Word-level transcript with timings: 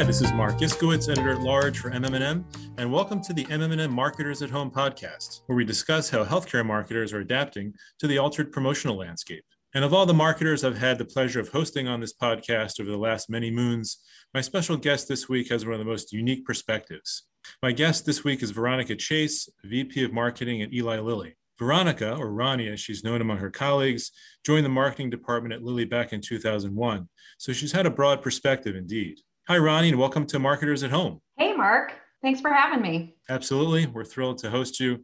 Hi, 0.00 0.04
this 0.04 0.22
is 0.22 0.32
Marc 0.32 0.56
Iskowitz, 0.60 1.10
editor 1.10 1.32
at 1.32 1.42
large 1.42 1.78
for 1.78 1.90
MMM, 1.90 2.42
and 2.78 2.90
welcome 2.90 3.20
to 3.20 3.34
the 3.34 3.44
MMM 3.44 3.90
Marketers 3.90 4.40
at 4.40 4.48
Home 4.48 4.70
podcast, 4.70 5.42
where 5.44 5.56
we 5.56 5.62
discuss 5.62 6.08
how 6.08 6.24
healthcare 6.24 6.64
marketers 6.64 7.12
are 7.12 7.20
adapting 7.20 7.74
to 7.98 8.06
the 8.06 8.16
altered 8.16 8.50
promotional 8.50 8.96
landscape. 8.96 9.44
And 9.74 9.84
of 9.84 9.92
all 9.92 10.06
the 10.06 10.14
marketers 10.14 10.64
I've 10.64 10.78
had 10.78 10.96
the 10.96 11.04
pleasure 11.04 11.38
of 11.38 11.50
hosting 11.50 11.86
on 11.86 12.00
this 12.00 12.14
podcast 12.14 12.80
over 12.80 12.90
the 12.90 12.96
last 12.96 13.28
many 13.28 13.50
moons, 13.50 13.98
my 14.32 14.40
special 14.40 14.78
guest 14.78 15.06
this 15.06 15.28
week 15.28 15.50
has 15.50 15.66
one 15.66 15.74
of 15.74 15.78
the 15.78 15.84
most 15.84 16.14
unique 16.14 16.46
perspectives. 16.46 17.24
My 17.62 17.72
guest 17.72 18.06
this 18.06 18.24
week 18.24 18.42
is 18.42 18.52
Veronica 18.52 18.96
Chase, 18.96 19.50
VP 19.64 20.02
of 20.02 20.14
Marketing 20.14 20.62
at 20.62 20.72
Eli 20.72 20.98
Lilly. 21.00 21.36
Veronica, 21.58 22.16
or 22.16 22.30
Roni 22.30 22.72
as 22.72 22.80
she's 22.80 23.04
known 23.04 23.20
among 23.20 23.36
her 23.36 23.50
colleagues, 23.50 24.12
joined 24.46 24.64
the 24.64 24.70
marketing 24.70 25.10
department 25.10 25.52
at 25.52 25.62
Lilly 25.62 25.84
back 25.84 26.14
in 26.14 26.22
2001, 26.22 27.06
so 27.36 27.52
she's 27.52 27.72
had 27.72 27.84
a 27.84 27.90
broad 27.90 28.22
perspective 28.22 28.74
indeed. 28.74 29.18
Hi, 29.50 29.58
Roni, 29.58 29.88
and 29.88 29.98
welcome 29.98 30.26
to 30.26 30.38
Marketers 30.38 30.84
at 30.84 30.92
Home. 30.92 31.20
Hey, 31.36 31.52
Marc. 31.54 31.92
Thanks 32.22 32.40
for 32.40 32.52
having 32.52 32.80
me. 32.80 33.16
Absolutely. 33.28 33.84
We're 33.84 34.04
thrilled 34.04 34.38
to 34.38 34.50
host 34.50 34.78
you. 34.78 35.02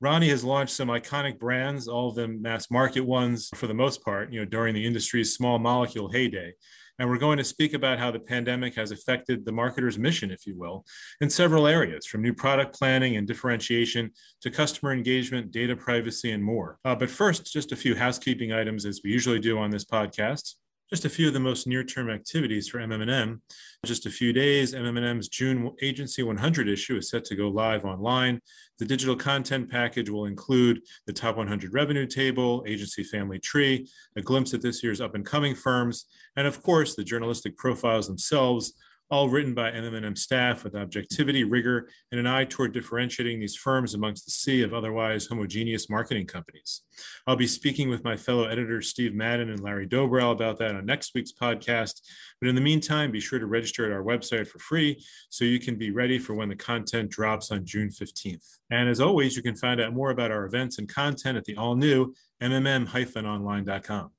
Roni 0.00 0.28
has 0.28 0.44
launched 0.44 0.72
some 0.72 0.86
iconic 0.86 1.40
brands, 1.40 1.88
all 1.88 2.10
of 2.10 2.14
them 2.14 2.40
mass 2.40 2.70
market 2.70 3.00
ones 3.00 3.50
for 3.56 3.66
the 3.66 3.74
most 3.74 4.04
part, 4.04 4.32
you 4.32 4.38
know, 4.38 4.44
during 4.44 4.76
the 4.76 4.86
industry's 4.86 5.34
small 5.34 5.58
molecule 5.58 6.12
heyday. 6.12 6.52
And 7.00 7.08
we're 7.08 7.18
going 7.18 7.38
to 7.38 7.44
speak 7.44 7.74
about 7.74 7.98
how 7.98 8.12
the 8.12 8.20
pandemic 8.20 8.76
has 8.76 8.92
affected 8.92 9.44
the 9.44 9.50
marketer's 9.50 9.98
mission, 9.98 10.30
if 10.30 10.46
you 10.46 10.56
will, 10.56 10.84
in 11.20 11.28
several 11.28 11.66
areas, 11.66 12.06
from 12.06 12.22
new 12.22 12.32
product 12.32 12.78
planning 12.78 13.16
and 13.16 13.26
differentiation 13.26 14.12
to 14.42 14.50
customer 14.52 14.92
engagement, 14.92 15.50
data 15.50 15.74
privacy, 15.74 16.30
and 16.30 16.44
more. 16.44 16.78
Uh, 16.84 16.94
but 16.94 17.10
first, 17.10 17.52
just 17.52 17.72
a 17.72 17.76
few 17.76 17.96
housekeeping 17.96 18.52
items, 18.52 18.86
as 18.86 19.00
we 19.02 19.10
usually 19.10 19.40
do 19.40 19.58
on 19.58 19.70
this 19.70 19.84
podcast. 19.84 20.54
Just 20.90 21.04
a 21.04 21.10
few 21.10 21.28
of 21.28 21.34
the 21.34 21.40
most 21.40 21.66
near-term 21.66 22.08
activities 22.08 22.66
for 22.66 22.78
MMM. 22.78 23.40
Just 23.84 24.06
a 24.06 24.10
few 24.10 24.32
days, 24.32 24.72
MMM's 24.72 25.28
June 25.28 25.70
Agency 25.82 26.22
100 26.22 26.66
issue 26.66 26.96
is 26.96 27.10
set 27.10 27.26
to 27.26 27.36
go 27.36 27.48
live 27.48 27.84
online. 27.84 28.40
The 28.78 28.86
digital 28.86 29.14
content 29.14 29.70
package 29.70 30.08
will 30.08 30.24
include 30.24 30.80
the 31.06 31.12
top 31.12 31.36
100 31.36 31.74
revenue 31.74 32.06
table, 32.06 32.64
agency 32.66 33.04
family 33.04 33.38
tree, 33.38 33.86
a 34.16 34.22
glimpse 34.22 34.54
at 34.54 34.62
this 34.62 34.82
year's 34.82 35.02
up-and-coming 35.02 35.56
firms, 35.56 36.06
and 36.36 36.46
of 36.46 36.62
course, 36.62 36.94
the 36.94 37.04
journalistic 37.04 37.58
profiles 37.58 38.06
themselves, 38.06 38.72
all 39.10 39.28
written 39.28 39.54
by 39.54 39.70
MMM 39.70 40.16
staff 40.16 40.64
with 40.64 40.74
objectivity, 40.74 41.44
rigor, 41.44 41.88
and 42.12 42.20
an 42.20 42.26
eye 42.26 42.44
toward 42.44 42.72
differentiating 42.72 43.40
these 43.40 43.56
firms 43.56 43.94
amongst 43.94 44.24
the 44.24 44.30
sea 44.30 44.62
of 44.62 44.74
otherwise 44.74 45.26
homogeneous 45.26 45.88
marketing 45.88 46.26
companies. 46.26 46.82
I'll 47.26 47.36
be 47.36 47.46
speaking 47.46 47.88
with 47.88 48.04
my 48.04 48.16
fellow 48.16 48.44
editors, 48.44 48.88
Steve 48.88 49.14
Madden 49.14 49.50
and 49.50 49.60
Larry 49.60 49.86
Dobrow, 49.86 50.32
about 50.32 50.58
that 50.58 50.74
on 50.74 50.84
next 50.84 51.14
week's 51.14 51.32
podcast. 51.32 52.00
But 52.40 52.48
in 52.48 52.54
the 52.54 52.60
meantime, 52.60 53.10
be 53.10 53.20
sure 53.20 53.38
to 53.38 53.46
register 53.46 53.86
at 53.86 53.92
our 53.92 54.02
website 54.02 54.46
for 54.46 54.58
free 54.58 55.02
so 55.30 55.44
you 55.44 55.58
can 55.58 55.76
be 55.76 55.90
ready 55.90 56.18
for 56.18 56.34
when 56.34 56.48
the 56.48 56.56
content 56.56 57.10
drops 57.10 57.50
on 57.50 57.64
June 57.64 57.88
15th. 57.88 58.58
And 58.70 58.88
as 58.88 59.00
always, 59.00 59.36
you 59.36 59.42
can 59.42 59.56
find 59.56 59.80
out 59.80 59.94
more 59.94 60.10
about 60.10 60.30
our 60.30 60.44
events 60.44 60.78
and 60.78 60.88
content 60.88 61.38
at 61.38 61.44
the 61.44 61.56
all 61.56 61.76
new 61.76 62.14
mmm-online.com. 62.42 64.10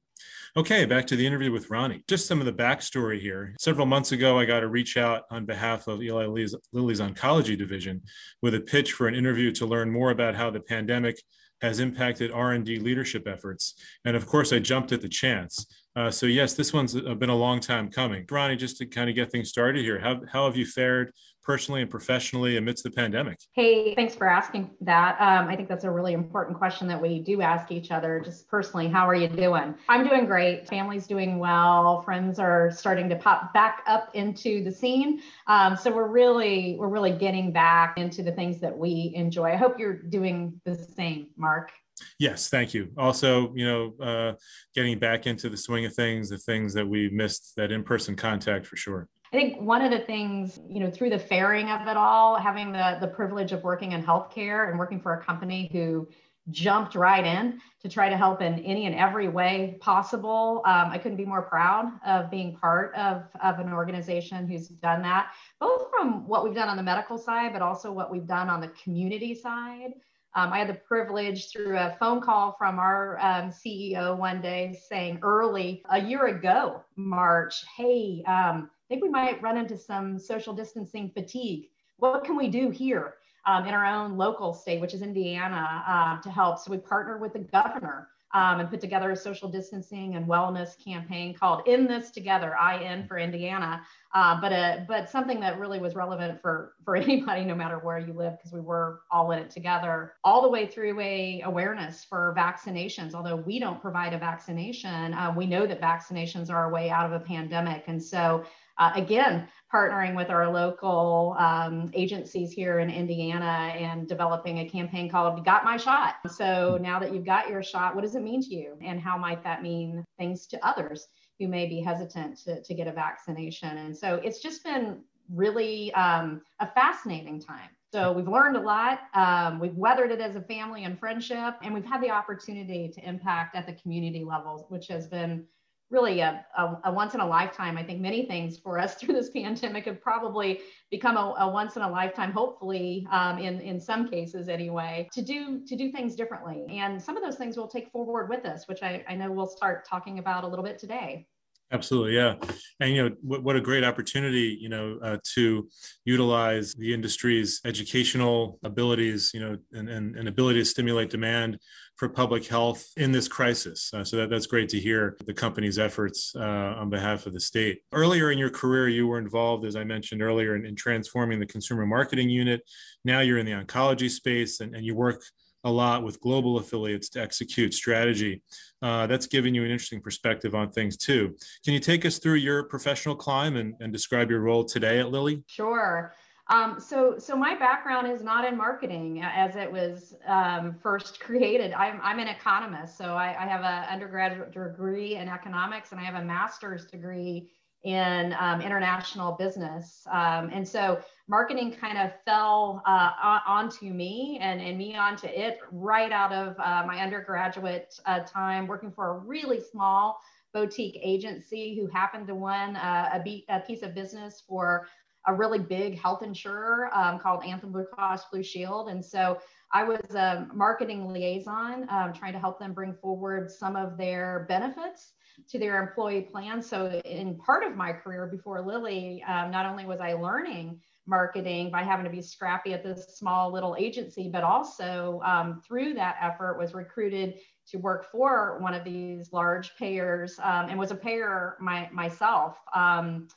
Okay, 0.58 0.86
back 0.86 1.06
to 1.08 1.16
the 1.16 1.28
interview 1.28 1.52
with 1.52 1.70
Roni. 1.70 2.02
Just 2.08 2.26
some 2.26 2.40
of 2.40 2.46
the 2.48 2.54
backstory 2.54 3.22
here. 3.22 3.56
Several 3.60 3.86
months 3.86 4.12
ago, 4.12 4.40
I 4.40 4.46
got 4.46 4.64
a 4.64 4.68
reach 4.68 4.98
out 4.98 5.24
on 5.30 5.46
behalf 5.46 5.88
of 5.88 6.02
Eli 6.02 6.26
Lilly's, 6.26 6.56
Lilly's 6.74 7.00
oncology 7.00 7.56
division 7.56 8.02
with 8.42 8.56
a 8.56 8.60
pitch 8.60 8.94
for 8.94 9.08
an 9.08 9.14
interview 9.14 9.52
to 9.52 9.68
learn 9.68 9.92
more 9.92 10.10
about 10.10 10.36
how 10.36 10.50
the 10.50 10.60
pandemic 10.60 11.22
has 11.62 11.80
impacted 11.80 12.32
R&D 12.32 12.80
leadership 12.80 13.28
efforts. 13.28 13.76
And 14.04 14.16
of 14.16 14.26
course, 14.26 14.52
I 14.52 14.58
jumped 14.58 14.92
at 14.92 15.02
the 15.02 15.10
chance. 15.10 15.68
Uh, 16.00 16.10
so 16.10 16.26
yes, 16.26 16.54
this 16.54 16.72
one's 16.72 16.94
been 16.94 17.30
a 17.30 17.36
long 17.36 17.60
time 17.60 17.92
coming. 17.92 18.26
Roni, 18.28 18.58
just 18.58 18.78
to 18.78 18.86
kind 18.86 19.10
of 19.10 19.18
get 19.18 19.30
things 19.30 19.50
started 19.50 19.84
here, 19.84 20.00
how, 20.00 20.22
how 20.32 20.46
have 20.46 20.56
you 20.56 20.66
fared 20.66 21.12
personally 21.44 21.82
and 21.82 21.92
professionally 21.92 22.56
amidst 22.56 22.86
the 22.86 22.92
pandemic? 22.92 23.38
Hey, 23.52 23.94
thanks 23.96 24.16
for 24.16 24.26
asking 24.26 24.72
that. 24.80 25.20
Um, 25.20 25.50
I 25.50 25.58
think 25.58 25.68
that's 25.68 25.84
a 25.84 25.92
really 25.92 26.14
important 26.14 26.58
question 26.58 26.88
that 26.88 27.02
we 27.02 27.20
do 27.20 27.42
ask 27.42 27.70
each 27.70 27.92
other. 27.92 28.22
Just 28.24 28.48
personally, 28.48 28.88
how 28.88 29.10
are 29.10 29.16
you 29.16 29.28
doing? 29.28 29.76
I'm 29.90 30.08
doing 30.08 30.26
great. 30.26 30.70
Family's 30.70 31.06
doing 31.06 31.38
well. 31.38 32.02
Friends 32.04 32.40
are 32.40 32.72
starting 32.72 33.10
to 33.10 33.18
pop 33.18 33.54
back 33.54 33.84
up 33.86 34.10
into 34.14 34.64
the 34.64 34.72
scene. 34.72 35.22
Um, 35.48 35.76
so 35.76 35.94
we're 35.94 36.08
really, 36.08 36.78
we're 36.80 36.88
really 36.88 37.12
getting 37.12 37.52
back 37.52 37.98
into 37.98 38.24
the 38.24 38.32
things 38.32 38.62
that 38.62 38.78
we 38.78 39.12
enjoy. 39.16 39.52
I 39.52 39.58
hope 39.58 39.78
you're 39.78 40.02
doing 40.02 40.62
the 40.64 40.76
same, 40.76 41.28
Marc. 41.36 41.74
Yes, 42.18 42.50
thank 42.50 42.74
you. 42.74 42.92
Also, 42.98 43.54
you 43.56 43.66
know, 43.66 43.94
uh, 44.04 44.34
getting 44.74 45.00
back 45.00 45.28
into 45.28 45.50
the 45.50 45.58
swing 45.58 45.86
of 45.86 45.94
things, 45.94 46.30
the 46.30 46.38
things 46.38 46.74
that 46.74 46.88
we 46.88 47.10
missed, 47.10 47.56
that 47.56 47.72
in-person 47.72 48.16
contact 48.16 48.66
for 48.66 48.76
sure. 48.76 49.08
I 49.32 49.38
think 49.38 49.62
one 49.62 49.84
of 49.84 49.92
the 49.92 50.00
things, 50.00 50.60
you 50.68 50.80
know, 50.80 50.90
through 50.90 51.12
the 51.12 51.20
fairing 51.20 51.70
of 51.70 51.88
it 51.88 51.98
all, 51.98 52.38
having 52.38 52.72
the, 52.72 52.98
the 53.00 53.08
privilege 53.08 53.52
of 53.52 53.64
working 53.64 53.92
in 53.92 54.04
healthcare 54.04 54.70
and 54.70 54.80
working 54.80 55.00
for 55.00 55.14
a 55.14 55.24
company 55.24 55.70
who 55.72 56.08
jumped 56.50 56.96
right 56.96 57.26
in 57.26 57.60
to 57.80 57.88
try 57.88 58.10
to 58.10 58.18
help 58.18 58.42
in 58.42 58.56
any 58.60 58.88
and 58.88 58.96
every 58.96 59.28
way 59.28 59.78
possible. 59.82 60.64
Um, 60.66 60.90
I 60.90 60.98
couldn't 60.98 61.18
be 61.18 61.26
more 61.26 61.44
proud 61.44 61.92
of 62.06 62.32
being 62.32 62.56
part 62.56 62.96
of, 62.96 63.24
of 63.44 63.60
an 63.60 63.72
organization 63.72 64.48
who's 64.48 64.68
done 64.68 65.04
that, 65.04 65.32
both 65.60 65.92
from 65.92 66.28
what 66.28 66.44
we've 66.44 66.56
done 66.56 66.68
on 66.68 66.76
the 66.76 66.82
medical 66.82 67.20
side, 67.20 67.54
but 67.54 67.62
also 67.62 67.92
what 67.92 68.12
we've 68.12 68.26
done 68.26 68.50
on 68.50 68.62
the 68.62 68.70
community 68.70 69.36
side. 69.36 69.92
Um, 70.36 70.54
I 70.54 70.60
had 70.60 70.70
the 70.70 70.76
privilege 70.76 71.52
through 71.52 71.78
a 71.78 71.96
phone 72.00 72.22
call 72.22 72.56
from 72.58 72.78
our 72.80 73.20
um, 73.20 73.50
CEO 73.50 74.16
one 74.16 74.42
day 74.42 74.80
saying 74.90 75.20
early 75.24 75.84
a 75.90 76.00
year 76.00 76.28
ago, 76.28 76.84
March, 76.96 77.66
hey, 77.76 78.24
um, 78.28 78.70
think 78.90 79.04
we 79.04 79.10
might 79.10 79.42
run 79.42 79.58
into 79.58 79.78
some 79.78 80.20
social 80.20 80.54
distancing 80.54 81.12
fatigue. 81.12 81.70
What 81.98 82.24
can 82.24 82.36
we 82.36 82.50
do 82.50 82.72
here 82.72 83.16
um, 83.46 83.66
in 83.66 83.74
our 83.74 83.86
own 83.86 84.18
local 84.18 84.54
state, 84.54 84.82
which 84.82 84.94
is 84.94 85.02
Indiana, 85.02 85.84
uh, 85.88 86.22
to 86.22 86.30
help? 86.30 86.60
So 86.60 86.72
we 86.72 86.78
partnered 86.78 87.22
with 87.22 87.34
the 87.34 87.40
governor 87.40 88.10
um, 88.34 88.60
and 88.60 88.70
put 88.70 88.80
together 88.80 89.12
a 89.12 89.16
social 89.16 89.50
distancing 89.50 90.16
and 90.16 90.26
wellness 90.28 90.82
campaign 90.84 91.34
called 91.34 91.68
"In 91.68 91.88
This 91.88 92.12
Together." 92.12 92.56
IN 92.82 93.08
for 93.08 93.18
Indiana, 93.18 93.82
uh, 94.14 94.40
but 94.40 94.52
a, 94.52 94.56
uh, 94.56 94.86
but 94.88 95.10
something 95.10 95.40
that 95.40 95.60
really 95.60 95.80
was 95.80 95.96
relevant 95.96 96.42
for 96.42 96.74
for 96.84 96.96
anybody, 96.98 97.46
no 97.46 97.56
matter 97.56 97.80
where 97.80 98.00
you 98.00 98.14
live, 98.14 98.38
because 98.38 98.52
we 98.52 98.62
were 98.62 99.02
all 99.12 99.32
in 99.32 99.40
it 99.40 99.50
together, 99.50 100.14
all 100.24 100.42
the 100.42 100.50
way 100.50 100.68
through 100.68 101.00
a 101.00 101.42
awareness 101.46 102.04
for 102.04 102.34
vaccinations. 102.38 103.14
Although 103.14 103.38
we 103.38 103.60
don't 103.60 103.82
provide 103.82 104.14
a 104.14 104.18
vaccination, 104.18 105.14
uh, 105.14 105.34
we 105.36 105.46
know 105.46 105.66
that 105.66 105.82
vaccinations 105.82 106.50
are 106.50 106.70
a 106.70 106.74
way 106.74 106.90
out 106.90 107.06
of 107.06 107.14
a 107.14 107.24
pandemic, 107.24 107.86
and 107.88 108.02
so 108.02 108.44
uh, 108.80 108.92
again, 108.96 109.48
partnering 109.74 110.16
with 110.16 110.30
our 110.30 110.52
local 110.52 111.36
um, 111.38 111.92
agencies 111.94 112.52
here 112.52 112.80
in 112.80 112.90
Indiana 112.90 113.74
and 113.76 114.08
developing 114.08 114.60
a 114.60 114.70
campaign 114.70 115.10
called 115.10 115.46
Got 115.46 115.64
My 115.64 115.78
Shot. 115.78 116.16
So 116.32 116.78
now 116.82 117.00
that 117.00 117.14
you've 117.14 117.26
got 117.26 117.50
your 117.50 117.62
shot, 117.62 117.94
what 117.96 118.02
does 118.02 118.16
it 118.16 118.24
mean 118.24 118.42
to 118.42 118.56
you? 118.56 118.78
And 118.82 119.00
how 119.00 119.18
might 119.18 119.44
that 119.44 119.62
mean 119.62 120.04
things 120.18 120.48
to 120.48 120.68
others 120.68 121.08
who 121.40 121.48
may 121.48 121.68
be 121.68 121.82
hesitant 121.82 122.38
to, 122.46 122.62
to 122.62 122.74
get 122.74 122.88
a 122.88 122.92
vaccination? 122.92 123.78
And 123.78 123.96
so 123.96 124.16
it's 124.24 124.40
just 124.40 124.64
been 124.64 125.02
really 125.34 125.94
um, 125.94 126.42
a 126.60 126.68
fascinating 126.72 127.40
time. 127.40 127.70
So 127.92 128.12
we've 128.12 128.28
learned 128.28 128.56
a 128.56 128.62
lot. 128.62 129.02
Um, 129.16 129.60
we've 129.60 129.76
weathered 129.76 130.12
it 130.12 130.20
as 130.20 130.36
a 130.36 130.42
family 130.42 130.84
and 130.84 131.00
friendship, 131.00 131.56
and 131.64 131.74
we've 131.74 131.86
had 131.86 132.02
the 132.02 132.12
opportunity 132.12 132.88
to 132.90 133.08
impact 133.08 133.56
at 133.56 133.66
the 133.66 133.74
community 133.74 134.24
levels, 134.24 134.66
which 134.70 134.88
has 134.88 135.08
been 135.08 135.46
really 135.90 136.20
a, 136.20 136.46
a, 136.58 136.78
a, 136.86 136.94
once 136.94 137.14
in 137.14 137.20
a 137.20 137.28
lifetime. 137.28 137.78
I 137.78 137.84
think 137.84 138.00
many 138.00 138.26
things 138.26 138.58
for 138.58 138.78
us 138.80 138.96
through 139.00 139.14
this 139.14 139.30
pandemic 139.30 139.86
have 139.86 140.02
probably 140.02 140.60
become 140.92 141.18
a, 141.18 141.36
a 141.40 141.50
once 141.50 141.76
in 141.76 141.82
a 141.82 141.90
lifetime, 141.90 142.32
hopefully, 142.32 143.08
um, 143.12 143.40
in 143.40 143.60
in 143.62 143.80
some 143.80 144.08
cases 144.08 144.50
anyway, 144.50 145.10
to 145.14 145.22
do 145.22 145.64
to 145.66 145.76
do 145.76 145.92
things 145.92 146.16
differently. 146.16 146.66
And 146.70 147.02
some 147.02 147.18
of 147.18 147.24
those 147.24 147.36
things 147.36 147.58
we'll 147.58 147.68
take 147.68 147.92
forward 147.92 148.30
with 148.30 148.46
us, 148.46 148.68
which 148.68 148.84
I, 148.84 149.04
I 149.08 149.16
know 149.16 149.32
we'll 149.32 149.48
start 149.48 149.88
talking 149.88 150.20
about 150.20 150.44
a 150.44 150.48
little 150.48 150.66
bit 150.66 150.78
today. 150.78 151.28
Absolutely, 151.72 152.16
yeah, 152.16 152.34
and 152.80 152.96
you 152.96 153.04
know 153.04 153.16
what, 153.22 153.44
what 153.44 153.56
a 153.56 153.62
great 153.62 153.84
opportunity, 153.84 154.58
you 154.60 154.70
know, 154.70 154.98
uh, 155.04 155.18
to 155.36 155.70
utilize 156.04 156.74
the 156.74 156.92
industry's 156.92 157.62
educational 157.64 158.58
abilities, 158.64 159.30
you 159.36 159.40
know, 159.40 159.56
and, 159.74 159.88
and, 159.88 160.16
and 160.16 160.28
ability 160.28 160.60
to 160.60 160.66
stimulate 160.66 161.12
demand 161.12 161.60
for 162.00 162.08
public 162.08 162.48
health 162.48 162.88
in 162.96 163.12
this 163.12 163.28
crisis. 163.28 163.92
Uh, 163.94 164.06
so 164.06 164.16
that, 164.16 164.30
that's 164.30 164.48
great 164.48 164.70
to 164.70 164.80
hear 164.80 165.18
the 165.26 165.34
company's 165.34 165.78
efforts 165.78 166.34
uh, 166.34 166.74
on 166.80 166.90
behalf 166.90 167.26
of 167.26 167.34
the 167.34 167.40
state. 167.42 167.82
Earlier 167.92 168.32
in 168.32 168.38
your 168.38 168.50
career, 168.50 168.88
you 168.88 169.06
were 169.06 169.20
involved, 169.20 169.66
as 169.66 169.76
I 169.76 169.84
mentioned 169.84 170.22
earlier, 170.22 170.56
in, 170.56 170.66
in 170.66 170.78
transforming 170.78 171.42
the 171.42 171.46
consumer 171.46 171.86
marketing 171.86 172.30
unit. 172.30 172.62
Now 173.04 173.20
you're 173.20 173.38
in 173.38 173.46
the 173.46 173.52
oncology 173.52 174.10
space, 174.10 174.62
and, 174.62 174.74
and 174.74 174.86
you 174.86 174.96
work 174.96 175.22
a 175.66 175.70
lot 175.70 176.04
with 176.06 176.22
global 176.22 176.58
affiliates 176.58 177.10
to 177.10 177.22
execute 177.22 177.74
strategy. 177.74 178.44
Uh, 178.82 179.06
that's 179.06 179.28
given 179.28 179.54
you 179.54 179.66
an 179.66 179.70
interesting 179.70 180.00
perspective 180.00 180.56
on 180.56 180.72
things 180.72 180.96
too. 180.96 181.36
Can 181.66 181.74
you 181.74 181.82
take 181.82 182.06
us 182.06 182.18
through 182.18 182.36
your 182.36 182.64
professional 182.64 183.14
climb 183.14 183.58
and, 183.58 183.74
and 183.82 183.92
describe 183.92 184.32
your 184.32 184.40
role 184.40 184.64
today 184.64 185.00
at 185.00 185.12
Lilly? 185.12 185.44
Sure. 185.48 186.14
Um, 186.50 186.80
so, 186.80 187.16
so 187.20 187.36
my 187.36 187.56
background 187.56 188.12
is 188.12 188.24
not 188.24 188.44
in 188.44 188.58
marketing 188.58 189.22
as 189.22 189.56
it 189.56 189.72
was 189.72 190.16
um, 190.26 190.76
first 190.82 191.20
created. 191.20 191.74
I'm, 191.74 192.00
I'm 192.02 192.18
an 192.18 192.28
economist, 192.28 192.98
so 192.98 193.14
I, 193.16 193.36
I 193.40 193.48
have 193.48 193.62
an 193.62 193.88
undergraduate 193.90 194.52
degree 194.52 195.16
in 195.16 195.30
economics 195.30 195.92
and 195.92 196.02
I 196.02 196.04
have 196.04 196.16
a 196.16 196.26
master's 196.26 196.86
degree 196.86 197.52
in 197.84 198.36
um, 198.40 198.62
international 198.62 199.34
business. 199.34 200.06
Um, 200.12 200.50
and 200.52 200.68
so 200.68 201.00
marketing 201.28 201.72
kind 201.72 201.98
of 201.98 202.12
fell 202.26 202.82
uh, 202.86 203.40
onto 203.48 203.86
me 203.86 204.40
and, 204.42 204.60
and 204.60 204.78
me 204.78 204.98
onto 204.98 205.28
it 205.28 205.60
right 205.72 206.12
out 206.12 206.34
of 206.34 206.60
uh, 206.60 206.84
my 206.86 207.00
undergraduate 207.00 207.94
uh, 208.06 208.20
time, 208.22 208.68
working 208.68 208.92
for 208.92 209.12
a 209.12 209.20
really 209.20 209.62
small 209.62 210.20
boutique 210.52 211.00
agency 211.02 211.80
who 211.80 211.88
happened 211.88 212.28
to 212.28 212.36
win 212.36 212.76
uh, 212.76 213.22
a, 213.24 213.46
a 213.50 213.60
piece 213.62 213.84
of 213.84 213.94
business 213.94 214.44
for 214.48 214.88
a 215.30 215.34
really 215.34 215.60
big 215.60 216.00
health 216.00 216.24
insurer 216.24 216.90
um, 216.94 217.20
called 217.20 217.44
Anthem 217.46 217.72
Blue 217.72 217.86
Cross 217.86 218.26
Blue 218.32 218.42
Shield. 218.42 218.90
And 218.90 219.04
so 219.06 219.40
I 219.72 219.84
was 219.84 220.16
a 220.16 220.48
marketing 220.54 221.08
liaison, 221.08 221.88
um, 221.90 222.14
trying 222.14 222.34
to 222.34 222.40
help 222.40 222.60
them 222.60 222.74
bring 222.74 222.96
forward 222.96 223.52
some 223.52 223.76
of 223.76 223.96
their 223.96 224.46
benefits 224.50 225.14
to 225.50 225.60
their 225.60 225.82
employee 225.82 226.22
plan. 226.22 226.62
So, 226.62 227.00
in 227.06 227.38
part 227.38 227.64
of 227.64 227.76
my 227.76 227.94
career 227.94 228.26
before 228.26 228.62
Lilly, 228.62 229.24
um, 229.28 229.52
not 229.52 229.68
only 229.68 229.86
was 229.86 230.00
I 230.02 230.14
learning 230.14 230.82
marketing 231.06 231.72
by 231.72 231.84
having 231.84 232.06
to 232.06 232.12
be 232.12 232.22
scrappy 232.22 232.74
at 232.74 232.84
this 232.84 233.18
small 233.18 233.52
little 233.52 233.76
agency, 233.80 234.30
but 234.32 234.44
also 234.44 235.22
um, 235.24 235.62
through 235.66 235.94
that 235.94 236.18
effort 236.22 236.58
was 236.58 236.74
recruited 236.74 237.36
to 237.68 237.78
work 237.78 238.12
for 238.12 238.58
one 238.62 238.74
of 238.74 238.84
these 238.84 239.32
large 239.32 239.76
payers 239.78 240.40
um, 240.42 240.70
and 240.70 240.80
was 240.80 240.92
a 240.92 240.96
payer 240.96 241.58
my, 241.60 241.88
myself. 241.92 242.58
Um, 242.76 243.28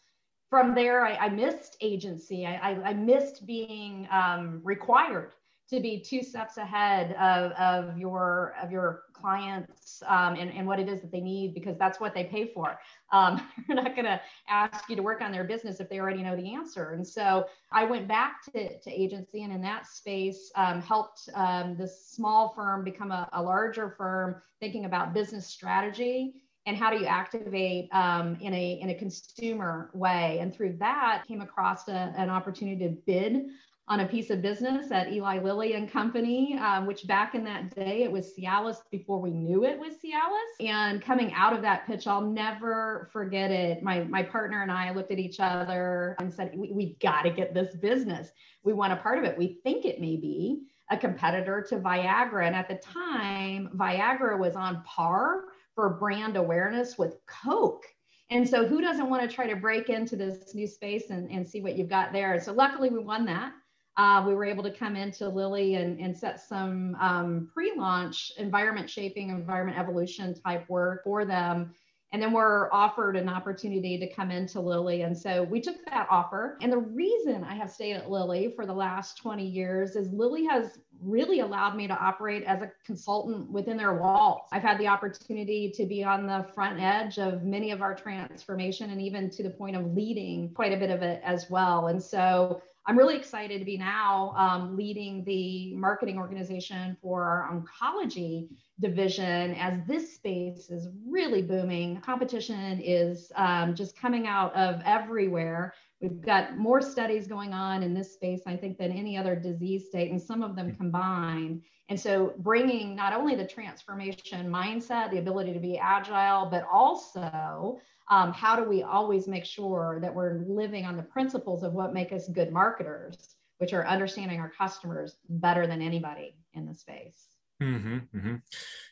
from 0.53 0.75
there, 0.75 1.03
I, 1.03 1.15
I, 1.15 1.29
missed 1.31 1.79
agency. 1.81 2.45
I, 2.45 2.57
I, 2.57 2.91
I 2.91 2.93
missed 2.93 3.47
being 3.47 4.07
um, 4.11 4.61
required 4.63 5.33
to 5.71 5.81
be 5.81 5.99
two 5.99 6.23
steps 6.23 6.59
ahead 6.59 7.13
of, 7.15 7.53
of 7.53 7.97
your 7.97 8.55
of 8.63 8.71
your 8.71 9.05
clients 9.15 10.03
um, 10.07 10.35
and, 10.35 10.53
and 10.53 10.67
what 10.67 10.79
it 10.79 10.91
is 10.91 11.01
that 11.01 11.11
they 11.11 11.23
need 11.23 11.55
because 11.55 11.79
that's 11.79 12.01
what 12.01 12.13
they 12.13 12.25
pay 12.25 12.53
for. 12.53 12.79
Um, 13.13 13.41
they're 13.67 13.77
not 13.77 13.97
going 13.97 14.05
to 14.05 14.21
ask 14.47 14.91
you 14.91 14.97
to 14.97 15.03
work 15.03 15.23
on 15.23 15.33
their 15.33 15.45
business 15.45 15.81
if 15.81 15.89
they 15.89 16.01
already 16.01 16.23
know 16.23 16.37
the 16.37 16.53
answer. 16.53 16.93
And 16.93 17.07
so 17.07 17.47
I 17.73 17.85
went 17.85 18.07
back 18.07 18.45
to, 18.53 18.79
to 18.79 18.91
agency 18.91 19.45
and 19.45 19.55
in 19.55 19.63
that 19.63 19.87
space 19.87 20.53
um, 20.57 20.83
helped 20.83 21.31
um, 21.33 21.79
this 21.79 22.11
small 22.11 22.53
firm 22.55 22.85
become 22.85 23.11
a, 23.11 23.27
a, 23.33 23.43
larger 23.43 23.95
firm 23.97 24.37
thinking 24.61 24.85
about 24.85 25.15
business 25.15 25.47
strategy 25.47 26.42
and 26.67 26.76
how 26.76 26.91
do 26.91 26.97
you 26.97 27.06
activate 27.06 27.88
um, 27.93 28.37
in 28.41 28.55
a 28.55 28.79
in 28.81 28.91
a 28.91 28.94
consumer 28.94 29.91
way 29.94 30.38
and 30.41 30.55
through 30.55 30.76
that 30.79 31.25
came 31.26 31.41
across 31.41 31.88
a, 31.88 32.14
an 32.17 32.31
opportunity 32.31 32.87
to 32.87 32.91
bid 33.06 33.47
on 33.88 34.00
a 34.00 34.06
piece 34.06 34.31
of 34.31 34.41
business 34.41 34.91
at 34.93 35.12
Eli 35.12 35.38
Lilly 35.41 35.75
and 35.75 35.91
Company, 35.91 36.56
um, 36.59 36.87
which 36.87 37.06
back 37.06 37.35
in 37.35 37.43
that 37.44 37.75
day, 37.75 38.05
it 38.05 38.12
was 38.12 38.32
Cialis 38.38 38.76
before 38.91 39.20
we 39.20 39.31
knew 39.31 39.64
it 39.64 39.79
was 39.79 39.94
Cialis. 39.94 40.67
And 40.67 41.03
coming 41.03 41.32
out 41.35 41.53
of 41.53 41.62
that 41.62 41.87
pitch, 41.87 42.06
I'll 42.06 42.23
never 42.23 43.11
forget 43.12 43.50
it. 43.50 43.82
My, 43.82 44.05
my 44.05 44.23
partner 44.23 44.62
and 44.62 44.70
I 44.70 44.94
looked 44.94 45.11
at 45.11 45.19
each 45.19 45.41
other 45.41 46.17
and 46.20 46.32
said, 46.32 46.53
we, 46.56 46.70
We've 46.73 46.99
got 47.00 47.23
to 47.23 47.31
get 47.31 47.55
this 47.55 47.75
business. 47.76 48.31
We 48.62 48.73
want 48.73 48.93
a 48.93 48.97
part 48.97 49.19
of 49.19 49.25
it. 49.25 49.37
We 49.37 49.58
think 49.65 49.85
it 49.85 50.00
may 50.00 50.17
be 50.17 50.62
a 50.91 50.97
competitor 50.97 51.65
to 51.69 51.79
Viagra. 51.79 52.47
And 52.47 52.55
at 52.55 52.69
the 52.69 52.76
time, 52.76 53.69
Viagra 53.75 54.38
was 54.38 54.55
on 54.55 54.82
par 54.85 55.44
for 55.75 55.91
brand 55.91 56.37
awareness 56.37 56.99
with 56.99 57.17
Coke. 57.27 57.85
And 58.31 58.49
so, 58.49 58.67
who 58.67 58.81
doesn't 58.81 59.11
want 59.11 59.29
to 59.29 59.35
try 59.35 59.47
to 59.47 59.57
break 59.57 59.91
into 59.91 60.17
this 60.17 60.55
new 60.55 60.67
space 60.67 61.11
and, 61.11 61.31
and 61.31 61.47
see 61.47 61.61
what 61.61 61.77
you've 61.77 61.89
got 61.89 62.13
there? 62.13 62.41
So, 62.41 62.53
luckily, 62.53 62.89
we 62.89 62.99
won 62.99 63.27
that 63.27 63.53
uh, 63.97 64.25
we 64.27 64.35
were 64.35 64.45
able 64.45 64.63
to 64.63 64.71
come 64.71 64.97
into 64.97 65.29
Lilly 65.29 65.75
and, 65.75 66.01
and 66.01 66.17
set 66.17 66.41
some 66.41 66.97
um, 67.01 67.51
pre-launch 67.53 68.33
environment 68.39 68.89
shaping, 68.89 69.29
environment 69.29 69.79
evolution 69.79 70.35
type 70.35 70.69
work 70.69 71.05
for 71.05 71.25
them. 71.25 71.75
And 72.12 72.20
then 72.20 72.32
we're 72.32 72.70
offered 72.73 73.17
an 73.17 73.29
opportunity 73.29 73.99
to 73.99 74.06
come 74.06 74.31
into 74.31 74.61
Lilly. 74.61 75.03
And 75.03 75.17
so 75.17 75.44
we 75.44 75.61
took 75.62 75.82
that 75.87 76.06
offer. 76.11 76.59
And 76.61 76.70
the 76.70 76.79
reason 76.79 77.43
I 77.43 77.55
have 77.55 77.70
stayed 77.70 77.94
at 77.94 78.11
Lilly 78.11 78.53
for 78.55 78.67
the 78.67 78.75
last 78.75 79.17
20 79.17 79.47
years 79.47 79.97
is 79.97 80.12
Lilly 80.12 80.44
has 80.44 80.79
really 81.00 81.41
allowed 81.41 81.75
me 81.75 81.88
to 81.88 81.94
operate 81.94 82.44
as 82.44 82.62
a 82.62 82.70
consultant 82.87 83.50
within 83.50 83.76
their 83.76 83.94
walls. 83.94 84.43
I've 84.53 84.62
had 84.62 84.79
the 84.79 84.88
opportunity 84.88 85.73
to 85.75 85.87
be 85.87 86.05
on 86.05 86.26
the 86.26 86.47
front 86.55 86.81
edge 86.81 87.19
of 87.19 87.43
many 87.44 87.70
of 87.70 87.82
our 87.82 87.94
transformation 87.94 88.91
and 88.91 89.00
even 89.00 89.31
to 89.31 89.43
the 89.43 89.50
point 89.50 89.75
of 89.75 89.94
leading 89.94 90.53
quite 90.55 90.73
a 90.73 90.76
bit 90.76 90.91
of 90.91 91.03
it 91.03 91.20
as 91.25 91.50
well. 91.50 91.88
And 91.88 92.00
so 92.00 92.62
I'm 92.87 92.99
really 92.99 93.17
excited 93.17 93.61
to 93.61 93.64
be 93.64 93.79
now 93.79 94.34
um, 94.37 94.76
leading 94.76 95.23
the 95.25 95.73
marketing 95.76 96.19
organization 96.19 96.96
for 97.00 97.23
our 97.23 97.49
oncology 97.52 98.49
division 98.81 99.55
as 99.55 99.79
this 99.87 100.14
space 100.14 100.69
is 100.69 100.88
really 101.06 101.43
booming. 101.43 102.00
Competition 102.00 102.81
is 102.82 103.31
um, 103.37 103.76
just 103.76 103.96
coming 103.96 104.26
out 104.26 104.52
of 104.56 104.81
everywhere. 104.84 105.75
We've 106.00 106.20
got 106.20 106.58
more 106.58 106.82
studies 106.82 107.29
going 107.29 107.52
on 107.52 107.84
in 107.84 107.94
this 107.94 108.14
space, 108.14 108.43
I 108.46 108.56
think, 108.56 108.79
than 108.79 108.90
any 108.90 109.17
other 109.17 109.37
disease 109.37 109.87
state, 109.87 110.11
and 110.11 110.20
some 110.20 110.43
of 110.43 110.56
them 110.56 110.75
combined. 110.75 111.62
And 111.93 112.00
so, 112.00 112.33
bringing 112.39 112.97
not 112.97 113.12
only 113.12 113.35
the 113.35 113.47
transformation 113.47 114.50
mindset, 114.50 115.11
the 115.11 115.19
ability 115.19 115.53
to 115.53 115.59
be 115.59 115.77
agile, 115.77 116.47
but 116.47 116.67
also 116.73 117.83
um, 118.09 118.33
how 118.33 118.56
do 118.56 118.65
we 118.65 118.83
always 118.83 119.29
make 119.29 119.44
sure 119.44 119.99
that 120.00 120.15
we're 120.15 120.39
living 120.47 120.87
on 120.87 120.97
the 120.97 121.03
principles 121.03 121.62
of 121.62 121.75
what 121.75 121.93
make 121.93 122.11
us 122.11 122.29
good 122.29 122.50
marketers, 122.50 123.35
which 123.59 123.75
are 123.75 123.87
understanding 123.87 124.41
our 124.41 124.49
customers 124.49 125.19
better 125.29 125.67
than 125.67 125.83
anybody 125.83 126.35
in 126.55 126.65
the 126.65 126.75
space. 126.75 127.27
Mm-hmm, 127.62 127.99
mm-hmm. 128.17 128.37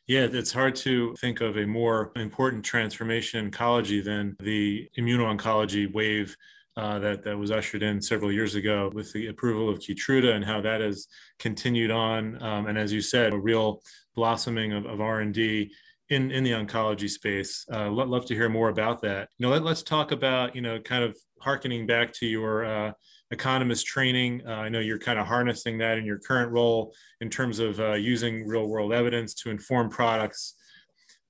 Yeah, 0.06 0.28
it's 0.30 0.52
hard 0.52 0.76
to 0.76 1.16
think 1.16 1.40
of 1.40 1.56
a 1.56 1.66
more 1.66 2.12
important 2.16 2.66
transformation 2.66 3.46
in 3.46 3.50
oncology 3.50 4.04
than 4.04 4.36
the 4.40 4.90
immuno-oncology 4.98 5.90
wave 5.90 6.36
uh, 6.76 6.98
that, 6.98 7.24
that 7.24 7.36
was 7.36 7.50
ushered 7.50 7.82
in 7.82 8.00
several 8.00 8.32
years 8.32 8.54
ago 8.54 8.90
with 8.94 9.12
the 9.12 9.26
approval 9.26 9.68
of 9.68 9.78
Keytruda 9.80 10.34
and 10.34 10.44
how 10.44 10.60
that 10.60 10.80
has 10.80 11.06
continued 11.38 11.90
on. 11.90 12.40
Um, 12.42 12.66
and 12.66 12.78
as 12.78 12.92
you 12.92 13.00
said, 13.00 13.32
a 13.32 13.38
real 13.38 13.82
blossoming 14.14 14.72
of, 14.72 14.86
of 14.86 15.00
R&D 15.00 15.70
in 16.10 16.30
in 16.32 16.42
the 16.44 16.50
oncology 16.50 17.08
space. 17.08 17.64
Uh, 17.72 17.88
lo- 17.88 18.04
love 18.04 18.26
to 18.26 18.34
hear 18.34 18.48
more 18.48 18.68
about 18.68 19.00
that. 19.02 19.28
You 19.38 19.46
know, 19.46 19.52
let, 19.52 19.64
us 19.64 19.82
talk 19.82 20.12
about 20.12 20.54
you 20.54 20.60
know 20.60 20.80
kind 20.80 21.04
of 21.04 21.16
harkening 21.40 21.86
back 21.86 22.12
to 22.14 22.26
your 22.26 22.64
uh, 22.64 22.92
economist 23.30 23.86
training. 23.86 24.42
Uh, 24.46 24.54
I 24.54 24.68
know 24.68 24.80
you're 24.80 24.98
kind 24.98 25.18
of 25.18 25.26
harnessing 25.26 25.78
that 25.78 25.98
in 25.98 26.04
your 26.04 26.18
current 26.18 26.50
role 26.50 26.92
in 27.20 27.30
terms 27.30 27.60
of 27.60 27.78
uh, 27.80 27.92
using 27.92 28.46
real 28.46 28.66
world 28.66 28.92
evidence 28.92 29.34
to 29.34 29.50
inform 29.50 29.88
products. 29.88 30.54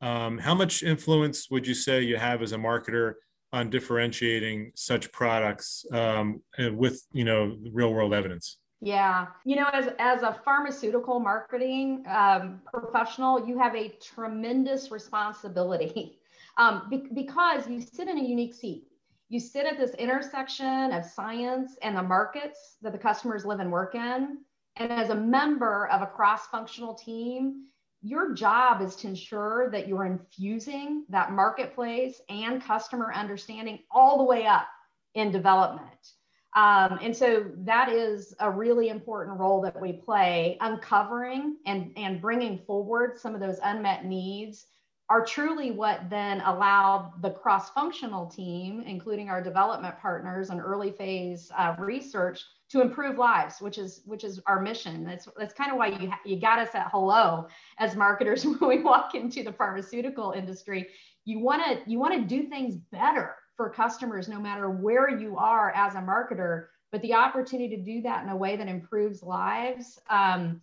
Um, 0.00 0.38
how 0.38 0.54
much 0.54 0.82
influence 0.82 1.50
would 1.50 1.66
you 1.66 1.74
say 1.74 2.00
you 2.00 2.16
have 2.16 2.40
as 2.40 2.52
a 2.52 2.56
marketer 2.56 3.14
on 3.52 3.70
differentiating 3.70 4.72
such 4.74 5.10
products 5.12 5.84
um, 5.92 6.40
with 6.58 7.06
you 7.12 7.24
know 7.24 7.56
real 7.72 7.92
world 7.92 8.14
evidence? 8.14 8.58
Yeah. 8.82 9.26
You 9.44 9.56
know, 9.56 9.66
as, 9.72 9.90
as 9.98 10.22
a 10.22 10.40
pharmaceutical 10.42 11.20
marketing 11.20 12.04
um, 12.08 12.62
professional, 12.72 13.46
you 13.46 13.58
have 13.58 13.74
a 13.74 13.90
tremendous 14.02 14.90
responsibility 14.90 16.18
um, 16.56 16.86
be- 16.88 17.08
because 17.14 17.68
you 17.68 17.80
sit 17.80 18.08
in 18.08 18.18
a 18.18 18.22
unique 18.22 18.54
seat. 18.54 18.84
You 19.28 19.38
sit 19.38 19.66
at 19.66 19.78
this 19.78 19.92
intersection 19.94 20.92
of 20.92 21.04
science 21.04 21.76
and 21.82 21.96
the 21.96 22.02
markets 22.02 22.76
that 22.82 22.92
the 22.92 22.98
customers 22.98 23.44
live 23.44 23.60
and 23.60 23.70
work 23.70 23.94
in. 23.94 24.38
And 24.76 24.90
as 24.90 25.10
a 25.10 25.14
member 25.14 25.86
of 25.88 26.00
a 26.02 26.06
cross 26.06 26.46
functional 26.46 26.94
team, 26.94 27.66
your 28.02 28.32
job 28.32 28.80
is 28.80 28.96
to 28.96 29.08
ensure 29.08 29.70
that 29.70 29.86
you're 29.86 30.06
infusing 30.06 31.04
that 31.08 31.32
marketplace 31.32 32.20
and 32.28 32.62
customer 32.62 33.12
understanding 33.12 33.80
all 33.90 34.18
the 34.18 34.24
way 34.24 34.46
up 34.46 34.66
in 35.14 35.30
development. 35.30 36.12
Um, 36.56 36.98
and 37.00 37.16
so 37.16 37.46
that 37.58 37.90
is 37.90 38.34
a 38.40 38.50
really 38.50 38.88
important 38.88 39.38
role 39.38 39.60
that 39.62 39.80
we 39.80 39.92
play, 39.92 40.56
uncovering 40.60 41.58
and, 41.66 41.92
and 41.96 42.20
bringing 42.20 42.58
forward 42.66 43.18
some 43.18 43.34
of 43.34 43.40
those 43.40 43.58
unmet 43.62 44.04
needs 44.04 44.66
are 45.10 45.24
truly 45.24 45.72
what 45.72 46.08
then 46.08 46.40
allow 46.42 47.12
the 47.20 47.30
cross-functional 47.30 48.26
team, 48.26 48.84
including 48.86 49.28
our 49.28 49.42
development 49.42 49.98
partners 50.00 50.50
and 50.50 50.60
early 50.60 50.92
phase 50.92 51.50
uh, 51.58 51.74
research, 51.78 52.44
to 52.70 52.80
improve 52.80 53.18
lives, 53.18 53.60
which 53.60 53.76
is 53.78 54.02
which 54.06 54.22
is 54.22 54.40
our 54.46 54.62
mission. 54.62 55.04
That's 55.04 55.26
that's 55.36 55.52
kind 55.52 55.72
of 55.72 55.76
why 55.76 55.88
you 55.88 56.12
you 56.24 56.40
got 56.40 56.60
us 56.60 56.74
at 56.74 56.88
hello 56.92 57.48
as 57.78 57.96
marketers 57.96 58.46
when 58.46 58.68
we 58.68 58.82
walk 58.82 59.16
into 59.16 59.42
the 59.42 59.52
pharmaceutical 59.52 60.30
industry. 60.30 60.86
You 61.24 61.40
want 61.40 61.62
to 61.64 61.90
you 61.90 61.98
want 61.98 62.14
to 62.14 62.20
do 62.22 62.48
things 62.48 62.76
better 62.92 63.34
for 63.56 63.68
customers 63.68 64.28
no 64.28 64.38
matter 64.38 64.70
where 64.70 65.10
you 65.10 65.36
are 65.36 65.70
as 65.72 65.94
a 65.94 65.98
marketer 65.98 66.68
but 66.92 67.02
the 67.02 67.12
opportunity 67.12 67.76
to 67.76 67.82
do 67.82 68.00
that 68.00 68.24
in 68.24 68.30
a 68.30 68.36
way 68.36 68.56
that 68.56 68.68
improves 68.68 69.22
lives 69.22 69.98
um, 70.08 70.62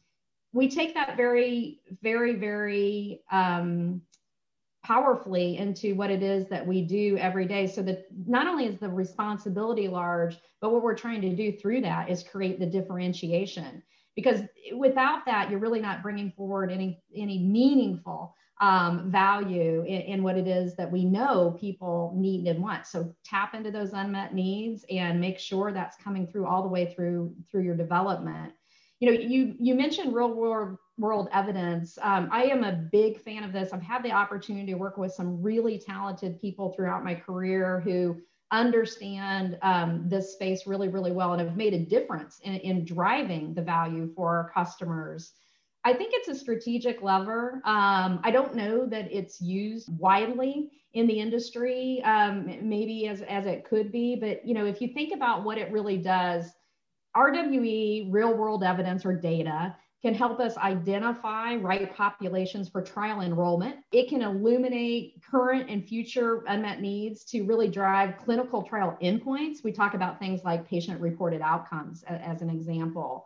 we 0.52 0.68
take 0.68 0.96
that 0.96 1.16
very 1.16 1.80
very 2.02 2.34
very 2.34 3.22
um, 3.32 4.02
powerfully 4.88 5.58
into 5.58 5.96
what 5.96 6.10
it 6.10 6.24
is 6.24 6.48
that 6.48 6.66
we 6.66 6.82
do 6.82 7.18
every 7.18 7.46
day 7.46 7.68
so 7.68 7.82
that 7.82 8.06
not 8.26 8.48
only 8.48 8.66
is 8.66 8.80
the 8.80 8.88
responsibility 8.88 9.90
large 9.90 10.38
but 10.62 10.72
what 10.72 10.82
we're 10.82 10.96
trying 10.96 11.20
to 11.20 11.36
do 11.36 11.52
through 11.52 11.82
that 11.82 12.10
is 12.10 12.24
create 12.24 12.58
the 12.58 12.66
differentiation 12.66 13.84
because 14.16 14.44
without 14.78 15.26
that 15.26 15.52
you're 15.52 15.60
really 15.60 15.82
not 15.82 16.02
bringing 16.02 16.32
forward 16.32 16.72
any 16.72 17.02
any 17.14 17.38
meaningful 17.38 18.34
um, 18.60 19.12
value 19.12 19.84
in, 19.84 20.02
in, 20.02 20.24
what 20.24 20.36
it 20.36 20.48
is 20.48 20.76
that 20.76 20.92
we 20.92 21.06
know 21.06 21.56
people 21.60 22.14
need 22.16 22.48
and 22.48 22.60
want. 22.60 22.88
So 22.88 23.14
tap 23.24 23.54
into 23.54 23.70
those 23.70 23.94
unmet 23.94 24.34
needs 24.34 24.84
and 24.90 25.22
make 25.22 25.38
sure 25.38 25.72
that's 25.72 25.96
coming 25.98 26.26
through 26.26 26.48
all 26.48 26.64
the 26.64 26.68
way 26.68 26.92
through 26.92 27.36
through 27.52 27.62
your 27.62 27.78
development. 27.78 28.54
You 29.00 29.12
know, 29.12 29.20
you 29.20 29.56
you 29.60 29.76
mentioned 29.76 30.16
real 30.16 30.34
world 30.34 30.78
world 30.98 31.30
evidence. 31.32 31.98
Um, 32.02 32.30
I 32.32 32.44
am 32.44 32.64
a 32.64 32.74
big 32.92 33.20
fan 33.20 33.44
of 33.44 33.54
this. 33.54 33.72
I've 33.72 33.82
had 33.82 34.04
the 34.04 34.12
opportunity 34.12 34.72
to 34.72 34.78
work 34.78 34.98
with 34.98 35.14
some 35.14 35.42
really 35.42 35.78
talented 35.78 36.42
people 36.42 36.74
throughout 36.74 37.04
my 37.04 37.14
career 37.14 37.80
who 37.82 38.18
understand 38.52 39.58
um, 39.62 40.04
this 40.08 40.34
space 40.34 40.66
really, 40.66 40.88
really 40.88 41.12
well 41.12 41.34
and 41.34 41.42
have 41.42 41.58
made 41.58 41.74
a 41.74 41.80
difference 41.80 42.40
in, 42.44 42.56
in 42.56 42.86
driving 42.86 43.54
the 43.54 43.62
value 43.62 44.12
for 44.16 44.36
our 44.36 44.50
customers. 44.50 45.34
I 45.84 45.94
think 45.94 46.12
it's 46.14 46.28
a 46.28 46.36
strategic 46.36 47.02
lever. 47.02 47.62
Um, 47.66 48.20
I 48.24 48.32
don't 48.32 48.56
know 48.56 48.86
that 48.88 49.12
it's 49.12 49.42
used 49.42 49.90
widely 50.00 50.72
in 50.94 51.08
the 51.08 51.20
industry, 51.20 52.02
um, 52.04 52.58
maybe 52.62 53.08
as, 53.08 53.22
as 53.22 53.46
it 53.46 53.66
could 53.66 53.92
be. 53.92 54.16
But 54.16 54.46
you 54.46 54.54
know, 54.54 54.66
if 54.66 54.82
you 54.82 54.90
think 54.90 55.14
about 55.14 55.44
what 55.44 55.58
it 55.58 55.72
really 55.72 55.98
does, 55.98 56.52
RWE, 57.18 58.08
real 58.12 58.36
world 58.36 58.64
evidence 58.64 59.06
or 59.06 59.14
data, 59.14 59.76
can 60.04 60.14
help 60.14 60.40
us 60.40 60.56
identify 60.58 61.56
right 61.56 61.94
populations 61.96 62.70
for 62.70 62.84
trial 62.84 63.22
enrollment. 63.22 63.78
It 63.92 64.10
can 64.10 64.22
illuminate 64.22 65.24
current 65.24 65.70
and 65.70 65.84
future 65.84 66.44
unmet 66.48 66.80
needs 66.80 67.26
to 67.26 67.42
really 67.44 67.68
drive 67.68 68.18
clinical 68.18 68.62
trial 68.62 68.96
endpoints. 69.02 69.64
We 69.64 69.72
talk 69.72 69.96
about 69.96 70.20
things 70.20 70.44
like 70.44 70.70
patient 70.70 71.02
reported 71.02 71.42
outcomes 71.42 72.04
as 72.04 72.44
an 72.44 72.52
example. 72.52 73.26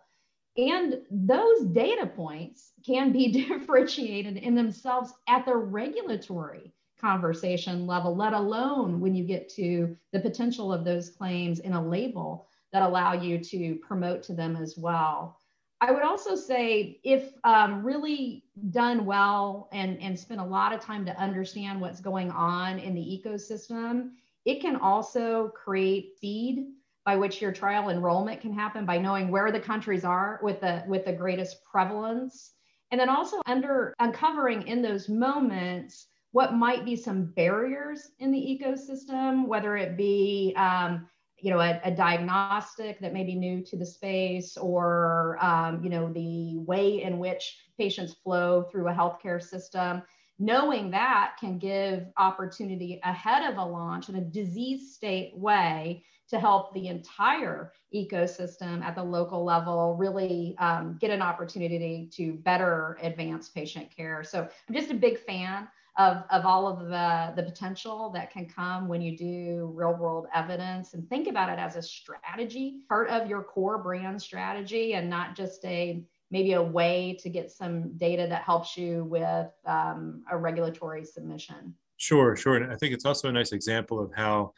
And 0.55 1.01
those 1.11 1.65
data 1.65 2.07
points 2.07 2.71
can 2.85 3.11
be 3.11 3.31
differentiated 3.49 4.37
in 4.37 4.55
themselves 4.55 5.13
at 5.27 5.45
the 5.45 5.55
regulatory 5.55 6.73
conversation 7.01 7.87
level, 7.87 8.15
let 8.15 8.33
alone 8.33 9.01
when 9.01 9.15
you 9.15 9.25
get 9.25 9.49
to 9.49 9.97
the 10.13 10.19
potential 10.19 10.71
of 10.71 10.85
those 10.85 11.09
claims 11.09 11.59
in 11.59 11.73
a 11.73 11.85
label 11.85 12.47
that 12.73 12.83
allow 12.83 13.13
you 13.13 13.37
to 13.39 13.75
promote 13.75 14.23
to 14.23 14.33
them 14.33 14.55
as 14.55 14.77
well. 14.77 15.37
I 15.81 15.91
would 15.91 16.03
also 16.03 16.35
say 16.35 16.99
if 17.03 17.33
um, 17.43 17.83
really 17.83 18.43
done 18.69 19.05
well 19.05 19.67
and, 19.71 19.99
and 19.99 20.17
spend 20.17 20.39
a 20.39 20.45
lot 20.45 20.73
of 20.73 20.79
time 20.79 21.05
to 21.05 21.19
understand 21.19 21.81
what's 21.81 21.99
going 21.99 22.29
on 22.29 22.77
in 22.77 22.93
the 22.93 23.01
ecosystem, 23.01 24.11
it 24.45 24.61
can 24.61 24.75
also 24.75 25.49
create 25.49 26.17
speed 26.17 26.67
by 27.05 27.15
which 27.15 27.41
your 27.41 27.51
trial 27.51 27.89
enrollment 27.89 28.41
can 28.41 28.53
happen 28.53 28.85
by 28.85 28.97
knowing 28.97 29.29
where 29.29 29.51
the 29.51 29.59
countries 29.59 30.05
are 30.05 30.39
with 30.43 30.61
the 30.61 30.83
with 30.87 31.05
the 31.05 31.13
greatest 31.13 31.63
prevalence 31.63 32.51
and 32.91 32.99
then 32.99 33.09
also 33.09 33.41
under 33.45 33.95
uncovering 33.99 34.67
in 34.67 34.81
those 34.81 35.09
moments 35.09 36.07
what 36.31 36.53
might 36.53 36.85
be 36.85 36.95
some 36.95 37.25
barriers 37.25 38.11
in 38.19 38.31
the 38.31 38.37
ecosystem 38.37 39.47
whether 39.47 39.77
it 39.77 39.97
be 39.97 40.53
um, 40.55 41.07
you 41.41 41.51
know 41.51 41.59
a, 41.59 41.79
a, 41.83 41.91
diagnostic 41.91 42.99
that 42.99 43.13
may 43.13 43.23
be 43.23 43.35
new 43.35 43.61
to 43.63 43.75
the 43.75 43.85
space 43.85 44.57
or 44.57 45.37
um, 45.41 45.83
you 45.83 45.89
know 45.89 46.11
the 46.13 46.57
way 46.57 47.01
in 47.01 47.19
which 47.19 47.57
patients 47.77 48.13
flow 48.23 48.63
through 48.63 48.87
a 48.87 48.93
healthcare 48.93 49.41
system 49.41 50.01
knowing 50.41 50.89
that 50.89 51.35
can 51.39 51.59
give 51.59 52.07
opportunity 52.17 52.99
ahead 53.03 53.51
of 53.51 53.57
a 53.59 53.63
launch 53.63 54.09
in 54.09 54.15
a 54.15 54.21
disease 54.21 54.95
state 54.95 55.37
way 55.37 56.03
to 56.27 56.39
help 56.39 56.73
the 56.73 56.87
entire 56.87 57.71
ecosystem 57.93 58.81
at 58.81 58.95
the 58.95 59.03
local 59.03 59.43
level 59.43 59.95
really 59.99 60.55
um, 60.57 60.97
get 60.99 61.11
an 61.11 61.21
opportunity 61.21 62.09
to 62.11 62.33
better 62.33 62.97
advance 63.03 63.49
patient 63.49 63.95
care. 63.95 64.23
So 64.23 64.47
i'm 64.67 64.75
just 64.75 64.89
a 64.89 64.95
big 64.95 65.19
fan 65.19 65.67
of, 65.97 66.23
of 66.31 66.45
all 66.45 66.67
of 66.67 66.87
the, 66.87 67.33
the 67.35 67.43
potential 67.43 68.09
that 68.11 68.31
can 68.31 68.47
come 68.47 68.87
when 68.87 69.01
you 69.01 69.17
do 69.17 69.71
real 69.75 69.93
world 69.93 70.27
evidence 70.33 70.93
and 70.93 71.07
think 71.09 71.27
about 71.27 71.49
it 71.49 71.59
as 71.59 71.75
a 71.75 71.81
strategy, 71.81 72.79
part 72.87 73.09
of 73.09 73.27
your 73.29 73.43
core 73.43 73.77
brand 73.77 74.21
strategy, 74.21 74.93
and 74.93 75.09
not 75.09 75.35
just 75.35 75.63
a 75.65 76.03
maybe 76.31 76.53
a 76.53 76.61
way 76.61 77.17
to 77.19 77.29
get 77.29 77.51
some 77.51 77.95
data 77.97 78.25
that 78.29 78.43
helps 78.43 78.77
you 78.77 79.03
with 79.03 79.51
um, 79.65 80.23
a 80.31 80.37
regulatory 80.37 81.03
submission. 81.03 81.75
Sure, 81.97 82.35
sure. 82.37 82.55
And 82.55 82.71
I 82.71 82.77
think 82.77 82.93
it's 82.93 83.05
also 83.05 83.27
a 83.27 83.31
nice 83.33 83.51
example 83.51 83.99
of 83.99 84.11
how 84.15 84.53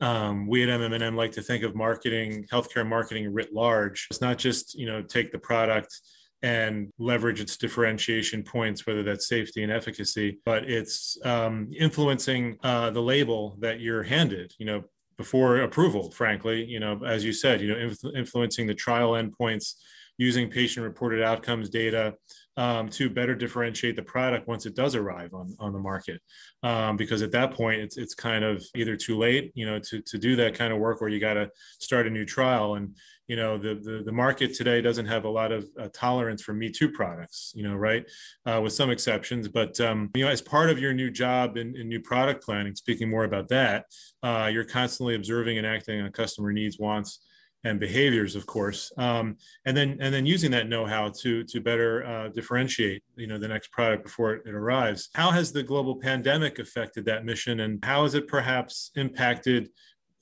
um, 0.00 0.46
we 0.46 0.62
at 0.62 0.68
MMM 0.68 1.16
like 1.16 1.32
to 1.32 1.42
think 1.42 1.64
of 1.64 1.74
marketing, 1.74 2.46
healthcare 2.50 2.86
marketing 2.88 3.32
writ 3.32 3.52
large. 3.52 4.06
It's 4.10 4.20
not 4.20 4.38
just 4.38 4.74
you 4.74 4.86
know 4.86 5.02
take 5.02 5.32
the 5.32 5.38
product 5.38 6.00
and 6.42 6.92
leverage 6.98 7.40
its 7.40 7.56
differentiation 7.56 8.42
points, 8.42 8.86
whether 8.86 9.02
that's 9.02 9.28
safety 9.28 9.62
and 9.62 9.72
efficacy, 9.72 10.38
but 10.44 10.64
it's 10.64 11.18
um, 11.24 11.68
influencing 11.76 12.58
uh, 12.62 12.90
the 12.90 13.02
label 13.02 13.56
that 13.58 13.80
you're 13.80 14.04
handed, 14.04 14.54
you 14.58 14.66
know, 14.66 14.84
before 15.16 15.58
approval, 15.58 16.10
frankly, 16.12 16.64
you 16.64 16.78
know, 16.78 17.00
as 17.04 17.24
you 17.24 17.32
said, 17.32 17.60
you 17.60 17.68
know, 17.68 17.78
inf- 17.78 18.14
influencing 18.14 18.68
the 18.68 18.74
trial 18.74 19.10
endpoints, 19.12 19.74
using 20.16 20.48
patient 20.48 20.84
reported 20.84 21.22
outcomes 21.22 21.68
data 21.68 22.14
um, 22.58 22.88
to 22.88 23.08
better 23.08 23.36
differentiate 23.36 23.94
the 23.94 24.02
product 24.02 24.48
once 24.48 24.66
it 24.66 24.74
does 24.74 24.96
arrive 24.96 25.32
on, 25.32 25.56
on 25.60 25.72
the 25.72 25.78
market. 25.78 26.20
Um, 26.64 26.96
because 26.96 27.22
at 27.22 27.30
that 27.30 27.52
point, 27.52 27.80
it's, 27.80 27.96
it's 27.96 28.16
kind 28.16 28.44
of 28.44 28.64
either 28.74 28.96
too 28.96 29.16
late, 29.16 29.52
you 29.54 29.64
know, 29.64 29.78
to, 29.78 30.02
to 30.02 30.18
do 30.18 30.34
that 30.36 30.54
kind 30.54 30.72
of 30.72 30.80
work 30.80 31.00
where 31.00 31.08
you 31.08 31.20
got 31.20 31.34
to 31.34 31.50
start 31.78 32.08
a 32.08 32.10
new 32.10 32.26
trial. 32.26 32.74
And, 32.74 32.96
you 33.28 33.36
know, 33.36 33.58
the, 33.58 33.76
the, 33.76 34.02
the 34.04 34.12
market 34.12 34.54
today 34.54 34.80
doesn't 34.80 35.06
have 35.06 35.24
a 35.24 35.28
lot 35.28 35.52
of 35.52 35.66
uh, 35.80 35.88
tolerance 35.92 36.42
for 36.42 36.52
Me 36.52 36.68
Too 36.68 36.90
products, 36.90 37.52
you 37.54 37.62
know, 37.62 37.76
right? 37.76 38.04
Uh, 38.44 38.60
with 38.60 38.72
some 38.72 38.90
exceptions. 38.90 39.46
But, 39.46 39.80
um, 39.80 40.10
you 40.16 40.24
know, 40.24 40.30
as 40.30 40.42
part 40.42 40.68
of 40.68 40.80
your 40.80 40.92
new 40.92 41.12
job 41.12 41.56
in, 41.56 41.76
in 41.76 41.88
new 41.88 42.00
product 42.00 42.44
planning, 42.44 42.74
speaking 42.74 43.08
more 43.08 43.22
about 43.22 43.48
that, 43.50 43.84
uh, 44.24 44.50
you're 44.52 44.64
constantly 44.64 45.14
observing 45.14 45.58
and 45.58 45.66
acting 45.66 46.00
on 46.00 46.10
customer 46.10 46.52
needs, 46.52 46.76
wants, 46.76 47.20
and 47.64 47.80
behaviors, 47.80 48.36
of 48.36 48.46
course, 48.46 48.92
um, 48.98 49.36
and 49.64 49.76
then 49.76 49.98
and 50.00 50.14
then 50.14 50.26
using 50.26 50.50
that 50.52 50.68
know-how 50.68 51.08
to 51.08 51.42
to 51.44 51.60
better 51.60 52.04
uh, 52.06 52.28
differentiate, 52.28 53.02
you 53.16 53.26
know, 53.26 53.38
the 53.38 53.48
next 53.48 53.72
product 53.72 54.04
before 54.04 54.34
it, 54.34 54.42
it, 54.46 54.54
arrives. 54.54 55.10
How 55.14 55.30
has 55.30 55.52
the 55.52 55.62
global 55.62 55.96
pandemic 55.96 56.58
affected 56.58 57.04
that 57.06 57.24
mission, 57.24 57.60
and 57.60 57.84
how 57.84 58.04
has 58.04 58.14
it 58.14 58.28
perhaps 58.28 58.90
impacted 58.94 59.70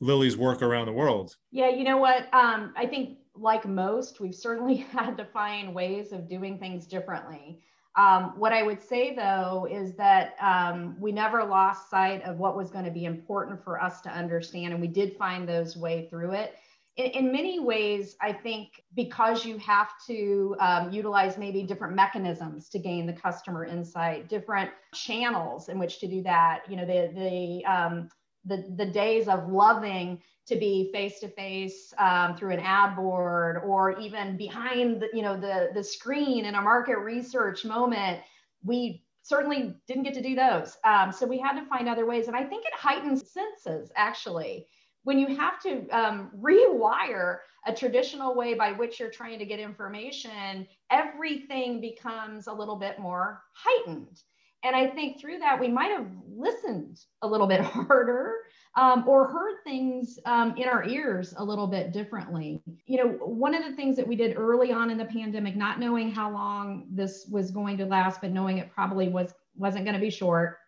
Lilly's 0.00 0.36
work 0.36 0.62
around 0.62 0.86
the 0.86 0.92
world? 0.92 1.36
Yeah, 1.50 1.68
you 1.68 1.84
know 1.84 1.98
what? 1.98 2.32
Um, 2.32 2.72
I 2.76 2.86
think 2.86 3.18
like 3.34 3.66
most, 3.66 4.20
we've 4.20 4.34
certainly 4.34 4.76
had 4.92 5.16
to 5.18 5.24
find 5.26 5.74
ways 5.74 6.12
of 6.12 6.28
doing 6.28 6.58
things 6.58 6.86
differently. 6.86 7.60
Um, 7.96 8.34
what 8.36 8.52
I 8.52 8.62
would 8.62 8.82
say 8.82 9.14
though 9.14 9.66
is 9.70 9.94
that 9.96 10.34
um, 10.40 10.96
we 11.00 11.12
never 11.12 11.44
lost 11.44 11.88
sight 11.88 12.22
of 12.24 12.36
what 12.36 12.54
was 12.54 12.70
going 12.70 12.84
to 12.84 12.90
be 12.90 13.06
important 13.06 13.62
for 13.64 13.82
us 13.82 14.00
to 14.02 14.10
understand, 14.10 14.72
and 14.72 14.80
we 14.80 14.88
did 14.88 15.16
find 15.16 15.46
those 15.46 15.76
way 15.76 16.06
through 16.08 16.32
it 16.32 16.56
in, 16.96 17.06
in 17.06 17.32
many 17.32 17.60
ways, 17.60 18.16
I 18.20 18.32
think 18.32 18.82
because 18.94 19.44
you 19.44 19.58
have 19.58 19.90
to 20.06 20.56
um, 20.60 20.92
utilize 20.92 21.38
maybe 21.38 21.62
different 21.62 21.94
mechanisms 21.94 22.68
to 22.70 22.78
gain 22.78 23.06
the 23.06 23.12
customer 23.12 23.64
insight, 23.64 24.28
different 24.28 24.70
channels 24.94 25.68
in 25.68 25.78
which 25.78 26.00
to 26.00 26.06
do 26.06 26.22
that. 26.22 26.62
You 26.68 26.76
know, 26.76 26.86
the 26.86 27.12
the 27.14 27.64
um, 27.64 28.08
the, 28.46 28.64
the 28.76 28.86
days 28.86 29.28
of 29.28 29.48
loving 29.48 30.22
to 30.46 30.56
be 30.56 30.90
face 30.92 31.18
to 31.20 31.28
face 31.28 31.92
through 32.38 32.52
an 32.52 32.60
ad 32.60 32.96
board 32.96 33.60
or 33.64 33.98
even 33.98 34.36
behind 34.36 35.00
the, 35.00 35.08
you 35.12 35.22
know 35.22 35.38
the 35.38 35.70
the 35.74 35.82
screen 35.82 36.44
in 36.44 36.54
a 36.54 36.62
market 36.62 36.98
research 36.98 37.64
moment 37.64 38.20
we 38.64 39.02
certainly 39.22 39.74
didn't 39.88 40.04
get 40.04 40.14
to 40.14 40.22
do 40.22 40.34
those 40.34 40.76
um, 40.84 41.10
so 41.12 41.26
we 41.26 41.38
had 41.38 41.58
to 41.58 41.66
find 41.66 41.88
other 41.88 42.06
ways 42.06 42.28
and 42.28 42.36
i 42.36 42.44
think 42.44 42.64
it 42.64 42.72
heightens 42.74 43.30
senses 43.30 43.90
actually 43.96 44.66
when 45.06 45.20
you 45.20 45.36
have 45.36 45.60
to 45.60 45.88
um, 45.90 46.32
rewire 46.36 47.38
a 47.64 47.72
traditional 47.72 48.34
way 48.34 48.54
by 48.54 48.72
which 48.72 48.98
you're 48.98 49.08
trying 49.08 49.38
to 49.38 49.44
get 49.44 49.60
information, 49.60 50.66
everything 50.90 51.80
becomes 51.80 52.48
a 52.48 52.52
little 52.52 52.74
bit 52.74 52.98
more 52.98 53.40
heightened. 53.54 54.20
And 54.64 54.74
I 54.74 54.88
think 54.88 55.20
through 55.20 55.38
that, 55.38 55.60
we 55.60 55.68
might 55.68 55.92
have 55.92 56.08
listened 56.28 56.98
a 57.22 57.28
little 57.28 57.46
bit 57.46 57.60
harder 57.64 58.32
um, 58.76 59.06
or 59.06 59.28
heard 59.28 59.58
things 59.62 60.18
um, 60.26 60.56
in 60.56 60.68
our 60.68 60.84
ears 60.88 61.34
a 61.36 61.44
little 61.44 61.68
bit 61.68 61.92
differently. 61.92 62.60
You 62.86 62.96
know, 62.96 63.10
one 63.10 63.54
of 63.54 63.64
the 63.64 63.76
things 63.76 63.94
that 63.98 64.08
we 64.08 64.16
did 64.16 64.36
early 64.36 64.72
on 64.72 64.90
in 64.90 64.98
the 64.98 65.04
pandemic, 65.04 65.54
not 65.54 65.78
knowing 65.78 66.10
how 66.10 66.32
long 66.32 66.88
this 66.90 67.28
was 67.30 67.52
going 67.52 67.78
to 67.78 67.86
last, 67.86 68.20
but 68.20 68.32
knowing 68.32 68.58
it 68.58 68.72
probably 68.74 69.06
was 69.08 69.32
wasn't 69.54 69.84
going 69.84 69.94
to 69.94 70.00
be 70.00 70.10
short, 70.10 70.58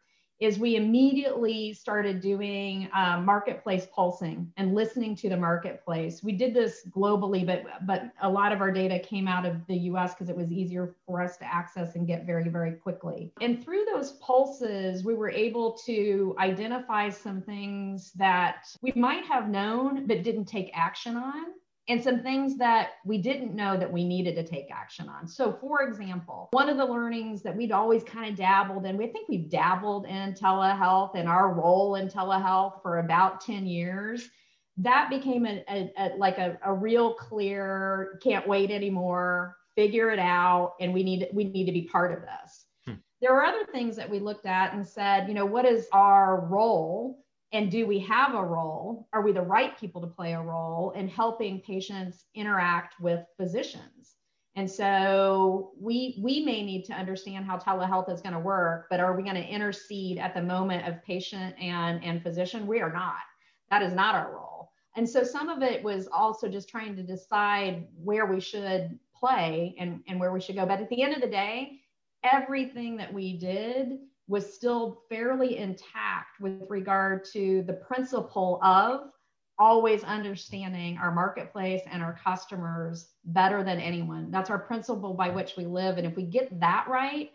is 0.40 0.58
we 0.58 0.76
immediately 0.76 1.72
started 1.72 2.20
doing 2.20 2.88
um, 2.94 3.24
marketplace 3.24 3.86
pulsing 3.92 4.50
and 4.56 4.74
listening 4.74 5.16
to 5.16 5.28
the 5.28 5.36
marketplace. 5.36 6.22
We 6.22 6.32
did 6.32 6.54
this 6.54 6.86
globally, 6.90 7.44
but 7.44 7.64
but 7.86 8.10
a 8.22 8.28
lot 8.28 8.52
of 8.52 8.60
our 8.60 8.70
data 8.70 8.98
came 8.98 9.26
out 9.26 9.44
of 9.44 9.66
the 9.66 9.76
U.S. 9.76 10.14
because 10.14 10.28
it 10.28 10.36
was 10.36 10.52
easier 10.52 10.94
for 11.06 11.22
us 11.22 11.36
to 11.38 11.44
access 11.44 11.96
and 11.96 12.06
get 12.06 12.24
very 12.24 12.48
very 12.48 12.72
quickly. 12.72 13.32
And 13.40 13.62
through 13.62 13.84
those 13.92 14.12
pulses, 14.12 15.04
we 15.04 15.14
were 15.14 15.30
able 15.30 15.72
to 15.86 16.36
identify 16.38 17.08
some 17.08 17.42
things 17.42 18.12
that 18.12 18.66
we 18.80 18.92
might 18.94 19.24
have 19.24 19.48
known 19.48 20.06
but 20.06 20.22
didn't 20.22 20.46
take 20.46 20.70
action 20.74 21.16
on 21.16 21.46
and 21.88 22.02
some 22.02 22.22
things 22.22 22.56
that 22.58 22.90
we 23.04 23.16
didn't 23.18 23.54
know 23.54 23.76
that 23.76 23.90
we 23.90 24.04
needed 24.04 24.34
to 24.36 24.44
take 24.44 24.70
action 24.70 25.08
on. 25.08 25.26
So, 25.26 25.52
for 25.52 25.82
example, 25.82 26.48
one 26.52 26.68
of 26.68 26.76
the 26.76 26.84
learnings 26.84 27.42
that 27.42 27.56
we'd 27.56 27.72
always 27.72 28.04
kind 28.04 28.30
of 28.30 28.36
dabbled 28.36 28.84
in, 28.84 28.98
we 28.98 29.06
think 29.06 29.28
we've 29.28 29.48
dabbled 29.48 30.04
in 30.06 30.34
telehealth 30.34 31.12
and 31.14 31.26
our 31.26 31.52
role 31.54 31.94
in 31.94 32.08
telehealth 32.08 32.82
for 32.82 32.98
about 32.98 33.40
10 33.40 33.66
years. 33.66 34.28
That 34.76 35.08
became 35.08 35.46
a, 35.46 35.64
a, 35.68 35.92
a 35.98 36.16
like 36.18 36.38
a, 36.38 36.58
a 36.62 36.72
real 36.72 37.14
clear, 37.14 38.20
can't 38.22 38.46
wait 38.46 38.70
anymore, 38.70 39.56
figure 39.74 40.10
it 40.10 40.18
out, 40.18 40.74
and 40.80 40.92
we 40.92 41.02
need 41.02 41.26
we 41.32 41.44
need 41.44 41.64
to 41.64 41.72
be 41.72 41.82
part 41.82 42.12
of 42.12 42.20
this. 42.20 42.66
Hmm. 42.86 43.00
There 43.20 43.34
are 43.34 43.44
other 43.44 43.64
things 43.72 43.96
that 43.96 44.08
we 44.08 44.20
looked 44.20 44.46
at 44.46 44.74
and 44.74 44.86
said, 44.86 45.26
you 45.26 45.34
know, 45.34 45.46
what 45.46 45.64
is 45.64 45.88
our 45.92 46.46
role 46.46 47.24
and 47.52 47.70
do 47.70 47.86
we 47.86 47.98
have 48.00 48.34
a 48.34 48.44
role? 48.44 49.08
Are 49.12 49.22
we 49.22 49.32
the 49.32 49.40
right 49.40 49.78
people 49.78 50.00
to 50.02 50.06
play 50.06 50.34
a 50.34 50.40
role 50.40 50.90
in 50.90 51.08
helping 51.08 51.60
patients 51.60 52.24
interact 52.34 53.00
with 53.00 53.24
physicians? 53.38 54.16
And 54.54 54.70
so 54.70 55.70
we 55.80 56.18
we 56.20 56.44
may 56.44 56.62
need 56.62 56.84
to 56.86 56.92
understand 56.92 57.44
how 57.44 57.58
telehealth 57.58 58.12
is 58.12 58.20
going 58.20 58.32
to 58.32 58.40
work 58.40 58.86
but 58.90 58.98
are 59.00 59.16
we 59.16 59.22
going 59.22 59.36
to 59.36 59.46
intercede 59.46 60.18
at 60.18 60.34
the 60.34 60.42
moment 60.42 60.86
of 60.86 61.02
patient 61.04 61.54
and 61.60 62.02
and 62.04 62.22
physician? 62.22 62.66
We 62.66 62.80
are 62.80 62.92
not. 62.92 63.22
That 63.70 63.82
is 63.82 63.94
not 63.94 64.14
our 64.14 64.32
role. 64.34 64.72
And 64.96 65.08
so 65.08 65.22
some 65.22 65.48
of 65.48 65.62
it 65.62 65.82
was 65.84 66.08
also 66.12 66.48
just 66.48 66.68
trying 66.68 66.96
to 66.96 67.02
decide 67.02 67.86
where 68.02 68.26
we 68.26 68.40
should 68.40 68.98
play 69.14 69.76
and 69.78 70.02
and 70.08 70.18
where 70.18 70.32
we 70.32 70.40
should 70.40 70.56
go. 70.56 70.66
But 70.66 70.80
at 70.80 70.88
the 70.90 71.02
end 71.02 71.14
of 71.14 71.22
the 71.22 71.28
day 71.28 71.80
everything 72.24 72.96
that 72.96 73.14
we 73.14 73.38
did 73.38 74.00
was 74.28 74.54
still 74.54 75.02
fairly 75.08 75.56
intact 75.56 76.38
with 76.38 76.62
regard 76.68 77.24
to 77.32 77.62
the 77.62 77.72
principle 77.72 78.60
of 78.62 79.10
always 79.58 80.04
understanding 80.04 80.98
our 80.98 81.12
marketplace 81.12 81.82
and 81.90 82.02
our 82.02 82.18
customers 82.22 83.08
better 83.24 83.64
than 83.64 83.80
anyone. 83.80 84.30
That's 84.30 84.50
our 84.50 84.58
principle 84.58 85.14
by 85.14 85.30
which 85.30 85.56
we 85.56 85.64
live. 85.64 85.98
And 85.98 86.06
if 86.06 86.14
we 86.14 86.22
get 86.22 86.60
that 86.60 86.86
right, 86.88 87.30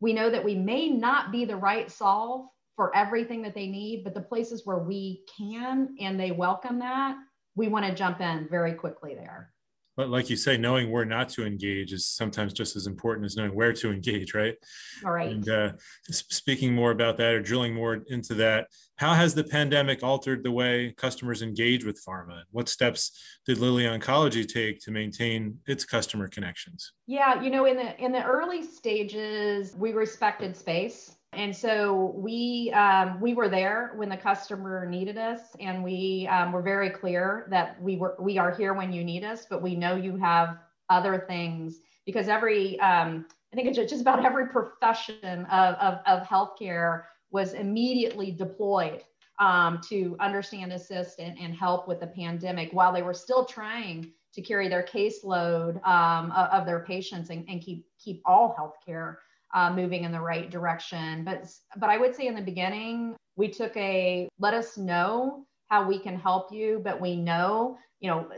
we 0.00 0.12
know 0.12 0.30
that 0.30 0.44
we 0.44 0.54
may 0.54 0.88
not 0.88 1.32
be 1.32 1.44
the 1.44 1.56
right 1.56 1.90
solve 1.90 2.46
for 2.76 2.94
everything 2.94 3.42
that 3.42 3.54
they 3.54 3.66
need, 3.66 4.04
but 4.04 4.14
the 4.14 4.20
places 4.20 4.62
where 4.64 4.78
we 4.78 5.24
can 5.36 5.96
and 5.98 6.20
they 6.20 6.30
welcome 6.30 6.78
that, 6.80 7.16
we 7.56 7.68
want 7.68 7.86
to 7.86 7.94
jump 7.94 8.20
in 8.20 8.46
very 8.48 8.74
quickly 8.74 9.14
there 9.14 9.53
but 9.96 10.08
like 10.08 10.28
you 10.30 10.36
say, 10.36 10.56
knowing 10.56 10.90
where 10.90 11.04
not 11.04 11.28
to 11.30 11.46
engage 11.46 11.92
is 11.92 12.06
sometimes 12.06 12.52
just 12.52 12.76
as 12.76 12.86
important 12.86 13.26
as 13.26 13.36
knowing 13.36 13.54
where 13.54 13.72
to 13.72 13.92
engage, 13.92 14.34
right? 14.34 14.56
All 15.04 15.12
right. 15.12 15.30
And 15.30 15.48
uh, 15.48 15.72
speaking 16.10 16.74
more 16.74 16.90
about 16.90 17.16
that 17.18 17.34
or 17.34 17.40
drilling 17.40 17.74
more 17.74 18.02
into 18.08 18.34
that, 18.34 18.68
how 18.96 19.14
has 19.14 19.34
the 19.34 19.44
pandemic 19.44 20.02
altered 20.02 20.44
the 20.44 20.52
way 20.52 20.94
customers 20.96 21.42
engage 21.42 21.84
with 21.84 22.00
pharma? 22.06 22.42
What 22.50 22.68
steps 22.68 23.20
did 23.46 23.58
Lilly 23.58 23.84
Oncology 23.84 24.46
take 24.46 24.80
to 24.80 24.90
maintain 24.90 25.58
its 25.66 25.84
customer 25.84 26.28
connections? 26.28 26.92
Yeah, 27.06 27.42
you 27.42 27.50
know, 27.50 27.64
in 27.64 27.76
the 27.76 28.00
in 28.02 28.12
the 28.12 28.24
early 28.24 28.62
stages, 28.62 29.74
we 29.76 29.92
respected 29.92 30.56
space 30.56 31.16
and 31.36 31.54
so 31.54 32.14
we 32.16 32.72
um, 32.72 33.20
we 33.20 33.34
were 33.34 33.48
there 33.48 33.92
when 33.96 34.08
the 34.08 34.16
customer 34.16 34.86
needed 34.86 35.18
us, 35.18 35.40
and 35.60 35.82
we 35.82 36.28
um, 36.30 36.52
were 36.52 36.62
very 36.62 36.90
clear 36.90 37.46
that 37.50 37.80
we 37.82 37.96
were 37.96 38.16
we 38.18 38.38
are 38.38 38.54
here 38.54 38.74
when 38.74 38.92
you 38.92 39.04
need 39.04 39.24
us, 39.24 39.46
but 39.48 39.62
we 39.62 39.74
know 39.74 39.96
you 39.96 40.16
have 40.16 40.58
other 40.90 41.24
things. 41.26 41.80
Because 42.06 42.28
every 42.28 42.78
um, 42.80 43.26
I 43.54 43.56
think 43.56 43.68
it's 43.68 43.78
just 43.90 44.02
about 44.02 44.24
every 44.24 44.48
profession 44.48 45.44
of, 45.44 45.76
of, 45.76 46.00
of 46.06 46.26
healthcare 46.26 47.04
was 47.30 47.52
immediately 47.52 48.32
deployed 48.32 49.04
um, 49.38 49.80
to 49.88 50.16
understand, 50.18 50.72
assist, 50.72 51.20
and, 51.20 51.38
and 51.38 51.54
help 51.54 51.86
with 51.86 52.00
the 52.00 52.06
pandemic 52.08 52.72
while 52.72 52.92
they 52.92 53.02
were 53.02 53.14
still 53.14 53.44
trying 53.44 54.10
to 54.32 54.42
carry 54.42 54.68
their 54.68 54.82
caseload 54.82 55.76
um, 55.86 56.32
of, 56.32 56.48
of, 56.50 56.66
their 56.66 56.80
patients 56.80 57.30
and, 57.30 57.44
and 57.48 57.60
keep 57.60 57.86
keep 57.98 58.20
all 58.24 58.56
healthcare 58.58 59.16
uh, 59.54 59.72
moving 59.72 60.04
in 60.04 60.12
the 60.12 60.20
right 60.20 60.50
direction. 60.50 61.24
But 61.24 61.50
but 61.76 61.88
I 61.88 61.96
would 61.96 62.14
say 62.14 62.26
in 62.26 62.34
the 62.34 62.42
beginning 62.42 63.16
we 63.36 63.48
took 63.48 63.76
a 63.76 64.28
let 64.38 64.54
us 64.54 64.76
know 64.76 65.46
how 65.68 65.86
we 65.88 65.98
can 65.98 66.18
help 66.18 66.52
you, 66.52 66.80
but 66.84 67.00
we 67.00 67.16
know 67.16 67.78
you 68.00 68.10
know 68.10 68.28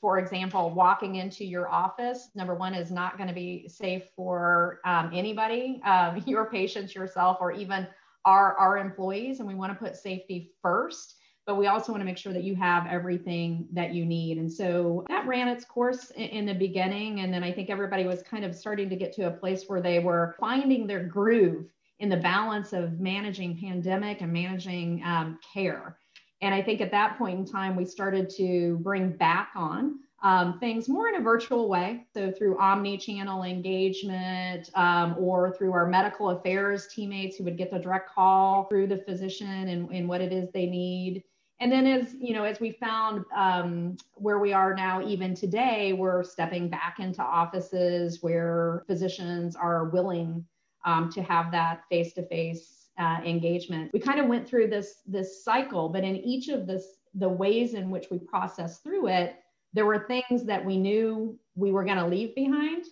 for 0.00 0.18
example 0.18 0.70
walking 0.70 1.16
into 1.16 1.44
your 1.44 1.68
office 1.68 2.28
number 2.36 2.54
one 2.54 2.74
is 2.74 2.92
not 2.92 3.16
going 3.16 3.28
to 3.28 3.34
be 3.34 3.66
safe 3.66 4.04
for 4.14 4.78
um, 4.84 5.10
anybody 5.12 5.80
um, 5.84 6.22
your 6.26 6.48
patients 6.48 6.94
yourself 6.94 7.38
or 7.40 7.50
even 7.50 7.88
our 8.24 8.56
our 8.56 8.78
employees 8.78 9.40
and 9.40 9.48
we 9.48 9.54
want 9.54 9.72
to 9.72 9.78
put 9.78 9.96
safety 9.96 10.52
first 10.62 11.16
but 11.46 11.56
we 11.56 11.68
also 11.68 11.92
want 11.92 12.00
to 12.00 12.04
make 12.04 12.18
sure 12.18 12.32
that 12.32 12.42
you 12.42 12.56
have 12.56 12.86
everything 12.88 13.68
that 13.72 13.94
you 13.94 14.04
need. 14.04 14.36
And 14.38 14.52
so 14.52 15.04
that 15.08 15.26
ran 15.28 15.46
its 15.46 15.64
course 15.64 16.10
in, 16.16 16.44
the 16.44 16.54
beginning. 16.54 17.20
And 17.20 17.32
then 17.32 17.44
I 17.44 17.52
think 17.52 17.70
everybody 17.70 18.04
was 18.04 18.22
kind 18.22 18.44
of 18.44 18.54
starting 18.54 18.90
to 18.90 18.96
get 18.96 19.12
to 19.14 19.28
a 19.28 19.30
place 19.30 19.64
where 19.68 19.80
they 19.80 20.00
were 20.00 20.34
finding 20.40 20.86
their 20.88 21.04
groove 21.04 21.66
in 22.00 22.08
the 22.08 22.16
balance 22.16 22.72
of 22.72 22.98
managing 22.98 23.58
pandemic 23.58 24.22
and 24.22 24.32
managing 24.32 25.02
um, 25.04 25.38
care. 25.54 25.96
And 26.42 26.52
I 26.52 26.60
think 26.60 26.80
at 26.80 26.90
that 26.90 27.16
point 27.16 27.38
in 27.38 27.46
time, 27.46 27.76
we 27.76 27.84
started 27.84 28.28
to 28.36 28.78
bring 28.82 29.12
back 29.12 29.50
on 29.54 30.00
um, 30.22 30.58
things 30.58 30.88
more 30.88 31.08
in 31.08 31.14
a 31.14 31.20
virtual 31.20 31.68
way. 31.68 32.06
So 32.12 32.32
through 32.32 32.58
omni-channel 32.58 33.44
engagement 33.44 34.70
um, 34.74 35.14
or 35.16 35.54
through 35.56 35.72
our 35.72 35.86
medical 35.86 36.30
affairs 36.30 36.88
teammates 36.88 37.36
who 37.36 37.44
would 37.44 37.56
get 37.56 37.70
the 37.70 37.78
direct 37.78 38.10
call 38.10 38.64
through 38.64 38.88
the 38.88 38.98
physician 38.98 39.68
and, 39.68 39.88
and 39.90 40.08
what 40.08 40.20
it 40.20 40.32
is 40.32 40.50
they 40.52 40.66
need 40.66 41.22
and 41.60 41.72
then 41.72 41.86
as 41.86 42.14
you 42.18 42.34
know 42.34 42.44
as 42.44 42.60
we 42.60 42.70
found 42.72 43.24
um, 43.34 43.96
where 44.14 44.38
we 44.38 44.52
are 44.52 44.74
now 44.74 45.06
even 45.06 45.34
today 45.34 45.92
we're 45.92 46.22
stepping 46.22 46.68
back 46.68 46.98
into 46.98 47.22
offices 47.22 48.22
where 48.22 48.84
physicians 48.86 49.56
are 49.56 49.86
willing 49.86 50.44
um, 50.84 51.10
to 51.10 51.22
have 51.22 51.50
that 51.50 51.82
face-to-face 51.90 52.88
uh, 52.98 53.18
engagement. 53.24 53.90
We 53.92 53.98
kind 53.98 54.20
of 54.20 54.26
went 54.26 54.48
through 54.48 54.68
this 54.68 55.02
this 55.06 55.44
cycle 55.44 55.88
but 55.88 56.04
in 56.04 56.16
each 56.16 56.48
of 56.48 56.66
this 56.66 56.98
the 57.14 57.28
ways 57.28 57.74
in 57.74 57.90
which 57.90 58.08
we 58.10 58.18
processed 58.18 58.82
through 58.82 59.08
it 59.08 59.36
there 59.72 59.86
were 59.86 60.06
things 60.06 60.44
that 60.44 60.64
we 60.64 60.76
knew 60.76 61.38
we 61.54 61.72
were 61.72 61.84
going 61.84 61.98
to 61.98 62.06
leave 62.06 62.34
behind 62.34 62.84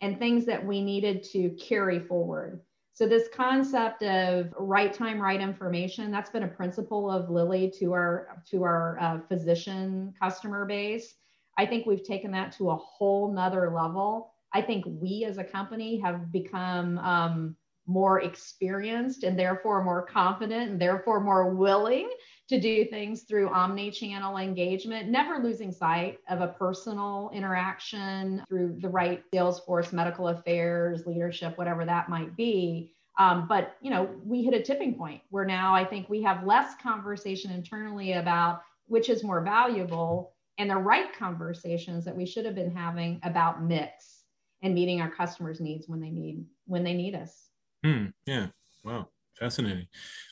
and 0.00 0.18
things 0.18 0.44
that 0.46 0.64
we 0.64 0.82
needed 0.82 1.22
to 1.22 1.50
carry 1.50 2.00
forward 2.00 2.60
so 2.94 3.06
this 3.06 3.28
concept 3.34 4.02
of 4.02 4.52
right 4.58 4.92
time, 4.92 5.20
right 5.20 5.40
information, 5.40 6.10
that's 6.10 6.30
been 6.30 6.42
a 6.42 6.48
principle 6.48 7.10
of 7.10 7.30
Lilly 7.30 7.72
to 7.78 7.92
our 7.92 8.42
to 8.50 8.64
our 8.64 8.98
uh, 9.00 9.20
physician 9.28 10.12
customer 10.20 10.66
base. 10.66 11.14
I 11.56 11.66
think 11.66 11.86
we've 11.86 12.04
taken 12.04 12.30
that 12.32 12.52
to 12.52 12.70
a 12.70 12.76
whole 12.76 13.32
nother 13.32 13.72
level. 13.74 14.34
I 14.52 14.60
think 14.60 14.84
we 14.86 15.24
as 15.24 15.38
a 15.38 15.44
company 15.44 15.98
have 16.00 16.30
become 16.30 16.98
um, 16.98 17.56
more 17.86 18.20
experienced 18.20 19.24
and 19.24 19.38
therefore 19.38 19.82
more 19.82 20.06
confident 20.06 20.72
and 20.72 20.80
therefore 20.80 21.20
more 21.20 21.54
willing 21.54 22.10
to 22.48 22.60
do 22.60 22.84
things 22.84 23.22
through 23.22 23.48
omni-channel 23.48 24.36
engagement, 24.36 25.08
never 25.08 25.42
losing 25.42 25.72
sight 25.72 26.18
of 26.28 26.40
a 26.40 26.48
personal 26.48 27.30
interaction 27.32 28.42
through 28.48 28.76
the 28.80 28.88
right 28.88 29.22
sales 29.32 29.60
force, 29.60 29.92
medical 29.92 30.28
affairs, 30.28 31.06
leadership, 31.06 31.56
whatever 31.56 31.84
that 31.84 32.08
might 32.08 32.36
be. 32.36 32.92
Um, 33.18 33.46
but 33.48 33.76
you 33.80 33.90
know, 33.90 34.08
we 34.24 34.42
hit 34.42 34.54
a 34.54 34.62
tipping 34.62 34.94
point 34.94 35.22
where 35.30 35.44
now 35.44 35.74
I 35.74 35.84
think 35.84 36.08
we 36.08 36.22
have 36.22 36.46
less 36.46 36.74
conversation 36.82 37.50
internally 37.50 38.14
about 38.14 38.62
which 38.86 39.08
is 39.08 39.22
more 39.22 39.42
valuable 39.42 40.34
and 40.58 40.68
the 40.68 40.76
right 40.76 41.16
conversations 41.16 42.04
that 42.04 42.16
we 42.16 42.26
should 42.26 42.44
have 42.44 42.54
been 42.54 42.74
having 42.74 43.20
about 43.22 43.62
mix 43.62 44.24
and 44.62 44.74
meeting 44.74 45.00
our 45.00 45.10
customers' 45.10 45.60
needs 45.60 45.88
when 45.88 46.00
they 46.00 46.10
need 46.10 46.44
when 46.66 46.84
they 46.84 46.94
need 46.94 47.14
us. 47.14 47.48
Hmm. 47.84 48.06
Yeah. 48.26 48.48
Wow. 48.84 49.08
Fascinating. 49.38 49.86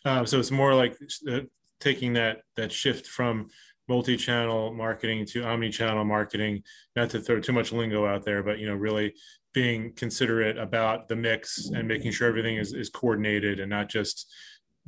Uh, 0.04 0.24
so 0.24 0.38
it's 0.38 0.50
more 0.50 0.74
like 0.74 0.96
uh, 1.28 1.40
taking 1.80 2.12
that 2.14 2.42
that 2.56 2.72
shift 2.72 3.06
from 3.06 3.48
multi-channel 3.88 4.72
marketing 4.72 5.26
to 5.26 5.44
omni-channel 5.44 6.04
marketing 6.04 6.62
not 6.94 7.10
to 7.10 7.20
throw 7.20 7.40
too 7.40 7.52
much 7.52 7.72
lingo 7.72 8.06
out 8.06 8.24
there 8.24 8.42
but 8.42 8.58
you 8.58 8.66
know 8.66 8.74
really 8.74 9.12
being 9.52 9.92
considerate 9.94 10.56
about 10.56 11.08
the 11.08 11.16
mix 11.16 11.70
and 11.70 11.88
making 11.88 12.12
sure 12.12 12.28
everything 12.28 12.56
is, 12.56 12.72
is 12.72 12.88
coordinated 12.88 13.58
and 13.58 13.68
not 13.68 13.88
just 13.88 14.32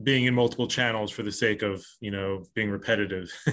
being 0.02 0.24
in 0.24 0.34
multiple 0.34 0.68
channels 0.68 1.10
for 1.10 1.24
the 1.24 1.32
sake 1.32 1.62
of 1.62 1.84
you 2.00 2.10
know 2.10 2.44
being 2.54 2.70
repetitive 2.70 3.30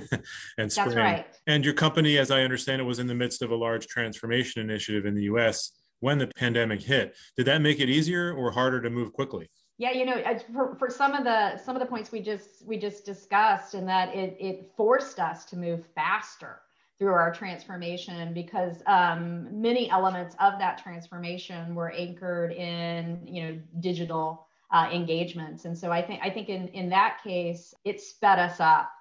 and 0.58 0.70
That's 0.70 0.96
right. 0.96 1.26
and 1.48 1.66
your 1.66 1.74
company 1.74 2.18
as 2.18 2.30
i 2.30 2.42
understand 2.42 2.80
it 2.80 2.86
was 2.86 3.00
in 3.00 3.08
the 3.08 3.16
midst 3.16 3.42
of 3.42 3.50
a 3.52 3.56
large 3.56 3.88
transformation 3.88 4.62
initiative 4.62 5.06
in 5.06 5.16
the 5.16 5.24
us 5.24 5.72
when 6.00 6.18
the 6.18 6.28
pandemic 6.28 6.82
hit. 6.82 7.16
Did 7.38 7.46
that 7.48 7.62
make 7.62 7.80
it 7.80 7.90
easier 7.90 8.34
or 8.34 8.52
harder 8.52 8.82
to 8.82 8.90
move 8.90 9.14
quickly 9.14 9.50
yeah, 9.80 9.92
you 9.92 10.06
know, 10.06 10.22
for, 10.54 10.76
for 10.76 10.90
some 10.90 11.14
of 11.14 11.24
the 11.24 11.58
some 11.58 11.74
of 11.74 11.80
the 11.80 11.86
points 11.86 12.12
we 12.12 12.20
just 12.20 12.66
we 12.68 12.78
just 12.78 13.06
discussed, 13.06 13.74
and 13.74 13.88
that 13.88 14.14
it 14.14 14.36
it 14.38 14.72
forced 14.76 15.20
us 15.20 15.46
to 15.46 15.56
move 15.56 15.86
faster 15.96 16.60
through 17.00 17.14
our 17.14 17.34
transformation 17.34 18.34
because 18.34 18.84
um, 18.88 19.48
many 19.62 19.90
elements 19.90 20.36
of 20.42 20.60
that 20.60 20.84
transformation 20.84 21.74
were 21.76 21.92
anchored 21.92 22.52
in 22.52 23.22
you 23.26 23.42
know 23.42 23.60
digital 23.80 24.46
uh, 24.74 24.90
engagements, 24.94 25.64
and 25.64 25.78
so 25.78 25.94
I 25.94 26.02
think 26.02 26.20
I 26.22 26.30
think 26.30 26.50
in 26.50 26.68
in 26.70 26.90
that 26.90 27.20
case 27.24 27.74
it 27.86 28.02
sped 28.02 28.38
us 28.38 28.60
up 28.60 28.92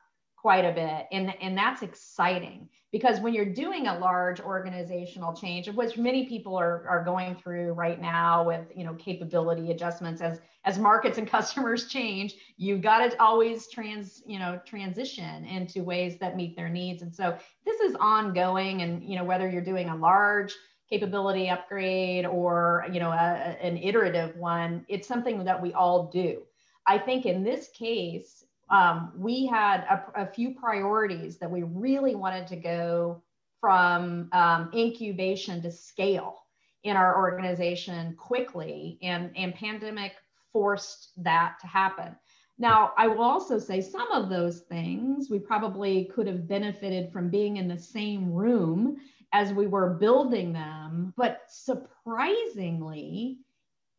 quite 0.40 0.64
a 0.64 0.72
bit. 0.72 1.06
And, 1.10 1.34
and 1.40 1.56
that's 1.56 1.82
exciting 1.82 2.68
because 2.90 3.20
when 3.20 3.34
you're 3.34 3.52
doing 3.52 3.86
a 3.86 3.98
large 3.98 4.40
organizational 4.40 5.34
change, 5.34 5.68
which 5.68 5.98
many 5.98 6.26
people 6.26 6.56
are, 6.56 6.86
are 6.88 7.04
going 7.04 7.34
through 7.34 7.72
right 7.72 8.00
now 8.00 8.44
with 8.46 8.66
you 8.74 8.84
know 8.84 8.94
capability 8.94 9.70
adjustments 9.70 10.22
as 10.22 10.40
as 10.64 10.78
markets 10.78 11.18
and 11.18 11.28
customers 11.30 11.88
change, 11.88 12.34
you've 12.56 12.80
got 12.80 12.98
to 13.06 13.22
always 13.22 13.68
trans 13.68 14.22
you 14.26 14.38
know 14.38 14.60
transition 14.64 15.44
into 15.44 15.82
ways 15.82 16.18
that 16.18 16.36
meet 16.36 16.56
their 16.56 16.68
needs. 16.68 17.02
And 17.02 17.14
so 17.14 17.36
this 17.66 17.80
is 17.80 17.94
ongoing, 18.00 18.82
and 18.82 19.02
you 19.02 19.16
know 19.16 19.24
whether 19.24 19.48
you're 19.48 19.62
doing 19.62 19.88
a 19.90 19.96
large 19.96 20.54
capability 20.88 21.50
upgrade 21.50 22.24
or 22.24 22.86
you 22.90 23.00
know 23.00 23.10
a, 23.10 23.56
an 23.60 23.76
iterative 23.76 24.34
one, 24.36 24.86
it's 24.88 25.06
something 25.06 25.44
that 25.44 25.60
we 25.60 25.74
all 25.74 26.06
do. 26.06 26.42
I 26.86 26.96
think 26.96 27.26
in 27.26 27.44
this 27.44 27.68
case, 27.68 28.44
um, 28.70 29.12
we 29.16 29.46
had 29.46 29.80
a, 29.84 30.22
a, 30.22 30.26
few 30.26 30.54
priorities 30.54 31.38
that 31.38 31.50
we 31.50 31.62
really 31.62 32.14
wanted 32.14 32.46
to 32.48 32.56
go 32.56 33.22
from 33.60 34.28
um, 34.32 34.70
incubation 34.74 35.62
to 35.62 35.70
scale 35.70 36.42
in 36.84 36.96
our 36.96 37.16
organization 37.18 38.14
quickly 38.16 38.98
and, 39.02 39.30
and 39.36 39.54
pandemic 39.54 40.12
forced 40.52 41.10
that 41.16 41.56
to 41.60 41.66
happen. 41.66 42.14
Now 42.58 42.92
i 42.96 43.06
will 43.06 43.22
also 43.22 43.58
say 43.58 43.80
some 43.80 44.10
of 44.12 44.28
those 44.28 44.60
things 44.60 45.30
we 45.30 45.38
probably 45.38 46.06
could 46.06 46.26
have 46.26 46.48
benefited 46.48 47.12
from 47.12 47.30
being 47.30 47.56
in 47.56 47.68
the 47.68 47.78
same 47.78 48.32
room 48.32 48.96
as 49.32 49.52
we 49.52 49.66
were 49.66 49.90
building 49.90 50.52
them 50.52 51.12
but 51.16 51.42
surprisingly 51.48 53.38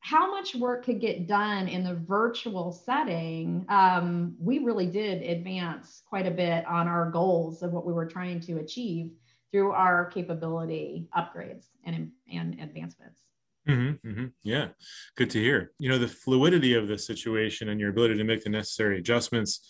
how 0.01 0.31
much 0.31 0.55
work 0.55 0.85
could 0.85 0.99
get 0.99 1.27
done 1.27 1.67
in 1.67 1.83
the 1.83 1.95
virtual 1.95 2.71
setting, 2.71 3.65
um, 3.69 4.35
we 4.39 4.59
really 4.59 4.88
did 4.88 5.21
advance 5.21 6.03
quite 6.07 6.25
a 6.25 6.31
bit 6.31 6.65
on 6.65 6.88
our 6.88 7.12
goals 7.12 7.62
of 7.62 7.73
what 7.73 7.85
we 7.85 7.93
were 7.93 8.05
trying 8.05 8.39
to 8.41 8.57
achieve 8.59 9.12
through 9.51 9.71
our 9.71 10.05
capability 10.05 11.07
upgrades 11.17 11.65
and, 11.83 12.12
and 12.31 12.59
advancements. 12.62 13.21
Mm-hmm, 13.67 14.07
mm-hmm. 14.07 14.25
Yeah, 14.43 14.69
good 15.15 15.29
to 15.31 15.39
hear. 15.39 15.73
You 15.79 15.89
know, 15.89 15.97
the 15.99 16.07
fluidity 16.07 16.73
of 16.73 16.88
the 16.88 16.97
situation 16.97 17.69
and 17.69 17.79
your 17.79 17.89
ability 17.89 18.15
to 18.15 18.23
make 18.23 18.43
the 18.43 18.49
necessary 18.49 18.97
adjustments 18.97 19.67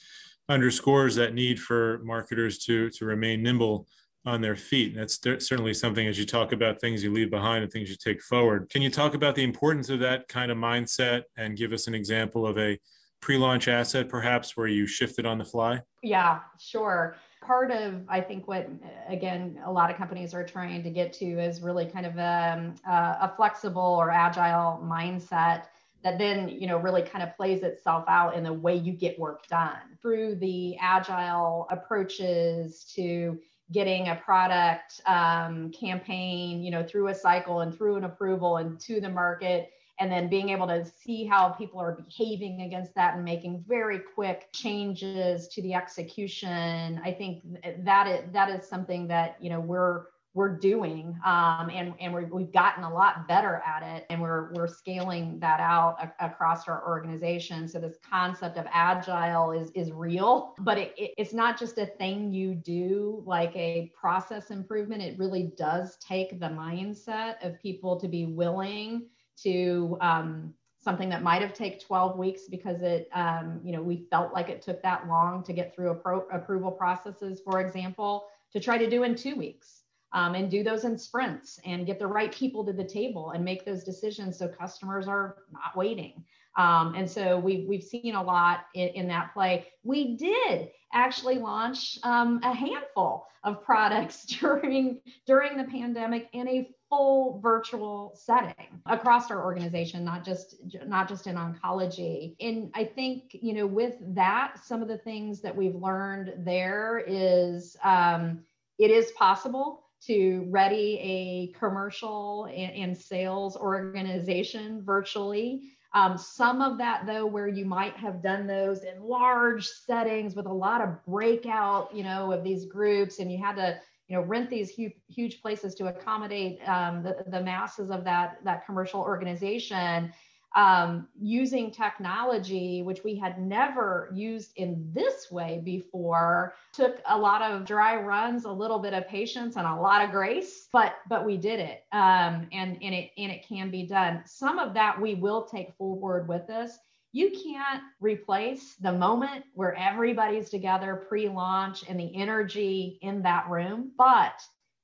underscores 0.48 1.16
that 1.16 1.34
need 1.34 1.60
for 1.60 2.00
marketers 2.04 2.58
to 2.58 2.90
to 2.90 3.06
remain 3.06 3.44
nimble 3.44 3.88
on 4.26 4.42
their 4.42 4.56
feet. 4.56 4.96
And 4.96 5.00
that's 5.00 5.20
certainly 5.48 5.74
something 5.74 6.06
as 6.08 6.20
you 6.20 6.26
talk 6.26 6.52
about 6.52 6.82
things 6.82 7.04
you 7.04 7.12
leave 7.12 7.30
behind 7.30 7.64
and 7.64 7.72
things 7.72 7.90
you 7.90 7.96
take 7.96 8.22
forward. 8.22 8.70
Can 8.70 8.82
you 8.82 8.90
talk 8.90 9.14
about 9.14 9.36
the 9.36 9.44
importance 9.44 9.90
of 9.90 10.00
that 10.00 10.28
kind 10.28 10.52
of 10.52 10.58
mindset 10.58 11.24
and 11.38 11.58
give 11.58 11.72
us 11.72 11.88
an 11.88 11.96
example 11.96 12.46
of 12.46 12.58
a 12.58 12.78
pre-launch 13.22 13.68
asset 13.68 14.10
perhaps 14.10 14.56
where 14.56 14.68
you 14.68 14.88
shifted 14.88 15.26
on 15.26 15.38
the 15.38 15.46
fly? 15.46 15.82
Yeah, 16.04 16.40
sure. 16.60 17.16
Part 17.42 17.72
of 17.72 18.02
I 18.10 18.22
think 18.22 18.48
what 18.48 18.70
again 19.08 19.60
a 19.66 19.72
lot 19.72 19.90
of 19.90 19.98
companies 19.98 20.34
are 20.34 20.46
trying 20.46 20.84
to 20.84 20.90
get 20.90 21.14
to 21.14 21.26
is 21.26 21.62
really 21.62 21.86
kind 21.86 22.06
of 22.06 22.18
a, 22.18 22.58
um, 22.58 22.76
a 22.86 23.34
flexible 23.36 23.82
or 23.82 24.12
agile 24.12 24.82
mindset 24.84 25.64
that 26.04 26.18
then 26.18 26.50
you 26.50 26.68
know 26.68 26.78
really 26.78 27.02
kind 27.02 27.24
of 27.24 27.36
plays 27.36 27.64
itself 27.64 28.06
out 28.08 28.36
in 28.36 28.44
the 28.44 28.54
way 28.54 28.76
you 28.76 28.94
get 28.94 29.18
work 29.18 29.48
done 29.48 29.80
through 30.02 30.36
the 30.36 30.78
agile 30.80 31.68
approaches 31.72 32.84
to 32.96 33.40
getting 33.72 34.08
a 34.10 34.16
product 34.16 35.02
um, 35.06 35.72
campaign, 35.72 36.64
you 36.64 36.72
know, 36.72 36.84
through 36.84 37.10
a 37.10 37.16
cycle 37.16 37.62
and 37.62 37.76
through 37.76 37.96
an 37.96 38.04
approval 38.04 38.58
and 38.58 38.80
to 38.82 39.00
the 39.00 39.10
market, 39.10 39.72
and 40.00 40.12
then 40.12 40.30
being 40.30 40.50
able 40.50 40.66
to 40.68 40.86
see 40.86 41.26
how 41.26 41.50
people 41.50 41.80
are 41.80 41.92
behaving 41.92 42.62
against 42.62 42.96
that 42.96 43.16
and 43.16 43.24
making 43.26 43.64
very 43.68 44.00
quick 44.00 44.50
changes 44.54 45.48
to 45.50 45.62
the 45.62 45.74
execution. 45.74 47.00
I 47.04 47.12
think 47.12 47.44
that 47.84 48.08
is, 48.08 48.32
that 48.32 48.50
is 48.50 48.68
something 48.68 49.08
that 49.08 49.38
you 49.42 49.50
know 49.50 49.60
we're 49.60 50.06
we're 50.34 50.58
doing 50.58 51.18
um, 51.26 51.70
and, 51.74 51.94
and 52.00 52.14
we 52.14 52.44
have 52.44 52.54
gotten 52.54 52.84
a 52.84 52.94
lot 52.94 53.28
better 53.28 53.64
at 53.66 53.82
it 53.84 54.06
and 54.10 54.22
we're, 54.22 54.54
we're 54.54 54.68
scaling 54.68 55.40
that 55.40 55.60
out 55.60 55.98
a, 56.02 56.26
across 56.26 56.68
our 56.68 56.88
organization. 56.88 57.68
So 57.68 57.80
this 57.80 57.98
concept 58.08 58.58
of 58.58 58.66
agile 58.72 59.52
is, 59.52 59.72
is 59.72 59.92
real 59.92 60.54
but 60.60 60.78
it, 60.78 60.94
it, 60.98 61.12
it's 61.18 61.34
not 61.34 61.58
just 61.60 61.78
a 61.78 61.86
thing 61.86 62.32
you 62.32 62.54
do 62.54 63.24
like 63.26 63.56
a 63.56 63.92
process 64.00 64.52
improvement. 64.52 65.02
It 65.02 65.18
really 65.18 65.52
does 65.58 65.98
take 65.98 66.40
the 66.40 66.48
mindset 66.48 67.44
of 67.46 67.60
people 67.60 68.00
to 68.00 68.08
be 68.08 68.26
willing 68.26 69.08
to 69.44 69.98
um, 70.02 70.54
something 70.82 71.10
that 71.10 71.24
might 71.24 71.42
have 71.42 71.54
take 71.54 71.80
12 71.82 72.18
weeks 72.18 72.44
because 72.50 72.82
it 72.82 73.10
um, 73.14 73.60
you 73.64 73.72
know 73.72 73.82
we 73.82 74.08
felt 74.10 74.34
like 74.34 74.50
it 74.50 74.62
took 74.62 74.82
that 74.82 75.08
long 75.08 75.44
to 75.44 75.54
get 75.54 75.76
through 75.76 75.94
appro- 75.94 76.26
approval 76.32 76.72
processes 76.72 77.42
for 77.44 77.60
example 77.60 78.28
to 78.52 78.60
try 78.60 78.78
to 78.78 78.90
do 78.90 79.04
in 79.04 79.16
two 79.16 79.36
weeks 79.36 79.79
um, 80.14 80.36
and 80.36 80.50
do 80.50 80.64
those 80.64 80.86
in 80.86 80.98
sprints 80.98 81.60
and 81.66 81.86
get 81.86 82.00
the 82.00 82.08
right 82.08 82.32
people 82.32 82.66
to 82.66 82.74
the 82.74 82.84
table 82.84 83.32
and 83.32 83.44
make 83.44 83.66
those 83.66 83.84
decisions 83.84 84.38
so 84.38 84.48
customers 84.48 85.08
are 85.08 85.38
not 85.52 85.76
waiting. 85.76 86.24
Um, 86.58 86.96
and 86.96 87.10
so 87.10 87.38
we've, 87.38 87.68
we've 87.68 87.84
seen 87.84 88.16
a 88.16 88.24
lot 88.24 88.66
in, 88.74 88.90
in 88.90 89.08
that 89.08 89.34
play. 89.34 89.68
We 89.84 90.18
did 90.18 90.72
actually 90.94 91.38
launch 91.38 92.00
um, 92.04 92.42
a 92.44 92.54
handful 92.54 93.28
of 93.44 93.64
products 93.64 94.26
during, 94.40 95.00
during 95.26 95.58
the 95.58 95.64
pandemic 95.66 96.30
in 96.34 96.48
a 96.48 96.70
full 96.90 97.40
virtual 97.40 98.12
setting 98.16 98.82
across 98.88 99.30
our 99.30 99.44
organization 99.44 100.04
not 100.04 100.26
just 100.26 100.56
not 100.88 101.08
just 101.08 101.28
in 101.28 101.36
oncology 101.36 102.36
and 102.40 102.72
i 102.74 102.84
think 102.84 103.26
you 103.32 103.54
know 103.54 103.68
with 103.68 103.94
that 104.02 104.56
some 104.66 104.82
of 104.82 104.88
the 104.88 104.98
things 104.98 105.40
that 105.40 105.56
we've 105.56 105.76
learned 105.76 106.34
there 106.40 107.04
is 107.06 107.78
um, 107.84 108.40
it 108.80 108.90
is 108.90 109.12
possible 109.12 109.84
to 110.08 110.46
ready 110.50 111.00
a 111.02 111.58
commercial 111.58 112.46
and, 112.46 112.72
and 112.74 112.98
sales 112.98 113.56
organization 113.58 114.82
virtually. 114.84 115.74
Um, 115.94 116.18
some 116.18 116.62
of 116.62 116.78
that, 116.78 117.06
though, 117.08 117.26
where 117.26 117.48
you 117.48 117.66
might 117.66 117.96
have 117.96 118.22
done 118.22 118.46
those 118.46 118.84
in 118.84 119.02
large 119.02 119.66
settings 119.66 120.36
with 120.36 120.46
a 120.46 120.54
lot 120.54 120.82
of 120.82 121.04
breakout, 121.06 121.94
you 121.96 122.04
know, 122.04 122.32
of 122.32 122.44
these 122.44 122.66
groups, 122.66 123.20
and 123.20 123.32
you 123.32 123.40
had 123.44 123.56
to, 123.56 123.80
you 124.08 124.16
know, 124.16 124.22
rent 124.22 124.50
these 124.50 124.70
huge, 124.70 124.94
huge 125.08 125.42
places 125.42 125.74
to 125.76 125.88
accommodate 125.88 126.60
um, 126.68 127.02
the, 127.02 127.24
the 127.28 127.42
masses 127.42 127.90
of 127.90 128.04
that 128.04 128.38
that 128.44 128.66
commercial 128.66 129.02
organization 129.02 130.14
um, 130.56 131.08
using 131.20 131.72
technology, 131.72 132.82
which 132.82 133.04
we 133.04 133.16
had 133.16 133.40
never 133.40 134.10
used 134.14 134.52
in 134.56 134.92
this 134.94 135.32
way 135.32 135.62
before, 135.64 136.54
took 136.74 137.00
a 137.08 137.18
lot 137.18 137.42
of 137.42 137.66
dry 137.66 137.96
runs, 137.96 138.46
a 138.46 138.52
little 138.52 138.80
bit 138.80 138.94
of 138.94 139.08
patience, 139.08 139.56
and 139.58 139.68
a 139.68 139.76
lot 139.76 140.04
of 140.04 140.12
grace, 140.12 140.68
but 140.74 140.96
but 141.08 141.26
we 141.26 141.38
did 141.38 141.60
it, 141.60 141.84
um, 141.92 142.48
and 142.52 142.78
and 142.82 142.96
it 142.96 143.12
and 143.18 143.32
it 143.32 143.48
can 143.48 143.70
be 143.70 143.84
done. 143.84 144.24
Some 144.26 144.60
of 144.60 144.74
that 144.74 145.00
we 145.00 145.16
will 145.16 145.46
take 145.46 145.74
forward 145.76 146.28
with 146.28 146.50
us. 146.50 146.78
You 147.12 147.32
can't 147.32 147.82
replace 148.00 148.76
the 148.76 148.92
moment 148.92 149.44
where 149.54 149.74
everybody's 149.76 150.50
together 150.50 151.06
pre-launch 151.08 151.84
and 151.90 152.00
the 152.00 152.16
energy 152.16 153.00
in 153.02 153.24
that 153.24 153.50
room, 153.50 153.92
but 153.98 154.40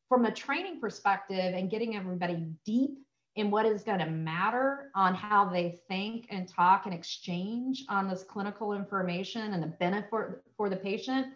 from 0.09 0.25
a 0.25 0.31
training 0.31 0.79
perspective 0.79 1.53
and 1.53 1.69
getting 1.69 1.95
everybody 1.95 2.47
deep 2.65 3.04
in 3.35 3.51
what 3.51 3.65
is 3.65 3.83
going 3.83 3.99
to 3.99 4.05
matter 4.05 4.91
on 4.95 5.13
how 5.13 5.45
they 5.45 5.77
think 5.87 6.27
and 6.29 6.47
talk 6.47 6.85
and 6.85 6.93
exchange 6.93 7.83
on 7.89 8.07
this 8.07 8.23
clinical 8.23 8.73
information 8.73 9.53
and 9.53 9.61
the 9.61 9.67
benefit 9.67 10.09
for, 10.09 10.41
for 10.55 10.69
the 10.69 10.75
patient, 10.75 11.27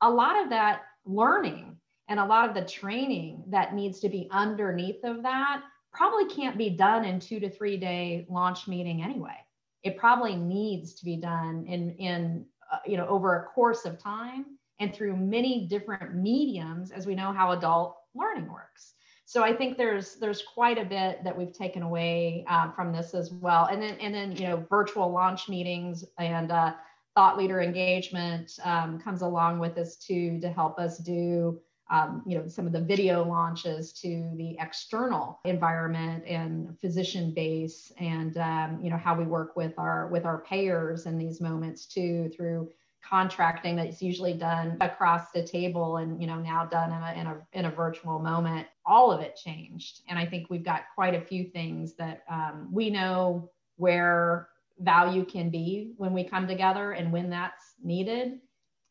a 0.00 0.10
lot 0.10 0.40
of 0.40 0.48
that 0.50 0.82
learning 1.04 1.76
and 2.08 2.20
a 2.20 2.24
lot 2.24 2.48
of 2.48 2.54
the 2.54 2.64
training 2.64 3.42
that 3.48 3.74
needs 3.74 4.00
to 4.00 4.08
be 4.08 4.28
underneath 4.30 5.02
of 5.04 5.22
that 5.22 5.62
probably 5.92 6.26
can't 6.26 6.56
be 6.56 6.70
done 6.70 7.04
in 7.04 7.18
two 7.18 7.40
to 7.40 7.50
three 7.50 7.76
day 7.76 8.26
launch 8.30 8.68
meeting 8.68 9.02
anyway. 9.02 9.36
It 9.82 9.96
probably 9.96 10.36
needs 10.36 10.94
to 10.94 11.04
be 11.04 11.16
done 11.16 11.64
in, 11.66 11.90
in 11.96 12.46
uh, 12.70 12.78
you 12.86 12.96
know, 12.96 13.08
over 13.08 13.36
a 13.36 13.44
course 13.46 13.84
of 13.84 13.98
time 13.98 14.46
and 14.78 14.94
through 14.94 15.16
many 15.16 15.66
different 15.66 16.14
mediums 16.14 16.92
as 16.92 17.06
we 17.06 17.16
know 17.16 17.32
how 17.32 17.52
adult 17.52 17.96
learning 18.14 18.50
works 18.50 18.94
so 19.30 19.44
I 19.44 19.52
think 19.54 19.78
there's 19.78 20.16
there's 20.16 20.42
quite 20.42 20.76
a 20.76 20.84
bit 20.84 21.22
that 21.22 21.38
we've 21.38 21.52
taken 21.52 21.82
away 21.82 22.44
uh, 22.48 22.72
from 22.72 22.92
this 22.92 23.14
as 23.14 23.30
well. 23.30 23.66
And 23.66 23.80
then 23.80 23.96
and 24.00 24.12
then 24.12 24.32
you 24.34 24.48
know 24.48 24.66
virtual 24.68 25.08
launch 25.08 25.48
meetings 25.48 26.04
and 26.18 26.50
uh, 26.50 26.72
thought 27.14 27.38
leader 27.38 27.60
engagement 27.60 28.58
um, 28.64 28.98
comes 28.98 29.22
along 29.22 29.60
with 29.60 29.76
this 29.76 29.94
too 29.94 30.40
to 30.40 30.50
help 30.50 30.80
us 30.80 30.98
do 30.98 31.60
um, 31.92 32.24
you 32.26 32.38
know 32.38 32.48
some 32.48 32.66
of 32.66 32.72
the 32.72 32.80
video 32.80 33.24
launches 33.24 33.92
to 34.00 34.32
the 34.36 34.56
external 34.58 35.38
environment 35.44 36.24
and 36.26 36.76
physician 36.80 37.32
base 37.32 37.92
and 38.00 38.36
um, 38.36 38.80
you 38.82 38.90
know 38.90 38.96
how 38.96 39.14
we 39.14 39.26
work 39.26 39.54
with 39.54 39.74
our 39.78 40.08
with 40.08 40.24
our 40.24 40.38
payers 40.38 41.06
in 41.06 41.18
these 41.18 41.40
moments 41.40 41.86
too 41.86 42.32
through 42.36 42.68
contracting 43.08 43.76
that's 43.76 44.02
usually 44.02 44.34
done 44.34 44.76
across 44.80 45.30
the 45.32 45.42
table 45.42 45.98
and 45.98 46.20
you 46.20 46.26
know 46.26 46.36
now 46.36 46.64
done 46.64 46.92
in 46.92 47.02
a, 47.02 47.20
in 47.20 47.26
a, 47.26 47.46
in 47.52 47.64
a 47.66 47.70
virtual 47.70 48.18
moment 48.18 48.66
all 48.86 49.10
of 49.12 49.20
it 49.20 49.36
changed. 49.36 50.00
And 50.08 50.18
i 50.18 50.26
think 50.26 50.50
we've 50.50 50.64
got 50.64 50.82
quite 50.94 51.14
a 51.14 51.20
few 51.20 51.44
things 51.44 51.94
that 51.94 52.22
um, 52.30 52.68
we 52.72 52.90
know 52.90 53.50
where 53.76 54.48
value 54.78 55.24
can 55.24 55.50
be 55.50 55.92
when 55.96 56.12
we 56.12 56.24
come 56.24 56.46
together 56.46 56.92
and 56.92 57.12
when 57.12 57.30
that's 57.30 57.74
needed 57.82 58.40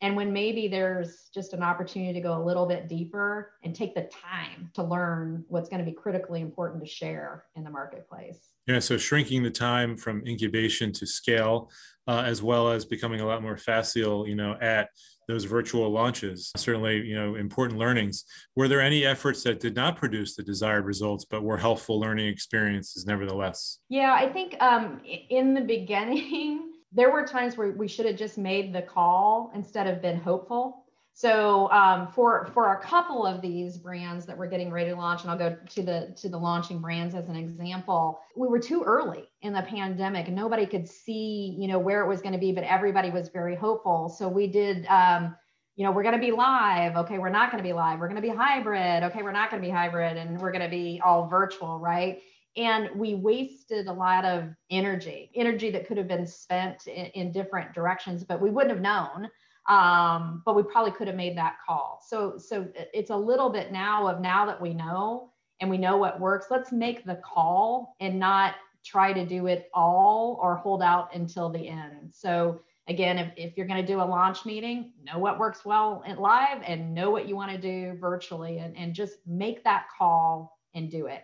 and 0.02 0.16
when 0.16 0.32
maybe 0.32 0.68
there's 0.68 1.28
just 1.34 1.52
an 1.52 1.62
opportunity 1.62 2.12
to 2.14 2.20
go 2.20 2.36
a 2.36 2.42
little 2.42 2.66
bit 2.66 2.88
deeper 2.88 3.52
and 3.62 3.74
take 3.74 3.94
the 3.94 4.02
time 4.02 4.70
to 4.74 4.82
learn 4.82 5.44
what's 5.48 5.68
going 5.68 5.84
to 5.84 5.90
be 5.90 5.94
critically 5.94 6.40
important 6.40 6.82
to 6.82 6.88
share 6.88 7.44
in 7.54 7.64
the 7.64 7.70
marketplace. 7.70 8.38
Yeah, 8.66 8.78
so 8.78 8.96
shrinking 8.96 9.42
the 9.42 9.50
time 9.50 9.96
from 9.96 10.26
incubation 10.26 10.92
to 10.92 11.06
scale, 11.06 11.70
uh, 12.06 12.22
as 12.24 12.42
well 12.42 12.70
as 12.70 12.84
becoming 12.84 13.20
a 13.20 13.26
lot 13.26 13.42
more 13.42 13.56
facile, 13.56 14.26
you 14.26 14.36
know, 14.36 14.56
at 14.60 14.88
those 15.28 15.44
virtual 15.44 15.90
launches. 15.90 16.50
Certainly, 16.56 17.02
you 17.02 17.14
know, 17.14 17.34
important 17.34 17.78
learnings. 17.78 18.24
Were 18.56 18.68
there 18.68 18.80
any 18.80 19.04
efforts 19.04 19.42
that 19.44 19.60
did 19.60 19.76
not 19.76 19.96
produce 19.96 20.34
the 20.34 20.42
desired 20.42 20.86
results, 20.86 21.24
but 21.24 21.42
were 21.42 21.58
helpful 21.58 22.00
learning 22.00 22.28
experiences 22.28 23.06
nevertheless? 23.06 23.78
Yeah, 23.88 24.12
I 24.12 24.32
think 24.32 24.56
um, 24.60 25.00
in 25.04 25.54
the 25.54 25.60
beginning. 25.60 26.69
There 26.92 27.10
were 27.10 27.24
times 27.24 27.56
where 27.56 27.70
we 27.70 27.88
should 27.88 28.06
have 28.06 28.16
just 28.16 28.36
made 28.36 28.72
the 28.72 28.82
call 28.82 29.52
instead 29.54 29.86
of 29.86 30.02
been 30.02 30.18
hopeful. 30.18 30.84
So 31.12 31.70
um, 31.70 32.08
for 32.08 32.46
for 32.54 32.74
a 32.74 32.80
couple 32.80 33.26
of 33.26 33.42
these 33.42 33.76
brands 33.76 34.26
that 34.26 34.38
we're 34.38 34.46
getting 34.46 34.70
ready 34.70 34.90
to 34.90 34.96
launch, 34.96 35.22
and 35.22 35.30
I'll 35.30 35.38
go 35.38 35.54
to 35.54 35.82
the 35.82 36.14
to 36.16 36.28
the 36.28 36.38
launching 36.38 36.78
brands 36.78 37.14
as 37.14 37.28
an 37.28 37.36
example, 37.36 38.20
we 38.36 38.48
were 38.48 38.60
too 38.60 38.82
early 38.82 39.28
in 39.42 39.52
the 39.52 39.62
pandemic. 39.62 40.28
Nobody 40.28 40.66
could 40.66 40.88
see, 40.88 41.56
you 41.58 41.68
know, 41.68 41.78
where 41.78 42.02
it 42.02 42.08
was 42.08 42.22
going 42.22 42.32
to 42.32 42.38
be, 42.38 42.52
but 42.52 42.64
everybody 42.64 43.10
was 43.10 43.28
very 43.28 43.56
hopeful. 43.56 44.08
So 44.08 44.28
we 44.28 44.46
did. 44.46 44.86
Um, 44.86 45.36
you 45.76 45.86
know, 45.86 45.92
we're 45.92 46.02
going 46.02 46.14
to 46.14 46.20
be 46.20 46.32
live. 46.32 46.96
Okay, 46.96 47.18
we're 47.18 47.30
not 47.30 47.50
going 47.50 47.62
to 47.62 47.66
be 47.66 47.72
live. 47.72 48.00
We're 48.00 48.08
going 48.08 48.20
to 48.20 48.28
be 48.28 48.34
hybrid. 48.36 49.02
Okay, 49.04 49.22
we're 49.22 49.32
not 49.32 49.50
going 49.50 49.62
to 49.62 49.66
be 49.66 49.72
hybrid, 49.72 50.16
and 50.16 50.38
we're 50.38 50.52
going 50.52 50.64
to 50.64 50.68
be 50.68 51.00
all 51.02 51.26
virtual, 51.26 51.78
right? 51.78 52.20
And 52.56 52.90
we 52.96 53.14
wasted 53.14 53.86
a 53.86 53.92
lot 53.92 54.24
of 54.24 54.44
energy 54.70 55.30
energy 55.34 55.70
that 55.70 55.86
could 55.86 55.96
have 55.96 56.08
been 56.08 56.26
spent 56.26 56.86
in, 56.86 57.06
in 57.06 57.32
different 57.32 57.72
directions 57.72 58.24
but 58.24 58.40
we 58.40 58.50
wouldn't 58.50 58.74
have 58.74 58.82
known 58.82 59.28
um, 59.68 60.42
but 60.44 60.56
we 60.56 60.62
probably 60.62 60.90
could 60.90 61.06
have 61.06 61.16
made 61.16 61.36
that 61.36 61.56
call. 61.64 62.02
So 62.06 62.36
so 62.38 62.68
it's 62.74 63.10
a 63.10 63.16
little 63.16 63.50
bit 63.50 63.72
now 63.72 64.08
of 64.08 64.20
now 64.20 64.44
that 64.46 64.60
we 64.60 64.74
know 64.74 65.32
and 65.60 65.70
we 65.70 65.78
know 65.78 65.96
what 65.96 66.18
works 66.20 66.46
let's 66.50 66.72
make 66.72 67.04
the 67.04 67.16
call 67.16 67.94
and 68.00 68.18
not 68.18 68.54
try 68.84 69.12
to 69.12 69.26
do 69.26 69.46
it 69.46 69.70
all 69.74 70.38
or 70.42 70.56
hold 70.56 70.82
out 70.82 71.14
until 71.14 71.50
the 71.50 71.68
end. 71.68 72.10
So 72.12 72.60
again 72.88 73.18
if, 73.18 73.32
if 73.36 73.56
you're 73.56 73.66
going 73.66 73.80
to 73.80 73.86
do 73.86 74.00
a 74.00 74.02
launch 74.02 74.44
meeting 74.44 74.92
know 75.04 75.18
what 75.18 75.38
works 75.38 75.64
well 75.64 76.02
live 76.18 76.62
and 76.66 76.92
know 76.92 77.10
what 77.10 77.28
you 77.28 77.36
want 77.36 77.52
to 77.52 77.58
do 77.58 77.96
virtually 78.00 78.58
and, 78.58 78.76
and 78.76 78.94
just 78.94 79.18
make 79.26 79.62
that 79.62 79.86
call 79.96 80.58
and 80.74 80.90
do 80.90 81.06
it 81.06 81.22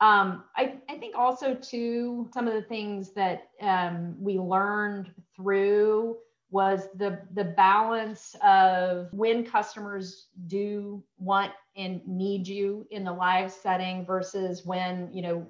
um, 0.00 0.44
I, 0.56 0.76
I, 0.88 0.96
think 0.96 1.14
also 1.14 1.54
too 1.54 2.30
some 2.32 2.48
of 2.48 2.54
the 2.54 2.62
things 2.62 3.10
that 3.12 3.50
um, 3.60 4.16
we 4.18 4.38
learned 4.38 5.12
through 5.36 6.16
was 6.50 6.88
the 6.96 7.20
the 7.34 7.44
balance 7.44 8.34
of 8.42 9.08
when 9.12 9.44
customers 9.44 10.28
do 10.46 11.02
want 11.18 11.52
and 11.76 12.00
need 12.06 12.46
you 12.48 12.86
in 12.90 13.04
the 13.04 13.12
live 13.12 13.52
setting 13.52 14.04
versus 14.04 14.64
when 14.64 15.08
you 15.12 15.22
know 15.22 15.46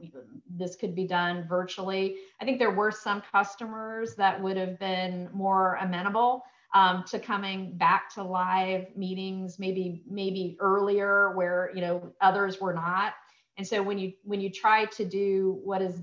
this 0.56 0.76
could 0.76 0.94
be 0.94 1.06
done 1.06 1.46
virtually. 1.48 2.16
I 2.40 2.44
think 2.44 2.58
there 2.58 2.72
were 2.72 2.90
some 2.90 3.22
customers 3.32 4.14
that 4.16 4.40
would 4.40 4.56
have 4.56 4.78
been 4.78 5.30
more 5.32 5.76
amenable 5.76 6.42
um, 6.74 7.04
to 7.08 7.18
coming 7.18 7.76
back 7.76 8.12
to 8.14 8.22
live 8.22 8.86
meetings 8.96 9.58
maybe 9.58 10.02
maybe 10.08 10.56
earlier 10.60 11.32
where 11.36 11.70
you 11.74 11.80
know 11.80 12.12
others 12.20 12.60
were 12.60 12.74
not 12.74 13.14
and 13.60 13.68
so 13.68 13.82
when 13.82 13.98
you 13.98 14.14
when 14.24 14.40
you 14.40 14.48
try 14.48 14.86
to 14.86 15.04
do 15.04 15.60
what 15.62 15.82
is 15.82 16.00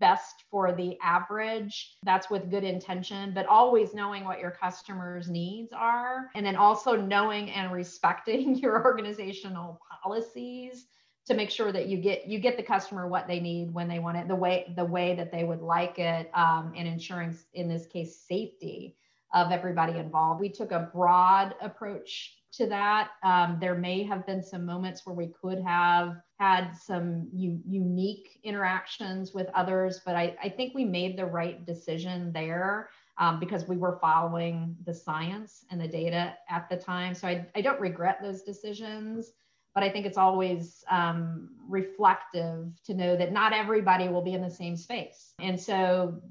best 0.00 0.44
for 0.50 0.70
the 0.70 0.98
average 1.02 1.96
that's 2.02 2.28
with 2.28 2.50
good 2.50 2.62
intention 2.62 3.32
but 3.34 3.46
always 3.46 3.94
knowing 3.94 4.22
what 4.22 4.38
your 4.38 4.50
customers 4.50 5.30
needs 5.30 5.72
are 5.72 6.28
and 6.34 6.44
then 6.44 6.56
also 6.56 6.96
knowing 6.96 7.50
and 7.52 7.72
respecting 7.72 8.54
your 8.62 8.84
organizational 8.84 9.80
policies 10.02 10.88
to 11.24 11.32
make 11.32 11.48
sure 11.48 11.72
that 11.72 11.86
you 11.86 11.96
get 11.96 12.26
you 12.26 12.38
get 12.38 12.58
the 12.58 12.62
customer 12.62 13.08
what 13.08 13.26
they 13.26 13.40
need 13.40 13.72
when 13.72 13.88
they 13.88 13.98
want 13.98 14.18
it 14.18 14.28
the 14.28 14.34
way 14.34 14.70
the 14.76 14.84
way 14.84 15.14
that 15.14 15.32
they 15.32 15.44
would 15.44 15.62
like 15.62 15.98
it 15.98 16.30
um, 16.34 16.74
and 16.76 16.86
ensuring 16.86 17.34
in 17.54 17.66
this 17.66 17.86
case 17.86 18.14
safety 18.28 18.94
of 19.32 19.50
everybody 19.50 19.98
involved 19.98 20.38
we 20.38 20.50
took 20.50 20.70
a 20.70 20.90
broad 20.92 21.54
approach 21.62 22.40
to 22.52 22.66
that. 22.66 23.10
Um, 23.22 23.58
there 23.60 23.74
may 23.74 24.02
have 24.04 24.26
been 24.26 24.42
some 24.42 24.64
moments 24.64 25.06
where 25.06 25.14
we 25.14 25.28
could 25.28 25.62
have 25.62 26.16
had 26.40 26.74
some 26.74 27.28
u- 27.34 27.60
unique 27.68 28.40
interactions 28.42 29.34
with 29.34 29.46
others, 29.54 30.00
but 30.06 30.16
I, 30.16 30.34
I, 30.42 30.48
think 30.48 30.74
we 30.74 30.86
made 30.86 31.18
the 31.18 31.26
right 31.26 31.66
decision 31.66 32.32
there 32.32 32.88
um, 33.18 33.38
because 33.38 33.68
we 33.68 33.76
were 33.76 33.98
following 34.00 34.74
the 34.86 34.94
science 34.94 35.66
and 35.70 35.78
the 35.78 35.86
data 35.86 36.34
at 36.48 36.66
the 36.70 36.78
time. 36.78 37.14
So 37.14 37.28
I, 37.28 37.46
I 37.54 37.60
don't 37.60 37.78
regret 37.78 38.20
those 38.22 38.40
decisions, 38.40 39.32
but 39.74 39.84
I 39.84 39.90
think 39.90 40.06
it's 40.06 40.16
always 40.16 40.82
um, 40.90 41.50
reflective 41.68 42.72
to 42.86 42.94
know 42.94 43.16
that 43.16 43.32
not 43.32 43.52
everybody 43.52 44.08
will 44.08 44.22
be 44.22 44.32
in 44.32 44.40
the 44.40 44.50
same 44.50 44.78
space. 44.78 45.34
And 45.40 45.60
so 45.60 46.22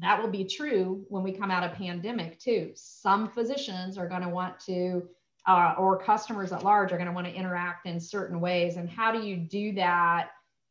that 0.00 0.22
will 0.22 0.30
be 0.30 0.44
true 0.44 1.04
when 1.10 1.22
we 1.22 1.32
come 1.32 1.50
out 1.50 1.62
of 1.62 1.76
pandemic 1.76 2.38
too. 2.40 2.72
Some 2.74 3.28
physicians 3.28 3.98
are 3.98 4.08
going 4.08 4.22
to 4.22 4.30
want 4.30 4.58
to 4.60 5.08
uh, 5.48 5.74
or 5.78 5.98
customers 5.98 6.52
at 6.52 6.62
large 6.62 6.92
are 6.92 6.98
going 6.98 7.08
to 7.08 7.12
want 7.12 7.26
to 7.26 7.32
interact 7.32 7.86
in 7.86 7.98
certain 7.98 8.38
ways. 8.38 8.76
And 8.76 8.88
how 8.88 9.10
do 9.10 9.26
you 9.26 9.36
do 9.36 9.72
that 9.72 10.28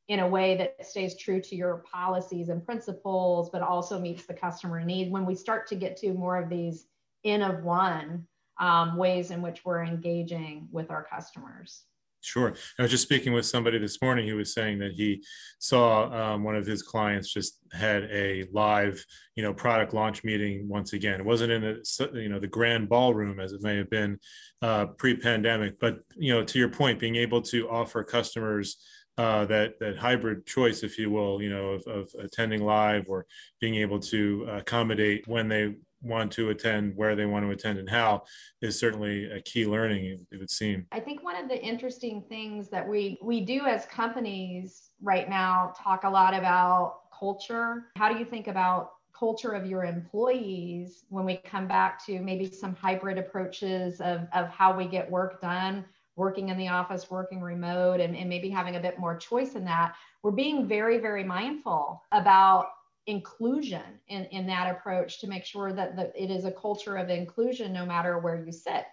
in 0.08 0.20
a 0.20 0.28
way 0.28 0.56
that 0.56 0.86
stays 0.86 1.18
true 1.18 1.42
to 1.42 1.56
your 1.56 1.84
policies 1.92 2.50
and 2.50 2.64
principles, 2.64 3.50
but 3.50 3.64
also 3.64 4.00
meets 4.00 4.26
the 4.26 4.36
customer 4.36 4.82
need 4.82 5.12
when 5.12 5.26
we 5.26 5.34
start 5.34 5.68
to 5.68 5.76
get 5.76 5.98
to 5.98 6.14
more 6.14 6.38
of 6.38 6.48
these 6.48 6.86
in 7.24 7.42
of 7.42 7.64
one 7.64 8.26
um, 8.60 8.96
ways 8.96 9.32
in 9.32 9.42
which 9.42 9.66
we're 9.66 9.84
engaging 9.84 10.68
with 10.72 10.92
our 10.92 11.04
customers? 11.04 11.84
Sure. 12.28 12.54
I 12.78 12.82
was 12.82 12.92
just 12.92 13.04
speaking 13.04 13.32
with 13.32 13.46
somebody 13.46 13.78
this 13.80 14.02
morning 14.02 14.28
who 14.28 14.36
was 14.36 14.54
saying 14.54 14.80
that 14.80 14.92
he 14.92 15.24
saw 15.60 16.12
um, 16.12 16.44
one 16.44 16.58
of 16.58 16.66
his 16.66 16.84
clients 16.84 17.32
just 17.32 17.58
had 17.72 18.04
a 18.12 18.46
live, 18.52 19.02
you 19.38 19.44
know, 19.44 19.54
product 19.54 19.94
launch 19.94 20.26
meeting 20.26 20.68
once 20.68 20.92
again. 20.92 21.22
It 21.22 21.26
wasn't 21.26 21.54
in 21.54 21.62
the, 21.62 22.12
you 22.16 22.28
know, 22.28 22.38
the 22.38 22.48
grand 22.48 22.90
ballroom 22.90 23.40
as 23.40 23.54
it 23.54 23.62
may 23.62 23.78
have 23.78 23.90
been 23.90 24.20
uh, 24.62 24.88
pre-pandemic, 24.88 25.80
but 25.80 26.00
you 26.18 26.34
know, 26.34 26.44
to 26.44 26.60
your 26.60 26.68
point, 26.68 27.00
being 27.00 27.16
able 27.16 27.42
to 27.44 27.70
offer 27.70 28.04
customers 28.04 28.76
uh, 29.18 29.46
that 29.46 29.80
that 29.80 29.98
hybrid 29.98 30.46
choice, 30.46 30.84
if 30.84 31.00
you 31.00 31.10
will, 31.10 31.42
you 31.42 31.50
know, 31.50 31.70
of, 31.70 31.88
of 31.88 32.10
attending 32.20 32.62
live 32.62 33.06
or 33.08 33.26
being 33.62 33.76
able 33.76 34.00
to 34.00 34.46
accommodate 34.52 35.26
when 35.28 35.48
they 35.48 35.76
want 36.02 36.32
to 36.34 36.50
attend, 36.50 36.96
where 36.96 37.16
they 37.16 37.26
want 37.26 37.46
to 37.46 37.52
attend, 37.52 37.80
and 37.80 37.90
how 37.90 38.24
is 38.62 38.80
certainly 38.80 39.32
a 39.32 39.42
key 39.42 39.66
learning. 39.66 40.26
It 40.32 40.40
would 40.40 40.52
seem. 40.52 40.86
I 40.92 41.00
think 41.00 41.24
one 41.24 41.36
of 41.36 41.50
the 41.50 41.60
interesting 41.62 42.24
things 42.30 42.70
that 42.70 42.88
we 42.88 43.18
we 43.22 43.42
do 43.42 43.66
as 43.66 43.86
companies 43.86 44.92
right 45.02 45.30
now 45.30 45.74
talk 45.78 46.04
a 46.04 46.10
lot 46.10 46.34
about 46.34 47.00
culture. 47.18 47.86
How 47.96 48.12
do 48.12 48.20
you 48.20 48.26
think 48.26 48.48
about 48.48 48.92
culture 49.18 49.52
of 49.52 49.66
your 49.66 49.84
employees 49.84 51.06
when 51.10 51.26
we 51.26 51.38
come 51.38 51.68
back 51.68 52.06
to 52.06 52.20
maybe 52.20 52.50
some 52.52 52.76
hybrid 52.76 53.18
approaches 53.18 54.00
of, 54.00 54.28
of 54.34 54.48
how 54.50 54.76
we 54.78 54.86
get 54.86 55.10
work 55.10 55.42
done 55.42 55.84
working 56.16 56.50
in 56.50 56.58
the 56.58 56.68
office 56.68 57.10
working 57.10 57.42
remote 57.42 58.00
and, 58.00 58.16
and 58.16 58.28
maybe 58.28 58.50
having 58.50 58.76
a 58.76 58.80
bit 58.80 59.00
more 59.00 59.16
choice 59.16 59.54
in 59.54 59.64
that 59.64 59.96
we're 60.24 60.32
being 60.32 60.68
very 60.68 60.98
very 60.98 61.24
mindful 61.24 62.04
about 62.12 62.68
inclusion 63.08 64.00
in, 64.10 64.26
in 64.26 64.46
that 64.48 64.70
approach 64.70 65.20
to 65.22 65.28
make 65.28 65.46
sure 65.46 65.74
that 65.74 65.96
the, 65.96 66.12
it 66.22 66.30
is 66.30 66.46
a 66.46 66.52
culture 66.52 66.98
of 66.98 67.10
inclusion 67.10 67.74
no 67.74 67.86
matter 67.86 68.20
where 68.20 68.44
you 68.44 68.52
sit. 68.52 68.86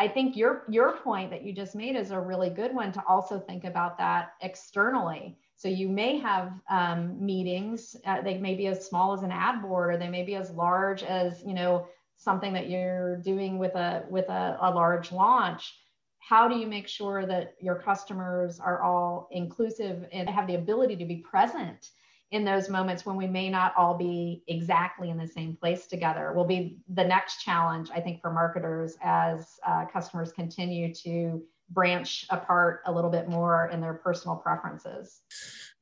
I 0.00 0.06
think 0.06 0.36
your 0.36 0.62
your 0.68 0.96
point 0.98 1.30
that 1.30 1.42
you 1.42 1.52
just 1.52 1.74
made 1.74 1.96
is 1.96 2.12
a 2.12 2.20
really 2.20 2.50
good 2.50 2.72
one 2.72 2.92
to 2.92 3.02
also 3.08 3.40
think 3.40 3.64
about 3.64 3.98
that 3.98 4.34
externally. 4.42 5.36
So 5.56 5.66
you 5.66 5.88
may 5.88 6.18
have 6.18 6.52
um, 6.70 7.24
meetings; 7.24 7.96
uh, 8.06 8.22
they 8.22 8.38
may 8.38 8.54
be 8.54 8.68
as 8.68 8.86
small 8.86 9.12
as 9.12 9.24
an 9.24 9.32
ad 9.32 9.60
board, 9.60 9.92
or 9.92 9.98
they 9.98 10.08
may 10.08 10.22
be 10.22 10.36
as 10.36 10.52
large 10.52 11.02
as 11.02 11.42
you 11.44 11.52
know 11.52 11.88
something 12.16 12.52
that 12.52 12.70
you're 12.70 13.16
doing 13.16 13.58
with 13.58 13.74
a 13.74 14.04
with 14.08 14.28
a, 14.28 14.56
a 14.60 14.70
large 14.70 15.10
launch. 15.10 15.74
How 16.20 16.46
do 16.46 16.56
you 16.56 16.68
make 16.68 16.86
sure 16.86 17.26
that 17.26 17.54
your 17.60 17.74
customers 17.74 18.60
are 18.60 18.82
all 18.82 19.28
inclusive 19.32 20.06
and 20.12 20.28
have 20.28 20.46
the 20.46 20.56
ability 20.56 20.94
to 20.96 21.06
be 21.06 21.16
present 21.16 21.90
in 22.30 22.44
those 22.44 22.68
moments 22.68 23.06
when 23.06 23.16
we 23.16 23.26
may 23.26 23.48
not 23.48 23.72
all 23.76 23.96
be 23.96 24.42
exactly 24.48 25.10
in 25.10 25.16
the 25.16 25.26
same 25.26 25.56
place 25.56 25.86
together 25.86 26.32
will 26.34 26.44
be 26.44 26.78
the 26.94 27.04
next 27.04 27.42
challenge 27.42 27.88
i 27.94 28.00
think 28.00 28.20
for 28.20 28.30
marketers 28.30 28.96
as 29.02 29.58
uh, 29.66 29.84
customers 29.86 30.32
continue 30.32 30.92
to 30.94 31.42
branch 31.70 32.26
apart 32.30 32.80
a 32.86 32.92
little 32.92 33.10
bit 33.10 33.28
more 33.28 33.68
in 33.72 33.80
their 33.80 33.94
personal 33.94 34.36
preferences. 34.36 35.20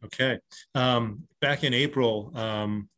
Okay. 0.04 0.38
Um, 0.74 1.24
back 1.40 1.64
in 1.64 1.72
april 1.72 2.32
um, 2.35 2.88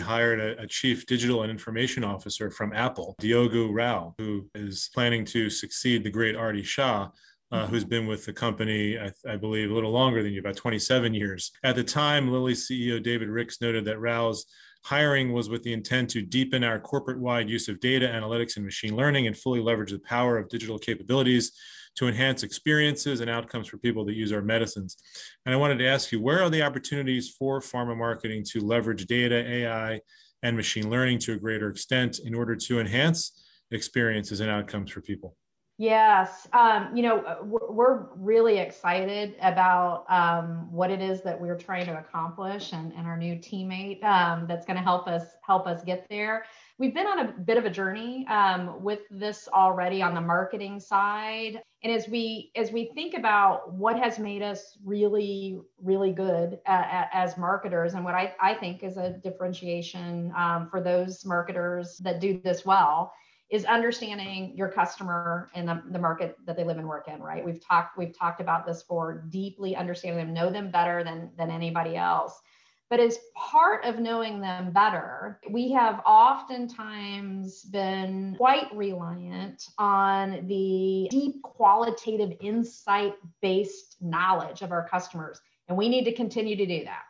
hired 0.00 0.40
a, 0.40 0.62
a, 0.62 0.66
chief 0.66 1.06
digital 1.06 1.42
and 1.42 1.50
information 1.50 2.04
officer 2.04 2.50
from 2.50 2.72
apple 2.72 3.14
Diogo 3.20 3.70
Rau 3.70 4.14
who 4.18 4.48
is 4.54 4.90
planning 4.92 5.24
to 5.26 5.50
succeed 5.50 6.04
the 6.04 6.10
great 6.10 6.36
aarti 6.36 6.64
shah 6.64 7.08
uh, 7.50 7.66
who's 7.66 7.84
been 7.84 8.06
with 8.06 8.26
the 8.26 8.32
company, 8.32 8.98
I, 8.98 9.10
I, 9.28 9.36
believe, 9.36 9.70
a 9.70 9.74
little 9.74 9.90
longer 9.90 10.22
than 10.22 10.32
you, 10.32 10.40
about 10.40 10.56
27 10.56 11.14
years. 11.14 11.50
At 11.64 11.76
the 11.76 11.84
time, 11.84 12.30
Lilly's 12.30 12.68
CEO 12.68 13.02
David 13.02 13.28
Ricks 13.28 13.60
noted 13.60 13.84
that 13.86 14.00
Rau's 14.00 14.44
hiring 14.84 15.32
was 15.32 15.48
with 15.48 15.62
the 15.62 15.72
intent 15.72 16.10
to 16.10 16.22
deepen 16.22 16.62
our 16.62 16.78
corporate 16.78 17.18
wide 17.18 17.48
use 17.48 17.68
of 17.68 17.80
data 17.80 18.06
analytics 18.06 18.56
and 18.56 18.64
machine 18.64 18.96
learning 18.96 19.26
and 19.26 19.36
fully 19.36 19.60
leverage 19.60 19.92
the 19.92 19.98
power 19.98 20.38
of 20.38 20.48
digital 20.48 20.78
capabilities 20.78 21.52
to 21.96 22.06
enhance 22.06 22.42
experiences 22.42 23.20
and 23.20 23.28
outcomes 23.28 23.66
for 23.66 23.78
people 23.78 24.04
that 24.04 24.14
use 24.14 24.32
our 24.32 24.42
medicines. 24.42 24.96
And 25.44 25.54
I 25.54 25.58
wanted 25.58 25.78
to 25.78 25.86
ask 25.88 26.12
you, 26.12 26.20
where 26.20 26.42
are 26.42 26.50
the 26.50 26.62
opportunities 26.62 27.34
for 27.36 27.60
pharma 27.60 27.96
marketing 27.96 28.44
to 28.50 28.60
leverage 28.60 29.06
data, 29.06 29.34
AI, 29.34 30.00
and 30.42 30.56
machine 30.56 30.88
learning 30.88 31.18
to 31.20 31.32
a 31.32 31.38
greater 31.38 31.68
extent 31.68 32.20
in 32.20 32.34
order 32.34 32.54
to 32.54 32.78
enhance 32.78 33.32
experiences 33.72 34.40
and 34.40 34.50
outcomes 34.50 34.92
for 34.92 35.00
people? 35.00 35.36
Yes, 35.80 36.48
um, 36.52 36.90
you 36.92 37.04
know, 37.04 37.20
uh, 37.20 37.36
we're 37.44 38.08
really 38.16 38.58
excited 38.58 39.36
about 39.40 40.06
um, 40.08 40.72
what 40.72 40.90
it 40.90 41.00
is 41.00 41.22
that 41.22 41.40
we're 41.40 41.56
trying 41.56 41.86
to 41.86 41.96
accomplish, 41.96 42.72
and, 42.72 42.92
and 42.94 43.06
our 43.06 43.16
new 43.16 43.36
teammate 43.36 44.02
um, 44.02 44.48
that's 44.48 44.66
going 44.66 44.76
to 44.76 44.82
help 44.82 45.06
us 45.06 45.36
help 45.46 45.68
us 45.68 45.84
get 45.84 46.04
there. 46.10 46.46
We've 46.78 46.92
been 46.92 47.06
on 47.06 47.20
a 47.20 47.32
bit 47.32 47.58
of 47.58 47.64
a 47.64 47.70
journey 47.70 48.26
um, 48.26 48.82
with 48.82 49.02
this 49.08 49.48
already 49.54 50.02
on 50.02 50.14
the 50.14 50.20
marketing 50.20 50.80
side, 50.80 51.62
and 51.84 51.92
as 51.92 52.08
we 52.08 52.50
as 52.56 52.72
we 52.72 52.90
think 52.96 53.14
about 53.14 53.72
what 53.72 53.96
has 54.00 54.18
made 54.18 54.42
us 54.42 54.78
really 54.84 55.60
really 55.80 56.10
good 56.10 56.58
at, 56.66 57.08
as 57.12 57.38
marketers, 57.38 57.94
and 57.94 58.04
what 58.04 58.16
I, 58.16 58.34
I 58.40 58.54
think 58.54 58.82
is 58.82 58.96
a 58.96 59.10
differentiation 59.10 60.32
um, 60.36 60.68
for 60.72 60.80
those 60.80 61.24
marketers 61.24 61.98
that 61.98 62.18
do 62.18 62.40
this 62.42 62.66
well 62.66 63.12
is 63.50 63.64
understanding 63.64 64.52
your 64.56 64.68
customer 64.68 65.50
and 65.54 65.66
the, 65.66 65.82
the 65.90 65.98
market 65.98 66.36
that 66.44 66.56
they 66.56 66.64
live 66.64 66.78
and 66.78 66.86
work 66.86 67.08
in 67.08 67.22
right? 67.22 67.44
We've 67.44 67.64
talked 67.64 67.96
we've 67.96 68.16
talked 68.16 68.40
about 68.40 68.66
this 68.66 68.82
for 68.82 69.24
deeply 69.30 69.74
understanding 69.74 70.26
them 70.26 70.34
know 70.34 70.50
them 70.50 70.70
better 70.70 71.02
than 71.02 71.30
than 71.36 71.50
anybody 71.50 71.96
else. 71.96 72.40
But 72.90 73.00
as 73.00 73.18
part 73.34 73.84
of 73.84 73.98
knowing 73.98 74.40
them 74.40 74.72
better 74.72 75.40
we 75.50 75.72
have 75.72 76.00
oftentimes 76.06 77.62
been 77.64 78.34
quite 78.36 78.74
reliant 78.74 79.68
on 79.78 80.46
the 80.46 81.08
deep 81.10 81.42
qualitative 81.42 82.36
insight 82.40 83.14
based 83.40 83.96
knowledge 84.00 84.62
of 84.62 84.72
our 84.72 84.88
customers 84.88 85.40
and 85.68 85.76
we 85.76 85.88
need 85.88 86.04
to 86.04 86.12
continue 86.12 86.56
to 86.56 86.66
do 86.66 86.84
that 86.84 87.02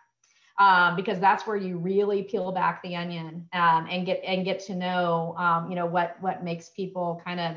um, 0.59 0.97
because 0.97 1.21
that's 1.21 1.47
where 1.47 1.57
you 1.57 1.79
really 1.79 2.23
peel 2.23 2.51
back 2.53 2.83
the 2.83 2.97
onion 2.97 3.49
um, 3.53 3.87
and 3.91 4.05
get 4.05 4.23
and 4.25 4.45
get 4.45 4.59
to 4.67 4.75
know 4.75 5.35
um, 5.39 5.71
you 5.71 5.77
know 5.77 5.87
what 5.87 6.17
what 6.21 6.43
makes 6.43 6.71
people 6.71 7.21
kind 7.25 7.41
of 7.41 7.57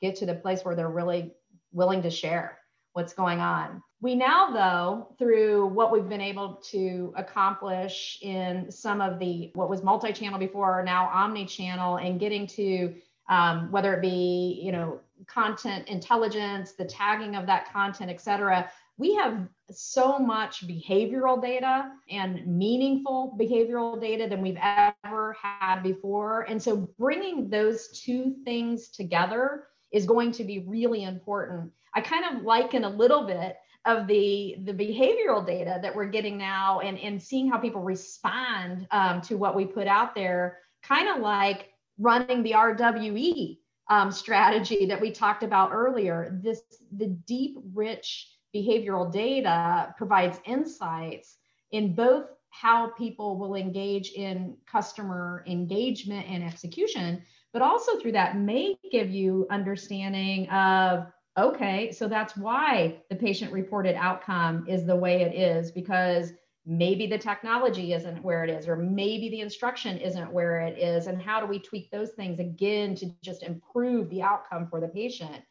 get 0.00 0.16
to 0.16 0.26
the 0.26 0.34
place 0.34 0.64
where 0.64 0.74
they're 0.74 0.88
really 0.90 1.32
willing 1.72 2.02
to 2.02 2.10
share 2.10 2.58
what's 2.92 3.14
going 3.14 3.40
on. 3.40 3.82
We 4.00 4.14
now, 4.14 4.50
though, 4.50 5.14
through 5.18 5.68
what 5.68 5.92
we've 5.92 6.08
been 6.08 6.20
able 6.20 6.56
to 6.70 7.14
accomplish 7.16 8.18
in 8.20 8.70
some 8.70 9.00
of 9.00 9.18
the 9.18 9.50
what 9.54 9.70
was 9.70 9.82
multi-channel 9.82 10.38
before, 10.38 10.82
now 10.84 11.08
omni-channel, 11.12 11.96
and 11.96 12.20
getting 12.20 12.46
to 12.48 12.94
um, 13.28 13.70
whether 13.70 13.94
it 13.94 14.02
be 14.02 14.60
you 14.62 14.72
know 14.72 15.00
content 15.26 15.88
intelligence, 15.88 16.72
the 16.72 16.84
tagging 16.84 17.36
of 17.36 17.46
that 17.46 17.72
content, 17.72 18.10
et 18.10 18.20
cetera, 18.20 18.70
we 18.98 19.14
have 19.14 19.48
so 19.70 20.18
much 20.18 20.66
behavioral 20.66 21.40
data 21.40 21.90
and 22.10 22.46
meaningful 22.46 23.36
behavioral 23.40 24.00
data 24.00 24.28
than 24.28 24.42
we've 24.42 24.58
ever 24.62 25.36
had 25.40 25.82
before. 25.82 26.42
And 26.42 26.62
so 26.62 26.88
bringing 26.98 27.48
those 27.48 27.88
two 27.88 28.36
things 28.44 28.90
together 28.90 29.64
is 29.92 30.06
going 30.06 30.32
to 30.32 30.44
be 30.44 30.60
really 30.60 31.04
important. 31.04 31.70
I 31.94 32.00
kind 32.00 32.24
of 32.24 32.42
liken 32.42 32.84
a 32.84 32.88
little 32.88 33.26
bit 33.26 33.56
of 33.84 34.06
the 34.06 34.56
the 34.64 34.72
behavioral 34.72 35.44
data 35.44 35.80
that 35.82 35.94
we're 35.94 36.06
getting 36.06 36.38
now 36.38 36.80
and, 36.80 36.98
and 36.98 37.20
seeing 37.20 37.50
how 37.50 37.58
people 37.58 37.82
respond 37.82 38.86
um, 38.90 39.20
to 39.22 39.36
what 39.36 39.56
we 39.56 39.64
put 39.64 39.86
out 39.86 40.14
there, 40.14 40.58
kind 40.82 41.08
of 41.08 41.18
like 41.18 41.70
running 41.98 42.42
the 42.42 42.52
RWE 42.52 43.58
um, 43.90 44.12
strategy 44.12 44.86
that 44.86 45.00
we 45.00 45.10
talked 45.10 45.42
about 45.42 45.72
earlier. 45.72 46.38
This 46.42 46.62
the 46.96 47.08
deep, 47.08 47.58
rich 47.74 48.28
behavioral 48.54 49.10
data 49.10 49.94
provides 49.96 50.40
insights 50.44 51.36
in 51.70 51.94
both 51.94 52.26
how 52.50 52.90
people 52.90 53.38
will 53.38 53.54
engage 53.54 54.12
in 54.12 54.56
customer 54.70 55.42
engagement 55.46 56.26
and 56.28 56.44
execution, 56.44 57.22
but 57.52 57.62
also 57.62 57.98
through 57.98 58.12
that 58.12 58.36
may 58.36 58.76
give 58.90 59.10
you 59.10 59.46
understanding 59.50 60.48
of 60.50 61.06
okay, 61.38 61.90
so 61.90 62.08
that's 62.08 62.36
why 62.36 62.98
the 63.08 63.16
patient 63.16 63.50
reported 63.52 63.96
outcome 63.96 64.66
is 64.68 64.84
the 64.84 64.94
way 64.94 65.22
it 65.22 65.34
is 65.34 65.70
because 65.70 66.32
maybe 66.66 67.06
the 67.06 67.16
technology 67.16 67.94
isn't 67.94 68.22
where 68.22 68.44
it 68.44 68.50
is 68.50 68.68
or 68.68 68.76
maybe 68.76 69.30
the 69.30 69.40
instruction 69.40 69.96
isn't 69.96 70.30
where 70.30 70.60
it 70.60 70.78
is. 70.78 71.06
And 71.06 71.20
how 71.20 71.40
do 71.40 71.46
we 71.46 71.58
tweak 71.58 71.90
those 71.90 72.10
things 72.10 72.38
again 72.38 72.94
to 72.96 73.10
just 73.22 73.42
improve 73.42 74.10
the 74.10 74.20
outcome 74.20 74.66
for 74.68 74.78
the 74.78 74.88
patient? 74.88 75.42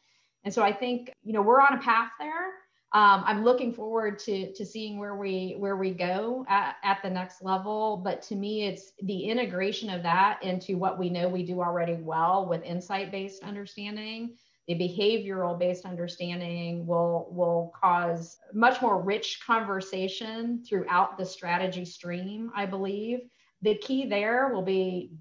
And 0.44 0.52
so 0.52 0.62
i 0.62 0.72
think 0.72 1.12
you 1.22 1.32
know 1.32 1.42
we're 1.42 1.60
on 1.60 1.74
a 1.74 1.80
path 1.80 2.10
there 2.18 2.61
um, 2.94 3.24
I'm 3.26 3.42
looking 3.42 3.72
forward 3.72 4.18
to 4.20 4.52
to 4.52 4.66
seeing 4.66 4.98
where 4.98 5.16
we 5.16 5.54
where 5.58 5.76
we 5.76 5.92
go 5.92 6.44
at, 6.46 6.76
at 6.82 6.98
the 7.02 7.08
next 7.08 7.42
level. 7.42 7.96
But 7.96 8.20
to 8.22 8.36
me, 8.36 8.66
it's 8.66 8.92
the 9.02 9.24
integration 9.24 9.88
of 9.88 10.02
that 10.02 10.42
into 10.42 10.76
what 10.76 10.98
we 10.98 11.08
know 11.08 11.26
we 11.28 11.42
do 11.42 11.60
already 11.60 11.94
well 11.94 12.46
with 12.46 12.62
insight 12.64 13.10
based 13.10 13.42
understanding. 13.44 14.36
The 14.68 14.74
behavioral 14.74 15.58
based 15.58 15.86
understanding 15.86 16.86
will 16.86 17.28
will 17.30 17.72
cause 17.80 18.36
much 18.52 18.82
more 18.82 19.00
rich 19.00 19.40
conversation 19.46 20.62
throughout 20.62 21.16
the 21.16 21.24
strategy 21.24 21.86
stream. 21.86 22.52
I 22.54 22.66
believe 22.66 23.20
the 23.62 23.76
key 23.76 24.06
there 24.06 24.50
will 24.52 24.62
be 24.62 25.12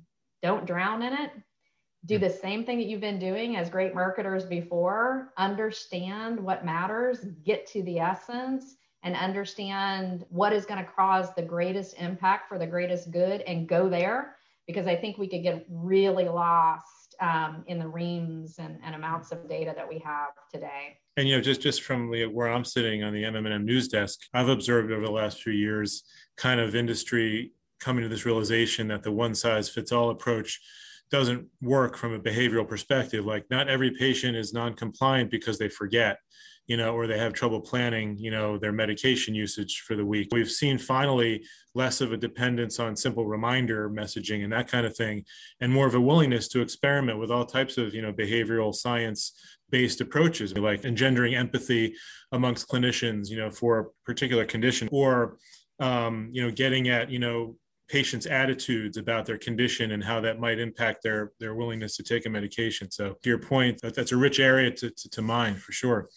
don't 0.44 0.66
drown 0.66 1.04
in 1.04 1.14
it 1.14 1.32
do 2.06 2.18
the 2.18 2.30
same 2.30 2.66
thing 2.66 2.78
that 2.80 2.88
you've 2.88 3.02
been 3.02 3.20
doing 3.20 3.58
as 3.58 3.70
great 3.70 3.94
marketers 3.94 4.46
before 4.46 5.32
understand 5.38 6.40
what 6.40 6.66
matters 6.66 7.26
get 7.46 7.68
to 7.68 7.84
the 7.84 8.00
essence 8.00 8.76
and 9.04 9.16
understand 9.16 10.26
what 10.30 10.54
is 10.54 10.66
going 10.66 10.84
to 10.84 10.92
cause 10.92 11.34
the 11.36 11.42
greatest 11.42 11.96
impact 12.00 12.48
for 12.48 12.58
the 12.58 12.68
greatest 12.68 13.12
good 13.12 13.42
and 13.42 13.68
go 13.68 13.90
there. 13.90 14.36
Because 14.68 14.88
i 14.88 14.96
think 14.96 15.18
we 15.18 15.28
could 15.28 15.44
get 15.44 15.66
really 15.70 16.26
lost 16.26 17.16
um, 17.20 17.64
in 17.68 17.78
the 17.78 17.88
reams 17.88 18.56
and, 18.58 18.80
and, 18.84 18.96
amounts 18.96 19.32
of 19.32 19.48
data 19.48 19.74
that 19.76 19.88
we 19.88 20.00
have 20.00 20.30
today. 20.52 20.98
And 21.18 21.28
you 21.28 21.36
know 21.36 21.42
just 21.42 21.62
just 21.62 21.84
from 21.84 22.10
where 22.10 22.48
i'm 22.48 22.64
sitting 22.64 23.04
on 23.04 23.14
the 23.14 23.24
mmm 23.24 23.64
news 23.64 23.88
desk 23.90 24.22
i've 24.34 24.48
observed 24.48 24.92
over 24.92 25.06
the 25.06 25.12
last 25.12 25.44
few 25.44 25.52
years 25.52 26.04
kind 26.38 26.60
of 26.60 26.74
industry 26.74 27.52
coming 27.80 28.04
to 28.04 28.10
this 28.10 28.26
realization 28.26 28.88
that 28.88 29.04
the 29.04 29.12
one 29.12 29.36
size 29.36 29.68
fits 29.68 29.92
all 29.92 30.10
approach 30.10 30.62
doesn't 31.12 31.46
work 31.62 31.98
from 31.98 32.14
a 32.14 32.20
behavioral 32.20 32.68
perspective. 32.68 33.26
Like 33.26 33.46
not 33.52 33.70
every 33.70 33.92
patient 33.92 34.36
is 34.38 34.54
non-compliant 34.54 35.30
because 35.30 35.60
they 35.60 35.68
forget, 35.68 36.18
you 36.68 36.78
know, 36.78 36.96
or 36.96 37.06
they 37.06 37.20
have 37.20 37.34
trouble 37.34 37.60
planning, 37.60 38.18
you 38.18 38.32
know, 38.32 38.58
their 38.58 38.72
medication 38.72 39.36
usage 39.36 39.84
for 39.86 39.96
the 39.96 40.06
week. 40.06 40.30
We've 40.32 40.50
seen 40.50 40.78
finally 40.78 41.44
less 41.76 42.00
of 42.00 42.14
a 42.14 42.18
dependence 42.18 42.80
on 42.80 42.96
simple 42.96 43.26
reminder 43.26 43.90
messaging 43.90 44.44
and 44.44 44.54
that 44.54 44.70
kind 44.70 44.86
of 44.86 44.96
thing, 44.96 45.26
and 45.60 45.72
more 45.72 45.88
of 45.88 45.96
a 45.96 46.02
willingness 46.02 46.48
to 46.50 46.62
experiment 46.62 47.20
with 47.20 47.32
all 47.32 47.46
types 47.46 47.78
of, 47.78 47.94
you 47.94 48.02
know, 48.02 48.14
behavioral 48.14 48.74
science 48.74 49.34
based 49.70 50.02
approaches 50.02 50.58
like 50.58 50.86
engendering 50.86 51.36
empathy 51.36 51.94
amongst 52.32 52.70
clinicians, 52.70 53.30
you 53.30 53.38
know, 53.38 53.50
for 53.50 53.80
a 53.80 53.86
particular 54.06 54.46
condition 54.46 54.88
or 54.92 55.38
um, 55.82 56.30
you 56.32 56.44
know, 56.44 56.52
getting 56.52 56.90
at, 56.90 57.10
you 57.10 57.20
know, 57.20 57.56
patients' 57.92 58.26
attitudes 58.26 58.96
about 58.96 59.26
their 59.26 59.38
condition 59.38 59.92
and 59.92 60.04
how 60.04 60.22
that 60.22 60.40
might 60.40 60.60
impact 60.60 61.04
their 61.04 61.34
their 61.40 61.54
willingness 61.54 61.98
to 61.98 62.04
take 62.04 62.26
a 62.26 62.30
medication. 62.30 62.90
So, 62.90 63.16
to 63.22 63.30
your 63.30 63.40
point, 63.40 63.82
that, 63.82 63.96
that's 63.96 64.14
a 64.14 64.18
rich 64.18 64.40
area 64.40 64.72
to, 64.72 64.90
to, 64.90 65.10
to 65.10 65.22
mine 65.22 65.56
for 65.56 65.72
sure. 65.72 66.08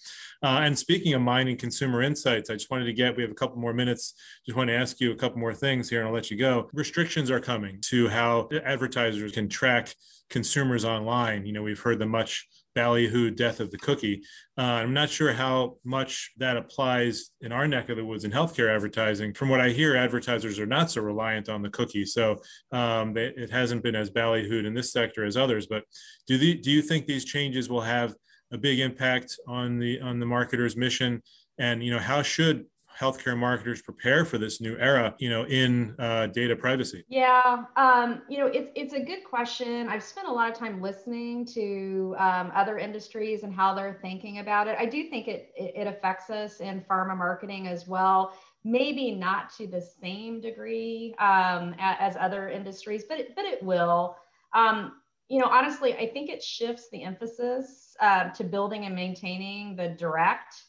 Uh, 0.42 0.60
and 0.62 0.78
speaking 0.78 1.14
of 1.14 1.22
mining 1.22 1.56
consumer 1.56 2.02
insights, 2.02 2.50
I 2.50 2.54
just 2.54 2.70
wanted 2.70 2.84
to 2.84 2.92
get, 2.92 3.16
we 3.16 3.22
have 3.22 3.32
a 3.32 3.34
couple 3.34 3.56
more 3.56 3.72
minutes. 3.72 4.12
Just 4.44 4.58
want 4.58 4.68
to 4.68 4.74
ask 4.74 5.00
you 5.00 5.10
a 5.10 5.16
couple 5.16 5.38
more 5.38 5.54
things 5.54 5.88
here 5.88 6.00
and 6.00 6.08
I'll 6.08 6.14
let 6.14 6.30
you 6.30 6.36
go. 6.36 6.68
Restrictions 6.74 7.30
are 7.30 7.40
coming 7.40 7.78
to 7.86 8.08
how 8.08 8.48
advertisers 8.62 9.32
can 9.32 9.48
track 9.48 9.94
consumers 10.28 10.84
online. 10.84 11.46
You 11.46 11.54
know, 11.54 11.62
we've 11.62 11.80
heard 11.80 11.98
the 11.98 12.06
much 12.06 12.46
ballyhoo 12.74 13.30
death 13.30 13.60
of 13.60 13.70
the 13.70 13.78
cookie. 13.78 14.22
Uh, 14.58 14.62
I'm 14.62 14.92
not 14.92 15.10
sure 15.10 15.32
how 15.32 15.76
much 15.84 16.32
that 16.38 16.56
applies 16.56 17.30
in 17.40 17.52
our 17.52 17.66
neck 17.66 17.88
of 17.88 17.96
the 17.96 18.04
woods 18.04 18.24
in 18.24 18.30
healthcare 18.30 18.74
advertising. 18.74 19.34
From 19.34 19.48
what 19.48 19.60
I 19.60 19.70
hear, 19.70 19.96
advertisers 19.96 20.58
are 20.58 20.66
not 20.66 20.90
so 20.90 21.00
reliant 21.00 21.48
on 21.48 21.62
the 21.62 21.70
cookie, 21.70 22.04
so 22.04 22.40
um, 22.72 23.16
it 23.16 23.50
hasn't 23.50 23.82
been 23.82 23.96
as 23.96 24.10
ballyhooed 24.10 24.66
in 24.66 24.74
this 24.74 24.92
sector 24.92 25.24
as 25.24 25.36
others. 25.36 25.66
But 25.66 25.84
do 26.26 26.38
the, 26.38 26.54
do 26.54 26.70
you 26.70 26.82
think 26.82 27.06
these 27.06 27.24
changes 27.24 27.68
will 27.68 27.82
have 27.82 28.14
a 28.52 28.58
big 28.58 28.80
impact 28.80 29.36
on 29.48 29.78
the 29.78 30.00
on 30.00 30.20
the 30.20 30.26
marketer's 30.26 30.76
mission? 30.76 31.22
And 31.58 31.82
you 31.82 31.92
know, 31.92 32.00
how 32.00 32.22
should 32.22 32.66
healthcare 32.98 33.36
marketers 33.36 33.82
prepare 33.82 34.24
for 34.24 34.38
this 34.38 34.60
new 34.60 34.76
era, 34.78 35.14
you 35.18 35.28
know, 35.28 35.44
in 35.44 35.94
uh, 35.98 36.26
data 36.28 36.54
privacy? 36.54 37.04
Yeah, 37.08 37.64
um, 37.76 38.22
you 38.28 38.38
know, 38.38 38.46
it's 38.46 38.70
it's 38.74 38.94
a 38.94 39.00
good 39.00 39.24
question. 39.24 39.88
I've 39.88 40.02
spent 40.02 40.28
a 40.28 40.32
lot 40.32 40.50
of 40.50 40.56
time 40.56 40.80
listening 40.80 41.44
to 41.46 42.14
um, 42.18 42.52
other 42.54 42.78
industries 42.78 43.42
and 43.42 43.52
how 43.52 43.74
they're 43.74 43.98
thinking 44.00 44.38
about 44.38 44.68
it. 44.68 44.76
I 44.78 44.86
do 44.86 45.08
think 45.08 45.28
it, 45.28 45.52
it, 45.56 45.86
affects 45.86 46.30
us 46.30 46.60
in 46.60 46.84
pharma 46.88 47.16
marketing 47.16 47.68
as 47.68 47.86
well. 47.86 48.32
maybe 48.64 49.12
not 49.12 49.54
to 49.54 49.66
the 49.66 49.80
same 49.80 50.40
degree 50.40 51.14
um, 51.18 51.74
as 51.78 52.16
other 52.18 52.48
industries, 52.48 53.04
but 53.04 53.18
it, 53.18 53.36
but 53.36 53.44
it 53.44 53.62
will. 53.62 54.16
Um, 54.54 54.92
you 55.28 55.38
know, 55.40 55.46
honestly, 55.46 55.94
I 55.94 56.06
think 56.08 56.30
it 56.30 56.42
shifts 56.42 56.88
the 56.90 57.02
emphasis 57.02 57.96
uh, 58.00 58.30
to 58.30 58.44
building 58.44 58.84
and 58.84 58.94
maintaining 58.94 59.76
the 59.76 59.88
direct 59.88 60.64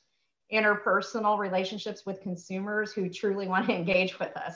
interpersonal 0.54 1.38
relationships 1.38 2.06
with 2.06 2.22
consumers 2.22 2.94
who 2.94 3.10
truly 3.10 3.48
want 3.48 3.68
to 3.68 3.74
engage 3.76 4.20
with 4.20 4.36
us. 4.38 4.56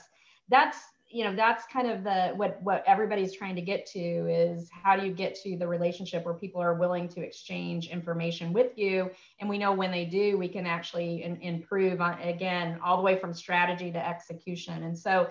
That's 0.49 0.77
you 1.11 1.23
know 1.23 1.35
that's 1.35 1.65
kind 1.65 1.89
of 1.89 2.03
the 2.03 2.33
what 2.35 2.61
what 2.61 2.83
everybody's 2.85 3.33
trying 3.33 3.55
to 3.55 3.61
get 3.61 3.85
to 3.87 3.99
is 3.99 4.69
how 4.71 4.95
do 4.95 5.05
you 5.05 5.11
get 5.11 5.33
to 5.41 5.57
the 5.57 5.67
relationship 5.67 6.23
where 6.23 6.35
people 6.35 6.61
are 6.61 6.75
willing 6.75 7.07
to 7.09 7.21
exchange 7.21 7.89
information 7.89 8.53
with 8.53 8.77
you? 8.77 9.09
And 9.39 9.49
we 9.49 9.57
know 9.57 9.73
when 9.73 9.91
they 9.91 10.05
do 10.05 10.37
we 10.37 10.47
can 10.47 10.67
actually 10.67 11.23
in, 11.23 11.37
improve 11.37 11.99
on 11.99 12.19
again 12.21 12.79
all 12.83 12.97
the 12.97 13.03
way 13.03 13.17
from 13.17 13.33
strategy 13.33 13.91
to 13.91 14.07
execution. 14.07 14.83
And 14.83 14.97
so 14.97 15.29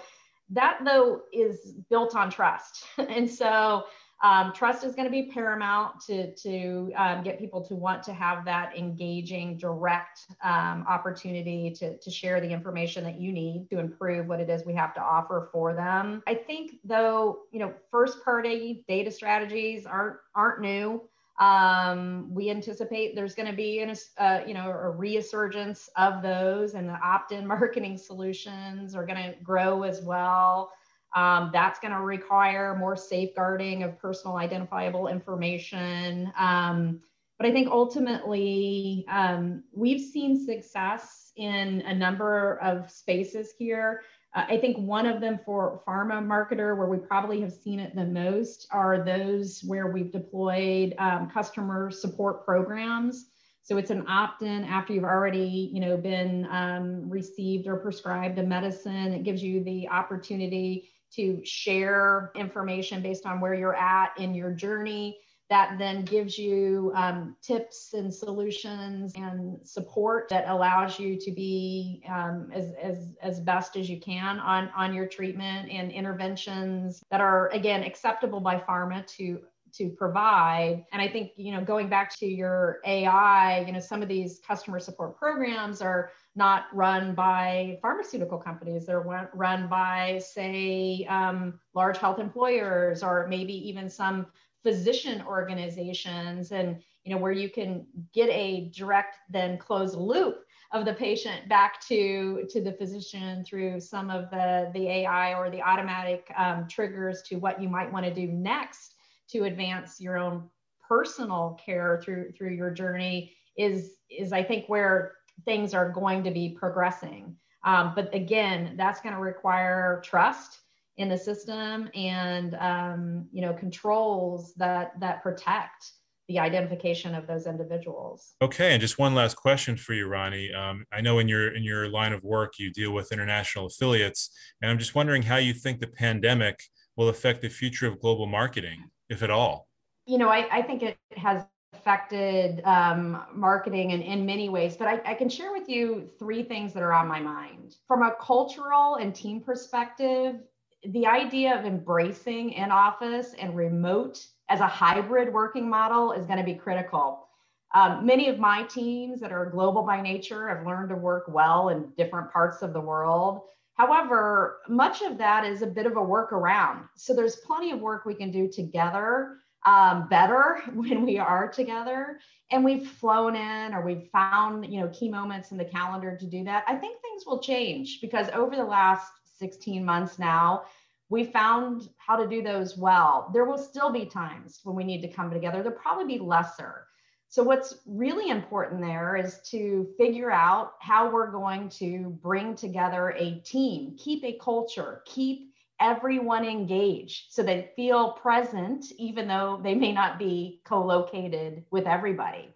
that 0.51 0.81
though 0.85 1.23
is 1.33 1.75
built 1.91 2.17
on 2.17 2.31
trust. 2.31 2.85
And 2.99 3.31
so 3.31 3.85
um, 4.23 4.53
trust 4.53 4.85
is 4.85 4.95
going 4.97 5.07
to 5.07 5.13
be 5.13 5.31
paramount 5.31 6.01
to, 6.07 6.35
to 6.35 6.93
um, 6.97 7.23
get 7.23 7.39
people 7.39 7.61
to 7.67 7.77
want 7.77 8.03
to 8.05 8.13
have 8.13 8.45
that 8.47 8.77
engaging, 8.77 9.57
direct 9.57 10.27
um, 10.43 10.85
opportunity 10.89 11.71
to, 11.79 11.97
to 11.99 12.11
share 12.11 12.41
the 12.41 12.49
information 12.49 13.05
that 13.05 13.21
you 13.21 13.33
need 13.33 13.69
to 13.71 13.79
improve 13.79 14.27
what 14.27 14.41
it 14.41 14.51
is 14.51 14.67
we 14.67 14.75
have 14.75 14.93
to 14.95 15.01
offer 15.01 15.49
for 15.53 15.73
them. 15.73 16.23
I 16.27 16.35
think, 16.35 16.73
though, 16.85 17.41
you 17.53 17.61
know, 17.61 17.73
first 17.93 18.25
party 18.25 18.85
data 18.89 19.11
strategies 19.11 19.87
aren't 19.87 20.17
aren't 20.35 20.61
new. 20.61 21.03
Um, 21.39 22.35
we 22.35 22.51
anticipate 22.51 23.15
there's 23.15 23.37
going 23.37 23.49
to 23.49 23.55
be 23.55 23.79
an, 23.81 23.95
uh, 24.19 24.41
you 24.45 24.55
know 24.55 24.69
a 24.69 24.91
resurgence 24.91 25.89
of 25.97 26.23
those, 26.23 26.75
and 26.75 26.89
the 26.89 26.99
opt-in 27.01 27.47
marketing 27.47 27.97
solutions 27.97 28.97
are 28.97 29.07
going 29.07 29.23
to 29.23 29.35
grow 29.45 29.85
as 29.85 30.03
well. 30.03 30.73
Um, 31.15 31.51
that's 31.53 31.79
going 31.79 31.95
to 31.95 32.01
require 32.01 32.77
more 32.77 32.97
safeguarding 32.97 33.83
of 33.83 33.99
personal 33.99 34.37
identifiable 34.37 35.09
information. 35.09 36.33
Um, 36.39 37.01
but 37.39 37.47
I 37.47 37.53
think 37.53 37.69
ultimately 37.71 39.07
um, 39.09 39.63
we've 39.73 40.01
seen 40.01 40.45
success 40.45 41.33
in 41.37 41.83
a 41.87 41.95
number 41.95 42.59
of 42.61 42.91
spaces 42.91 43.53
here. 43.57 44.03
Uh, 44.35 44.45
I 44.49 44.59
think 44.59 44.77
one 44.77 45.07
of 45.07 45.21
them 45.21 45.41
for 45.47 45.81
pharma 45.87 46.23
marketer, 46.23 46.77
where 46.77 46.89
we 46.89 46.99
probably 46.99 47.41
have 47.41 47.53
seen 47.53 47.81
it 47.81 47.95
the 47.95 48.05
most, 48.05 48.67
are 48.71 49.05
those 49.05 49.63
where 49.65 49.87
we've 49.87 50.13
deployed 50.13 50.95
um, 50.99 51.31
customer 51.31 51.91
support 51.91 52.45
programs. 52.45 53.27
So 53.63 53.77
it's 53.77 53.91
an 53.91 54.07
opt-in 54.09 54.65
after 54.65 54.93
you've 54.93 55.05
already, 55.05 55.71
you 55.73 55.81
know, 55.81 55.97
been 55.97 56.47
um, 56.51 57.09
received 57.09 57.67
or 57.67 57.77
prescribed 57.77 58.39
a 58.39 58.43
medicine. 58.43 59.13
It 59.13 59.25
gives 59.25 59.43
you 59.43 59.63
the 59.63 59.89
opportunity 59.89 60.91
to 61.17 61.41
share 61.45 62.31
information 62.35 63.03
based 63.03 63.27
on 63.27 63.41
where 63.41 63.55
you're 63.55 63.77
at 63.77 64.13
in 64.19 64.35
your 64.35 64.53
journey. 64.53 65.19
That 65.51 65.79
then 65.79 66.05
gives 66.05 66.37
you 66.37 66.93
um, 66.95 67.35
tips 67.41 67.95
and 67.95 68.13
solutions 68.13 69.15
and 69.17 69.57
support 69.67 70.29
that 70.29 70.47
allows 70.47 71.01
you 71.01 71.19
to 71.19 71.33
be 71.33 72.03
um, 72.07 72.51
as, 72.53 72.75
as, 72.83 73.15
as 73.23 73.41
best 73.41 73.75
as 73.75 73.89
you 73.89 73.99
can 73.99 74.39
on, 74.41 74.69
on 74.77 74.93
your 74.93 75.07
treatment 75.07 75.71
and 75.71 75.91
interventions 75.91 77.03
that 77.11 77.23
are 77.23 77.49
again 77.49 77.83
acceptable 77.83 78.41
by 78.41 78.57
pharma 78.59 79.07
to 79.17 79.41
to 79.75 79.91
provide. 79.91 80.85
And 80.93 81.03
i 81.03 81.09
think 81.09 81.33
you 81.37 81.53
know 81.53 81.63
going 81.63 81.89
back 81.89 82.17
to 82.19 82.27
your 82.27 82.81
ai 82.85 83.65
you 83.67 83.73
know 83.73 83.81
some 83.81 84.03
of 84.03 84.09
these 84.09 84.41
customer 84.47 84.81
support 84.81 85.17
programs 85.17 85.83
are 85.83 86.11
not 86.39 86.67
run 86.73 87.15
by 87.15 87.79
pharmaceutical 87.83 88.39
companies. 88.39 88.87
They're 88.87 89.29
run 89.35 89.69
by, 89.69 90.23
say, 90.25 91.05
um, 91.11 91.59
large 91.75 91.99
health 91.99 92.19
employers 92.21 93.03
or 93.03 93.27
maybe 93.29 93.53
even 93.69 93.91
some 93.91 94.27
physician 94.63 95.23
organizations, 95.27 96.53
and 96.53 96.81
you 97.05 97.15
know 97.15 97.21
where 97.21 97.33
you 97.33 97.51
can 97.51 97.87
get 98.15 98.31
a 98.31 98.71
direct 98.75 99.17
then 99.29 99.59
closed 99.59 99.97
loop 99.97 100.45
of 100.73 100.85
the 100.85 100.95
patient 100.95 101.49
back 101.49 101.81
to 101.89 102.47
to 102.51 102.63
the 102.63 102.73
physician 102.73 103.45
through 103.45 103.81
some 103.81 104.11
of 104.11 104.31
the 104.31 104.71
the 104.75 104.89
AI 104.89 105.35
or 105.35 105.51
the 105.51 105.63
automatic 105.63 106.31
um, 106.37 106.67
triggers 106.69 107.23
to 107.23 107.37
what 107.37 107.61
you 107.61 107.69
might 107.69 107.93
want 107.93 108.05
to 108.05 108.15
do 108.15 108.29
next 108.29 108.95
to 109.29 109.45
advance 109.45 110.01
your 110.01 110.17
own 110.19 110.49
personal 110.87 111.59
care 111.65 112.01
through 112.03 112.31
through 112.33 112.55
your 112.55 112.71
journey 112.71 113.33
is 113.57 113.97
is 114.11 114.33
I 114.33 114.43
think 114.43 114.69
where 114.69 115.18
things 115.45 115.75
are 115.75 115.91
going 115.91 116.23
to 116.25 116.31
be 116.31 116.51
progressing. 116.51 117.37
Um, 117.65 117.93
but 117.95 118.15
again, 118.15 118.75
that's 118.77 119.01
going 119.01 119.15
to 119.15 119.21
require 119.21 120.01
trust 120.05 120.61
in 120.97 121.09
the 121.09 121.17
system 121.17 121.89
and 121.95 122.55
um, 122.57 123.27
you 123.33 123.41
know 123.41 123.53
controls 123.53 124.53
that 124.55 124.99
that 125.01 125.23
protect 125.23 125.93
the 126.29 126.39
identification 126.39 127.15
of 127.15 127.27
those 127.27 127.47
individuals. 127.47 128.35
Okay, 128.43 128.73
and 128.73 128.81
just 128.81 128.99
one 128.99 129.15
last 129.15 129.37
question 129.37 129.77
for 129.77 129.95
you, 129.95 130.07
Roni. 130.07 130.55
Um, 130.55 130.85
I 130.93 131.01
know 131.01 131.19
in 131.19 131.29
your 131.29 131.55
in 131.55 131.63
your 131.63 131.89
line 131.89 132.13
of 132.13 132.23
work 132.23 132.59
you 132.59 132.71
deal 132.71 132.93
with 132.93 133.13
international 133.13 133.67
affiliates, 133.67 134.31
and 134.61 134.71
I'm 134.71 134.79
just 134.79 134.95
wondering 134.95 135.23
how 135.23 135.37
you 135.37 135.55
think 135.55 135.81
the 135.81 135.87
pandemic 135.87 136.61
will 136.97 137.09
affect 137.09 137.43
the 137.43 137.49
future 137.49 137.87
of 137.87 138.01
global 138.01 138.27
marketing, 138.27 138.91
if 139.09 139.23
at 139.23 139.31
all. 139.31 139.69
You 140.07 140.19
know, 140.19 140.29
I, 140.29 140.59
I 140.59 140.63
think 140.63 140.83
it 140.83 140.99
has 141.17 141.45
affected 141.73 142.63
um, 142.65 143.25
marketing 143.35 143.91
in, 143.91 144.03
in 144.03 144.25
many 144.25 144.49
ways, 144.49 144.77
but 144.77 144.89
I, 144.89 145.01
I 145.05 145.15
can 145.15 145.29
share 145.29 145.53
with 145.53 145.69
you 145.69 146.09
three 146.19 146.43
things 146.43 146.73
that 146.75 146.83
are 146.83 146.93
on 146.93 147.09
my 147.09 147.21
mind. 147.21 147.77
From 147.87 148.03
a 148.03 148.15
cultural 148.21 148.97
and 148.97 149.15
team 149.15 149.41
perspective, 149.41 150.37
the 150.85 151.07
idea 151.07 151.59
of 151.59 151.65
embracing 151.65 152.53
in 152.53 152.71
office 152.71 153.35
and 153.39 153.57
remote 153.57 154.25
as 154.49 154.61
a 154.61 154.67
hybrid 154.67 155.33
working 155.33 155.69
model 155.69 156.13
is 156.13 156.27
going 156.27 156.39
to 156.39 156.45
be 156.45 156.55
critical. 156.55 157.29
Um, 157.75 158.07
many 158.07 158.29
of 158.29 158.39
my 158.39 158.63
teams 158.63 159.21
that 159.21 159.33
are 159.33 159.51
global 159.51 159.83
by 159.83 160.01
nature 160.01 160.49
have 160.49 160.67
learned 160.67 160.89
to 160.89 160.97
work 160.97 161.25
well 161.29 161.69
in 161.69 161.91
different 161.99 162.33
parts 162.33 162.63
of 162.63 162.73
the 162.73 162.81
world. 162.81 163.43
However, 163.75 164.59
much 164.69 165.03
of 165.03 165.19
that 165.19 165.45
is 165.45 165.63
a 165.63 165.67
bit 165.67 165.85
of 165.87 165.93
a 165.93 166.01
workaround. 166.01 166.89
So 166.97 167.15
there's 167.15 167.37
plenty 167.37 167.71
of 167.71 167.81
work 167.81 168.07
we 168.07 168.15
can 168.15 168.31
do 168.31 168.49
together 168.49 169.37
um, 169.69 170.09
better 170.09 170.63
when 170.75 171.05
we 171.05 171.19
are 171.19 171.49
together. 171.49 172.19
And 172.51 172.65
we've 172.65 172.89
flown 172.89 173.37
in 173.37 173.75
or 173.75 173.83
we've 173.83 174.09
found 174.11 174.73
you 174.73 174.81
know 174.81 174.89
key 174.89 175.11
moments 175.11 175.53
in 175.53 175.59
the 175.59 175.65
calendar 175.65 176.17
to 176.17 176.27
do 176.27 176.45
that. 176.45 176.65
I 176.67 176.75
think 176.77 177.01
things 177.01 177.25
will 177.27 177.41
change 177.41 178.01
because 178.01 178.29
over 178.31 178.57
the 178.57 178.65
last 178.65 179.13
16 179.39 179.85
months 179.85 180.19
now 180.19 180.65
we 181.11 181.25
found 181.25 181.89
how 181.99 182.17
to 182.17 182.29
do 182.29 182.43
those 182.43 182.77
well. 182.77 183.31
There 183.33 183.45
will 183.45 183.59
still 183.59 183.91
be 183.91 184.07
times 184.07 184.61
when 184.65 184.77
we 184.77 184.85
need 184.85 185.03
to 185.03 185.09
come 185.09 185.31
together. 185.31 185.63
There'll 185.63 185.79
probably 185.79 186.19
be 186.19 186.23
lesser. 186.23 186.87
So 187.31 187.43
what's 187.43 187.77
really 187.87 188.31
important 188.31 188.81
there 188.81 189.17
is 189.17 189.41
to 189.51 189.87
figure 189.99 190.31
out 190.31 190.73
how 190.81 191.11
we're 191.11 191.31
going 191.31 191.69
to 191.71 192.19
bring 192.23 192.55
together 192.55 193.11
a 193.11 193.41
team 193.41 193.97
keep 193.99 194.25
a 194.25 194.39
culture 194.43 195.03
keep 195.05 195.48
everyone 195.81 196.45
engaged 196.45 197.33
so 197.33 197.43
they 197.43 197.71
feel 197.77 198.13
present, 198.13 198.87
even 198.99 199.29
though 199.29 199.61
they 199.63 199.75
may 199.75 199.93
not 199.93 200.19
be 200.19 200.61
co 200.65 200.85
located 200.85 201.65
with 201.71 201.87
everybody. 201.87 202.55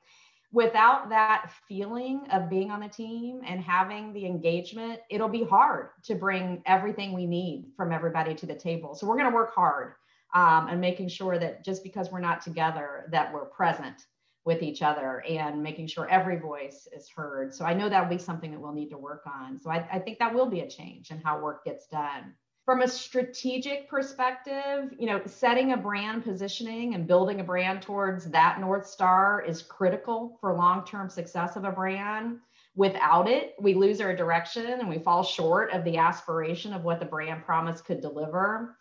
Without 0.53 1.09
that 1.09 1.51
feeling 1.67 2.27
of 2.31 2.51
being 2.51 2.71
on 2.71 2.83
a 2.83 2.89
team 2.89 3.41
and 3.47 3.63
having 3.63 4.13
the 4.13 4.27
engagement, 4.27 5.01
it'll 5.09 5.29
be 5.29 5.45
hard 5.45 5.89
to 6.05 6.15
bring 6.15 6.63
everything 6.67 7.13
we 7.13 7.27
need 7.27 7.71
from 7.75 7.91
everybody 7.91 8.35
to 8.35 8.45
the 8.45 8.55
table. 8.55 8.95
So 8.95 9.07
we're 9.07 9.17
going 9.17 9.31
to 9.31 9.35
work 9.35 9.55
hard 9.55 9.95
um, 10.35 10.69
and 10.69 10.79
making 10.79 11.09
sure 11.09 11.39
that 11.39 11.65
just 11.65 11.83
because 11.83 12.11
we're 12.11 12.21
not 12.21 12.43
together, 12.43 13.09
that 13.13 13.33
we're 13.33 13.47
present 13.47 14.07
with 14.45 14.63
each 14.63 14.83
other 14.83 15.23
and 15.29 15.63
making 15.63 15.87
sure 15.87 16.09
every 16.09 16.37
voice 16.37 16.89
is 16.95 17.09
heard. 17.09 17.55
So 17.55 17.65
I 17.65 17.73
know 17.73 17.89
that'll 17.89 18.11
be 18.11 18.19
something 18.19 18.51
that 18.51 18.61
we'll 18.61 18.73
need 18.73 18.91
to 18.91 18.99
work 18.99 19.23
on. 19.27 19.59
So 19.59 19.71
I, 19.71 19.87
I 19.91 19.99
think 20.01 20.19
that 20.19 20.35
will 20.35 20.51
be 20.51 20.61
a 20.61 20.69
change 20.69 21.11
in 21.11 21.19
how 21.19 21.41
work 21.41 21.65
gets 21.65 21.87
done 21.87 22.35
from 22.65 22.83
a 22.83 22.89
strategic 22.89 23.89
perspective, 23.89 24.95
you 24.99 25.07
know, 25.07 25.21
setting 25.27 25.73
a 25.73 25.77
brand 25.77 26.23
positioning 26.23 26.95
and 26.95 27.07
building 27.07 27.41
a 27.41 27.45
brand 27.45 27.83
towards 27.83 28.27
that 28.27 28.61
North 28.61 28.87
Star 28.87 29.45
is 29.47 29.63
critical 29.63 30.39
for 30.41 30.55
long 30.55 30.85
term 30.85 31.09
success 31.09 31.57
of 31.57 31.65
a 31.65 31.73
brand. 31.73 32.39
Without 32.75 33.29
it, 33.29 33.55
we 33.61 33.75
lose 33.75 34.01
our 34.01 34.15
direction 34.15 34.65
and 34.65 34.89
we 34.89 34.99
fall 34.99 35.23
short 35.23 35.73
of 35.73 35.85
the 35.85 35.99
aspiration 35.99 36.73
of 36.73 36.85
what 36.85 37.01
the 37.01 37.07
brand 37.07 37.45
promise 37.45 37.83
could 37.83 38.01
deliver. 38.01 38.79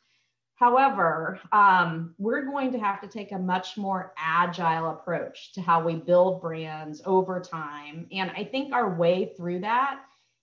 However, 0.56 1.40
um, 1.52 2.14
we're 2.20 2.46
going 2.46 2.72
to 2.74 2.80
have 2.80 3.02
to 3.02 3.08
take 3.08 3.32
a 3.32 3.40
much 3.40 3.78
more 3.78 4.14
agile 4.16 4.92
approach 4.92 5.54
to 5.54 5.62
how 5.62 5.84
we 5.84 5.96
build 5.96 6.40
brands 6.40 7.02
over 7.04 7.40
time. 7.40 8.06
And 8.12 8.30
I 8.38 8.44
think 8.44 8.72
our 8.72 8.96
way 8.96 9.34
through 9.36 9.62
that 9.62 10.02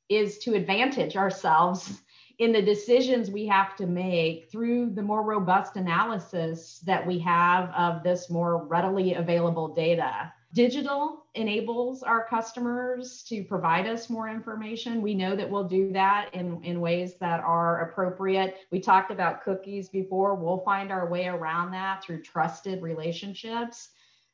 is 0.09 0.39
to 0.39 0.55
advantage 0.55 1.16
ourselves 1.16 2.01
in 2.39 2.53
the 2.53 2.62
decisions 2.62 3.30
we 3.30 3.47
have 3.47 3.74
to 3.76 3.86
make 3.86 4.49
through 4.51 4.91
the 4.91 5.03
more 5.03 5.22
robust 5.22 5.76
analysis 5.76 6.80
that 6.86 7.05
we 7.05 7.18
have 7.18 7.70
of 7.70 8.03
this 8.03 8.30
more 8.30 8.64
readily 8.64 9.14
available 9.14 9.68
data. 9.68 10.32
Digital 10.55 11.26
enables 11.34 12.03
our 12.03 12.26
customers 12.26 13.22
to 13.24 13.45
provide 13.45 13.86
us 13.86 14.09
more 14.09 14.28
information. 14.28 15.03
We 15.03 15.14
know 15.14 15.36
that 15.36 15.51
we'll 15.51 15.68
do 15.68 15.93
that 15.93 16.32
in, 16.32 16.64
in 16.64 16.80
ways 16.80 17.16
that 17.20 17.41
are 17.41 17.82
appropriate. 17.82 18.57
We 18.70 18.80
talked 18.80 19.11
about 19.11 19.45
cookies 19.45 19.91
before. 19.91 20.34
We'll 20.34 20.61
find 20.61 20.91
our 20.91 21.11
way 21.11 21.26
around 21.26 21.72
that 21.72 22.03
through 22.03 22.22
trusted 22.22 22.82
relationships. 22.82 23.91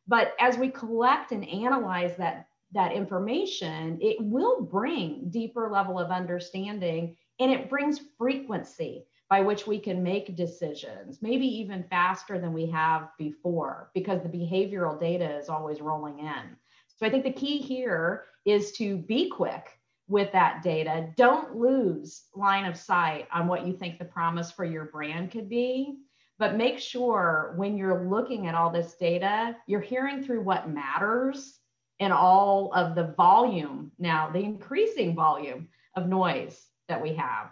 But 0.06 0.34
as 0.38 0.56
we 0.56 0.68
collect 0.68 1.32
and 1.32 1.48
analyze 1.48 2.16
that, 2.18 2.46
that 2.74 2.92
information, 2.92 3.98
it 4.00 4.16
will 4.20 4.62
bring 4.62 5.30
deeper 5.30 5.70
level 5.70 5.98
of 5.98 6.10
understanding 6.10 7.16
and 7.40 7.50
it 7.50 7.70
brings 7.70 8.00
frequency 8.18 9.06
by 9.30 9.40
which 9.40 9.66
we 9.66 9.78
can 9.78 10.02
make 10.02 10.36
decisions, 10.36 11.22
maybe 11.22 11.46
even 11.46 11.84
faster 11.84 12.38
than 12.38 12.52
we 12.52 12.66
have 12.66 13.08
before, 13.18 13.90
because 13.94 14.22
the 14.22 14.28
behavioral 14.28 15.00
data 15.00 15.38
is 15.38 15.48
always 15.48 15.80
rolling 15.80 16.18
in. 16.18 16.56
So 16.96 17.06
I 17.06 17.10
think 17.10 17.24
the 17.24 17.32
key 17.32 17.58
here 17.58 18.24
is 18.44 18.72
to 18.72 18.98
be 18.98 19.28
quick 19.30 19.78
with 20.06 20.30
that 20.32 20.62
data. 20.62 21.08
Don't 21.16 21.56
lose 21.56 22.24
line 22.34 22.66
of 22.66 22.76
sight 22.76 23.26
on 23.32 23.46
what 23.46 23.66
you 23.66 23.72
think 23.72 23.98
the 23.98 24.04
promise 24.04 24.50
for 24.50 24.64
your 24.64 24.84
brand 24.86 25.30
could 25.30 25.48
be. 25.48 25.96
But 26.38 26.56
make 26.56 26.78
sure 26.78 27.54
when 27.56 27.76
you're 27.76 28.08
looking 28.08 28.46
at 28.46 28.54
all 28.54 28.70
this 28.70 28.94
data, 28.94 29.56
you're 29.66 29.80
hearing 29.80 30.22
through 30.22 30.42
what 30.42 30.68
matters 30.68 31.60
and 32.00 32.12
all 32.12 32.72
of 32.74 32.94
the 32.94 33.14
volume 33.16 33.92
now, 33.98 34.30
the 34.30 34.40
increasing 34.40 35.14
volume 35.14 35.68
of 35.96 36.08
noise 36.08 36.66
that 36.88 37.00
we 37.00 37.14
have. 37.14 37.50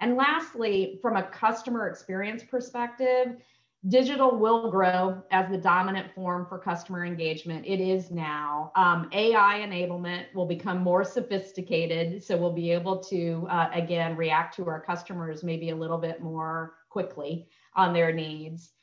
And 0.00 0.16
lastly, 0.16 0.98
from 1.00 1.16
a 1.16 1.22
customer 1.22 1.88
experience 1.88 2.42
perspective, 2.42 3.36
digital 3.88 4.36
will 4.36 4.70
grow 4.70 5.22
as 5.30 5.50
the 5.50 5.58
dominant 5.58 6.12
form 6.14 6.46
for 6.46 6.58
customer 6.58 7.04
engagement. 7.04 7.66
It 7.66 7.80
is 7.80 8.10
now. 8.10 8.72
Um, 8.76 9.08
AI 9.12 9.60
enablement 9.60 10.34
will 10.34 10.46
become 10.46 10.78
more 10.78 11.04
sophisticated. 11.04 12.22
So 12.22 12.36
we'll 12.36 12.52
be 12.52 12.70
able 12.70 12.98
to, 13.04 13.46
uh, 13.50 13.68
again, 13.72 14.16
react 14.16 14.56
to 14.56 14.66
our 14.66 14.80
customers 14.80 15.44
maybe 15.44 15.70
a 15.70 15.76
little 15.76 15.98
bit 15.98 16.22
more 16.22 16.74
quickly 16.88 17.48
on 17.76 17.92
their 17.92 18.12
needs. 18.12 18.73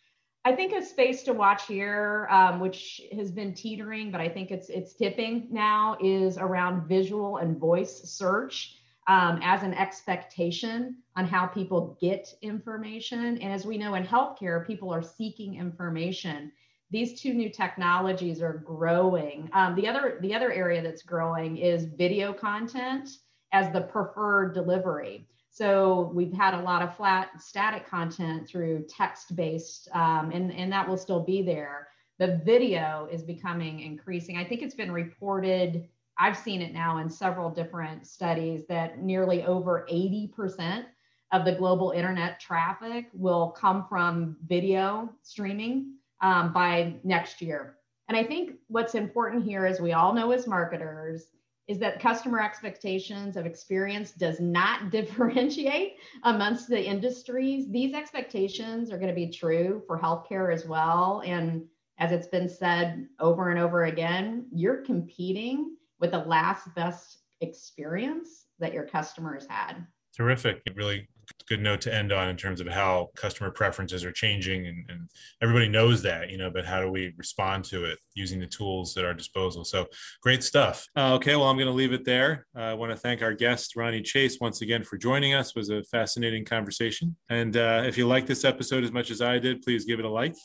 I 0.44 0.54
think 0.54 0.74
a 0.74 0.84
space 0.84 1.22
to 1.24 1.34
watch 1.34 1.68
here, 1.68 2.28
um, 2.32 2.60
which 2.60 3.02
has 3.16 3.32
been 3.32 3.54
teetering, 3.54 4.10
but 4.12 4.20
I 4.20 4.28
think 4.28 4.50
it's 4.50 4.70
it's 4.70 4.94
tipping 4.94 5.48
now, 5.52 5.98
is 6.02 6.38
around 6.38 6.88
visual 6.88 7.38
and 7.38 7.58
voice 7.58 8.02
search 8.04 8.78
um, 9.08 9.40
as 9.44 9.62
an 9.62 9.74
expectation 9.76 10.98
on 11.16 11.26
how 11.26 11.46
people 11.46 11.96
get 12.02 12.34
information. 12.42 13.38
And 13.38 13.54
as 13.54 13.66
we 13.66 13.78
know 13.78 13.94
in 13.94 14.04
healthcare, 14.04 14.66
people 14.66 14.92
are 14.92 15.04
seeking 15.04 15.56
information. 15.56 16.52
These 16.90 17.22
two 17.22 17.34
new 17.34 17.50
technologies 17.50 18.42
are 18.42 18.64
growing. 18.66 19.48
Um, 19.54 19.76
the 19.76 19.88
other 19.88 20.18
the 20.22 20.34
other 20.34 20.52
area 20.52 20.82
that's 20.82 21.04
growing 21.04 21.58
is 21.58 21.86
video 21.86 22.34
content 22.34 23.10
as 23.54 23.72
the 23.74 23.82
preferred 23.82 24.56
delivery. 24.56 25.28
So 25.52 26.12
we've 26.14 26.34
had 26.34 26.54
a 26.54 26.62
lot 26.62 26.82
of 26.82 26.96
flat 26.96 27.42
static 27.42 27.88
content 27.88 28.48
through 28.48 28.86
text-based, 28.90 29.90
um, 29.94 30.32
and, 30.32 30.52
and 30.54 30.72
that 30.72 30.88
will 30.88 30.98
still 30.98 31.20
be 31.20 31.44
there. 31.44 31.90
The 32.20 32.42
video 32.46 33.08
is 33.12 33.22
becoming 33.22 33.82
increasing. 33.82 34.38
I 34.38 34.46
think 34.46 34.62
it's 34.62 34.76
been 34.76 34.92
reported 34.92 35.90
I've 36.22 36.38
seen 36.38 36.62
it 36.62 36.72
now 36.72 37.00
in 37.00 37.10
several 37.10 37.50
different 37.50 38.06
studies 38.06 38.68
that 38.68 39.02
nearly 39.02 39.44
over 39.44 39.88
80% 39.92 40.86
of 41.32 41.46
the 41.46 41.54
global 41.54 41.92
internet 41.92 42.40
traffic 42.40 43.08
will 43.14 43.50
come 43.50 43.88
from 43.88 44.38
video 44.46 45.10
streaming 45.24 45.96
um, 46.22 46.54
by 46.54 46.96
next 47.04 47.42
year. 47.42 47.78
And 48.08 48.16
I 48.16 48.24
think 48.24 48.52
what's 48.68 48.94
important 48.94 49.44
here, 49.44 49.66
as 49.66 49.80
we 49.80 49.94
all 49.94 50.14
know 50.14 50.32
as 50.32 50.46
marketers, 50.46 51.28
is 51.72 51.80
that 51.80 52.02
customer 52.02 52.42
expectations 52.42 53.38
of 53.38 53.46
experience 53.46 54.12
does 54.12 54.42
not 54.42 54.92
differentiate 54.92 55.96
amongst 56.24 56.68
the 56.68 56.84
industries. 56.84 57.72
These 57.72 57.94
expectations 57.94 58.92
are 58.92 58.98
going 58.98 59.08
to 59.08 59.16
be 59.16 59.30
true 59.30 59.82
for 59.88 59.98
healthcare 59.98 60.54
as 60.54 60.66
well. 60.66 61.24
And 61.26 61.64
as 61.98 62.12
it's 62.12 62.28
been 62.28 62.50
said 62.50 63.08
over 63.22 63.52
and 63.52 63.60
over 63.60 63.86
again, 63.86 64.48
you're 64.54 64.84
competing 64.84 65.78
with 66.02 66.12
the 66.12 66.20
last 66.20 66.68
best 66.76 67.20
experience 67.40 68.48
that 68.60 68.74
your 68.74 68.84
customers 68.84 69.46
had. 69.50 69.88
Terrific. 70.16 70.62
It 70.66 70.76
Really 70.76 71.08
good 71.52 71.60
note 71.60 71.82
to 71.82 71.94
end 71.94 72.14
on 72.14 72.30
in 72.30 72.38
terms 72.38 72.62
of 72.62 72.68
how 72.68 73.10
customer 73.18 73.52
preferences 73.52 74.06
are 74.06 74.12
changing 74.14 74.68
and, 74.68 74.86
and, 74.88 75.10
everybody 75.42 75.68
knows 75.68 76.02
that 76.02 76.30
you 76.30 76.38
know 76.38 76.50
but 76.50 76.64
how 76.64 76.80
do 76.80 76.90
we 76.90 77.14
respond 77.18 77.66
to 77.66 77.84
it 77.84 78.00
using 78.14 78.40
the 78.40 78.48
tools 78.48 78.96
at 78.96 79.04
our 79.04 79.14
disposal 79.14 79.66
so 79.66 79.86
great 80.22 80.44
stuff 80.44 80.88
uh, 80.96 81.14
okay 81.14 81.36
well 81.36 81.48
i'm 81.48 81.58
going 81.58 81.68
to 81.68 81.74
leave 81.74 81.92
it 81.92 82.06
there 82.06 82.48
uh, 82.56 82.62
i 82.62 82.74
want 82.74 82.90
to 82.90 82.96
thank 82.96 83.22
our 83.22 83.34
guest 83.34 83.74
Roni 83.76 84.02
Chase 84.02 84.38
once 84.40 84.62
again 84.62 84.82
for 84.82 84.98
joining 84.98 85.34
us 85.34 85.50
it 85.50 85.56
was 85.58 85.70
a 85.70 85.84
fascinating 85.84 86.46
conversation 86.46 87.18
and 87.30 87.58
uh, 87.58 87.84
if 87.86 87.98
you 87.98 88.08
like 88.08 88.26
this 88.28 88.46
episode 88.46 88.86
as 88.86 88.94
much 88.94 89.12
as 89.12 89.22
i 89.22 89.38
did 89.38 89.62
please 89.62 89.84
give 89.84 90.00
it 90.00 90.06
a 90.06 90.10
like 90.10 90.36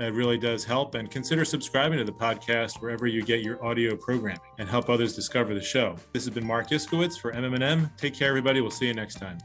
that 0.00 0.12
really 0.12 0.38
does 0.38 0.62
help. 0.64 0.94
And 0.94 1.10
consider 1.10 1.44
subscribing 1.44 1.98
to 1.98 2.04
the 2.04 2.12
podcast 2.12 2.80
wherever 2.80 3.08
you 3.08 3.20
get 3.20 3.40
your 3.40 3.64
audio 3.64 3.96
programming 3.96 4.38
and 4.60 4.68
help 4.68 4.88
others 4.88 5.16
discover 5.16 5.54
the 5.54 5.60
show. 5.60 5.96
This 6.12 6.24
has 6.24 6.32
been 6.32 6.46
Marc 6.46 6.68
Iskowitz 6.68 7.18
for 7.18 7.32
MM+M. 7.32 7.90
Take 7.96 8.14
care, 8.14 8.28
everybody. 8.28 8.60
We'll 8.60 8.70
see 8.70 8.86
you 8.86 8.94
next 8.94 9.16
time. 9.16 9.38